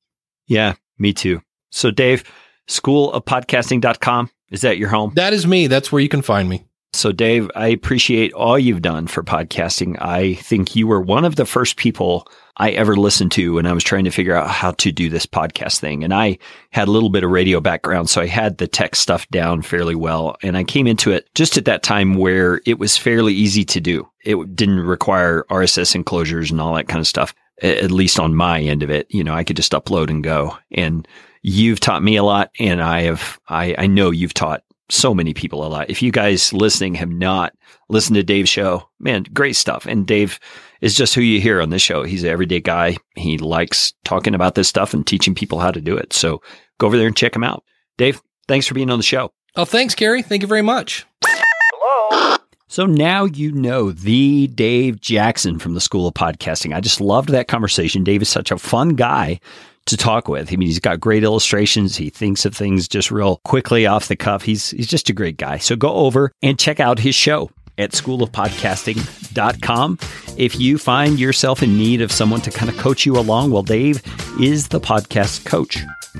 Yeah, 0.48 0.76
me 0.98 1.14
too. 1.14 1.42
So 1.70 1.92
Dave, 1.92 2.24
schoolofpodcasting.com, 2.68 4.30
is 4.52 4.62
that 4.62 4.78
your 4.78 4.90
home? 4.90 5.12
That 5.16 5.34
is 5.34 5.46
me. 5.46 5.68
That's 5.68 5.92
where 5.92 6.02
you 6.02 6.10
can 6.10 6.22
find 6.22 6.50
me. 6.50 6.67
So, 6.94 7.12
Dave, 7.12 7.52
I 7.56 7.68
appreciate 7.68 8.34
all 8.34 8.58
you've 8.58 8.82
done 8.82 9.08
for 9.08 9.22
podcasting. 9.22 10.02
I 10.02 10.36
think 10.36 10.76
you 10.76 10.88
were 10.88 11.02
one 11.02 11.26
of 11.26 11.36
the 11.36 11.46
first 11.46 11.78
people 11.78 12.28
I 12.58 12.72
ever 12.72 12.96
listened 12.96 13.32
to 13.34 13.54
when 13.54 13.68
I 13.68 13.74
was 13.74 13.84
trying 13.84 14.06
to 14.06 14.12
figure 14.12 14.36
out 14.36 14.50
how 14.50 14.72
to 14.72 14.92
do 14.92 15.10
this 15.10 15.26
podcast 15.26 15.80
thing. 15.80 16.04
And 16.04 16.14
I 16.14 16.40
had 16.72 16.88
a 16.88 16.92
little 16.92 17.10
bit 17.10 17.24
of 17.24 17.30
radio 17.30 17.62
background, 17.62 18.10
so 18.10 18.22
I 18.22 18.26
had 18.26 18.58
the 18.58 18.68
tech 18.68 18.96
stuff 18.96 19.28
down 19.30 19.62
fairly 19.62 19.96
well. 19.96 20.38
And 20.42 20.58
I 20.58 20.64
came 20.64 20.88
into 20.88 21.12
it 21.12 21.30
just 21.36 21.58
at 21.58 21.66
that 21.66 21.84
time 21.84 22.16
where 22.16 22.62
it 22.66 22.80
was 22.80 22.98
fairly 22.98 23.34
easy 23.34 23.64
to 23.66 23.80
do. 23.80 24.10
It 24.24 24.56
didn't 24.56 24.80
require 24.80 25.46
RSS 25.52 25.94
enclosures 25.94 26.50
and 26.50 26.60
all 26.60 26.74
that 26.76 26.88
kind 26.88 27.00
of 27.00 27.08
stuff, 27.08 27.36
at 27.62 27.92
least 27.92 28.20
on 28.20 28.34
my 28.34 28.60
end 28.60 28.82
of 28.82 28.90
it. 28.90 29.08
You 29.10 29.24
know, 29.24 29.36
I 29.36 29.44
could 29.44 29.58
just 29.58 29.74
upload 29.74 30.10
and 30.10 30.24
go. 30.24 30.58
And 30.72 31.08
you've 31.44 31.80
taught 31.80 32.02
me 32.02 32.16
a 32.16 32.24
lot, 32.24 32.50
and 32.60 32.82
I 32.82 33.02
have, 33.02 33.40
I, 33.50 33.76
I 33.78 33.88
know 33.88 34.10
you've 34.10 34.34
taught 34.34 34.64
so 34.90 35.14
many 35.14 35.34
people 35.34 35.66
a 35.66 35.68
lot. 35.68 35.90
If 35.90 36.02
you 36.02 36.12
guys 36.12 36.54
listening 36.54 36.96
have 36.96 37.10
not 37.10 37.54
listened 37.90 38.16
to 38.16 38.24
Dave's 38.24 38.50
show, 38.50 38.88
man, 39.00 39.24
great 39.34 39.56
stuff. 39.56 39.86
And 39.86 40.06
Dave 40.06 40.40
is 40.82 40.96
just 40.96 41.14
who 41.14 41.22
you 41.22 41.42
hear 41.42 41.62
on 41.62 41.70
this 41.70 41.82
show. 41.82 42.04
He's 42.04 42.24
an 42.24 42.30
everyday 42.30 42.60
guy. 42.60 42.98
He 43.16 43.38
likes 43.38 43.94
talking 44.04 44.36
about 44.36 44.56
this 44.56 44.68
stuff 44.68 44.94
and 44.94 45.06
teaching 45.06 45.36
people 45.36 45.60
how 45.60 45.72
to 45.72 45.82
do 45.82 45.98
it. 45.98 46.14
So 46.14 46.42
go 46.80 46.88
over 46.88 46.98
there 46.98 47.08
and 47.08 47.18
check 47.18 47.36
him 47.36 47.44
out. 47.44 47.64
Dave, 47.98 48.22
thanks 48.48 48.68
for 48.68 48.74
being 48.76 48.90
on 48.90 49.00
the 49.00 49.04
show. 49.04 49.32
Oh, 49.56 49.66
thanks, 49.66 49.96
Gary. 49.96 50.22
Thank 50.22 50.42
you 50.42 50.48
very 50.48 50.62
much. 50.62 51.06
Hello. 51.24 52.38
So 52.68 52.86
now 52.86 53.26
you 53.26 53.52
know 53.54 53.92
the 53.92 54.48
Dave 54.48 55.00
Jackson 55.02 55.58
from 55.58 55.74
the 55.74 55.82
School 55.82 56.08
of 56.08 56.14
Podcasting. 56.14 56.76
I 56.76 56.82
just 56.82 57.02
loved 57.02 57.30
that 57.30 57.48
conversation. 57.48 58.04
Dave 58.04 58.22
is 58.22 58.30
such 58.30 58.52
a 58.52 58.58
fun 58.58 58.90
guy 58.90 59.40
to 59.88 59.98
talk 59.98 60.28
with. 60.28 60.52
I 60.52 60.56
mean, 60.56 60.68
he's 60.68 60.80
got 60.80 61.00
great 61.00 61.24
illustrations. 61.24 61.96
He 61.96 62.10
thinks 62.10 62.46
of 62.46 62.56
things 62.56 62.88
just 62.88 63.12
real 63.12 63.38
quickly 63.44 63.86
off 63.86 64.08
the 64.08 64.16
cuff. 64.16 64.44
He's 64.44 64.72
he's 64.72 64.88
just 64.88 65.10
a 65.10 65.14
great 65.14 65.38
guy. 65.38 65.58
So 65.58 65.76
go 65.76 65.92
over 65.92 66.32
and 66.42 66.60
check 66.60 66.80
out 66.80 67.00
his 67.00 67.16
show 67.16 67.50
at 67.78 67.92
schoolofpodcasting.com. 67.92 70.00
if 70.38 70.60
you 70.60 70.78
find 70.78 71.20
yourself 71.20 71.62
in 71.62 71.78
need 71.78 72.02
of 72.02 72.12
someone 72.12 72.42
to 72.42 72.52
kind 72.52 72.70
of 72.70 72.78
coach 72.78 73.06
you 73.06 73.18
along, 73.18 73.52
well, 73.52 73.64
Dave 73.64 74.02
is 74.42 74.70
the 74.70 74.80
podcast 74.80 75.46
coach. 75.46 75.78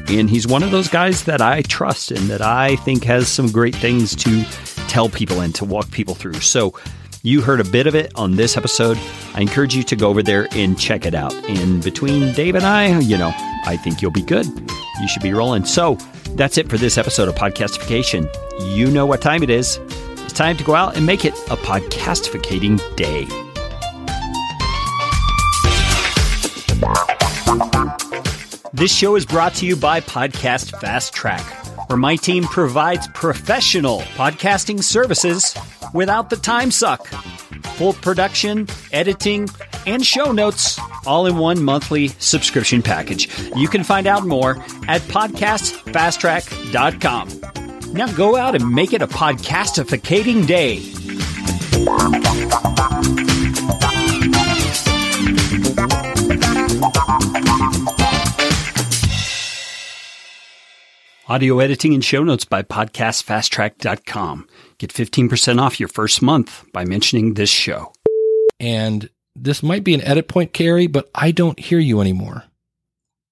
And 0.10 0.30
he's 0.30 0.48
one 0.48 0.62
of 0.62 0.70
those 0.70 0.88
guys 0.88 1.24
that 1.24 1.42
I 1.42 1.64
trust 1.64 2.12
and 2.12 2.30
that 2.30 2.42
I 2.42 2.76
think 2.78 3.04
has 3.06 3.28
some 3.28 3.52
great 3.52 3.76
things 3.76 4.16
to 4.18 4.44
tell 4.88 5.10
people 5.10 5.42
and 5.42 5.56
to 5.56 5.66
walk 5.66 5.90
people 5.90 6.14
through. 6.14 6.36
So 6.36 6.76
you 7.24 7.42
heard 7.42 7.60
a 7.60 7.64
bit 7.64 7.88
of 7.88 7.96
it 7.96 8.12
on 8.16 8.36
this 8.36 8.58
episode. 8.58 8.98
I 9.34 9.42
encourage 9.42 9.76
you 9.76 9.84
to 9.84 9.96
go 9.96 10.10
over 10.10 10.24
there 10.24 10.48
and 10.52 10.80
check 10.80 11.06
it 11.06 11.14
out. 11.14 11.34
And 11.50 11.84
between 11.84 12.34
Dave 12.34 12.56
and 12.56 12.66
I, 12.66 13.00
you 13.00 13.18
know, 13.18 13.32
I 13.66 13.78
think 13.78 14.02
you'll 14.02 14.12
be 14.12 14.22
good. 14.22 14.46
You 15.02 15.08
should 15.08 15.24
be 15.24 15.34
rolling. 15.34 15.66
So 15.66 15.96
that's 16.32 16.58
it 16.58 16.70
for 16.70 16.78
this 16.78 16.98
episode 16.98 17.28
of 17.28 17.36
Podcastification. 17.36 18.28
You 18.76 18.90
know 18.90 19.06
what 19.06 19.22
time 19.22 19.44
it 19.44 19.50
is. 19.50 19.78
It's 20.24 20.34
time 20.34 20.58
to 20.58 20.64
go 20.64 20.76
out 20.76 20.96
and 20.98 21.06
make 21.06 21.26
it 21.26 21.34
a 21.50 21.58
podcastificating 21.58 22.80
day. 22.96 23.26
This 28.74 28.96
show 28.96 29.16
is 29.16 29.26
brought 29.26 29.56
to 29.56 29.66
you 29.66 29.76
by 29.76 30.02
Podcast 30.02 30.80
Fast 30.80 31.14
Track, 31.14 31.42
where 31.90 31.98
my 31.98 32.16
team 32.16 32.44
provides 32.44 33.08
professional 33.08 34.02
podcasting 34.02 34.84
services 34.84 35.56
without 35.94 36.30
the 36.30 36.36
time 36.36 36.72
suck. 36.72 37.08
Full 37.78 37.94
production, 37.94 38.68
editing, 38.92 39.48
and 39.86 40.04
show 40.06 40.32
notes 40.32 40.80
all 41.06 41.28
in 41.28 41.38
one 41.38 41.64
monthly 41.64 42.08
subscription 42.20 42.82
package. 42.82 43.30
You 43.56 43.68
can 43.68 43.84
find 43.84 44.08
out 44.08 44.26
more 44.26 44.58
at 44.88 45.02
podcastfasttrack.com. 45.04 47.94
Now 47.94 48.12
go 48.14 48.36
out 48.36 48.56
and 48.56 48.70
make 48.70 48.92
it 48.94 49.02
a 49.02 49.08
podcastificating 49.08 50.46
day. 50.46 50.80
Audio 61.30 61.60
editing 61.60 61.94
and 61.94 62.04
show 62.04 62.24
notes 62.24 62.46
by 62.46 62.64
podcastfasttrack.com. 62.64 64.48
Get 64.80 64.92
15% 64.94 65.60
off 65.60 65.80
your 65.80 65.90
first 65.90 66.22
month 66.22 66.64
by 66.72 66.86
mentioning 66.86 67.34
this 67.34 67.50
show. 67.50 67.94
And 68.60 69.10
this 69.36 69.64
might 69.64 69.84
be 69.84 69.94
an 69.94 70.02
edit 70.02 70.28
point, 70.28 70.54
Carrie, 70.54 70.88
but 70.88 71.10
I 71.16 71.32
don't 71.32 71.60
hear 71.60 71.80
you 71.80 72.00
anymore. 72.02 72.44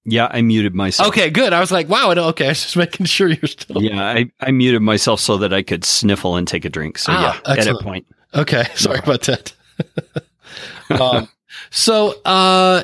Yeah, 0.06 0.28
I 0.30 0.42
muted 0.42 0.76
myself. 0.76 1.10
Okay, 1.10 1.30
good. 1.32 1.52
I 1.54 1.60
was 1.60 1.72
like, 1.72 1.90
wow, 1.90 2.12
I 2.12 2.14
don't- 2.16 2.28
okay, 2.30 2.46
I 2.46 2.50
was 2.50 2.62
just 2.64 2.78
making 2.86 3.06
sure 3.08 3.28
you're 3.28 3.48
still. 3.48 3.82
Yeah, 3.82 4.04
I, 4.04 4.32
I 4.40 4.52
muted 4.52 4.82
myself 4.82 5.20
so 5.20 5.38
that 5.38 5.54
I 5.54 5.62
could 5.64 5.84
sniffle 5.86 6.36
and 6.36 6.48
take 6.48 6.66
a 6.66 6.70
drink. 6.70 6.98
So 6.98 7.12
Ah, 7.14 7.22
yeah, 7.46 7.52
edit 7.52 7.60
excellent. 7.68 7.82
point. 7.84 8.08
Okay, 8.36 8.66
sorry 8.76 9.00
about 9.00 9.22
that. 9.24 9.54
um, 11.00 11.28
so, 11.72 12.16
uh, 12.26 12.84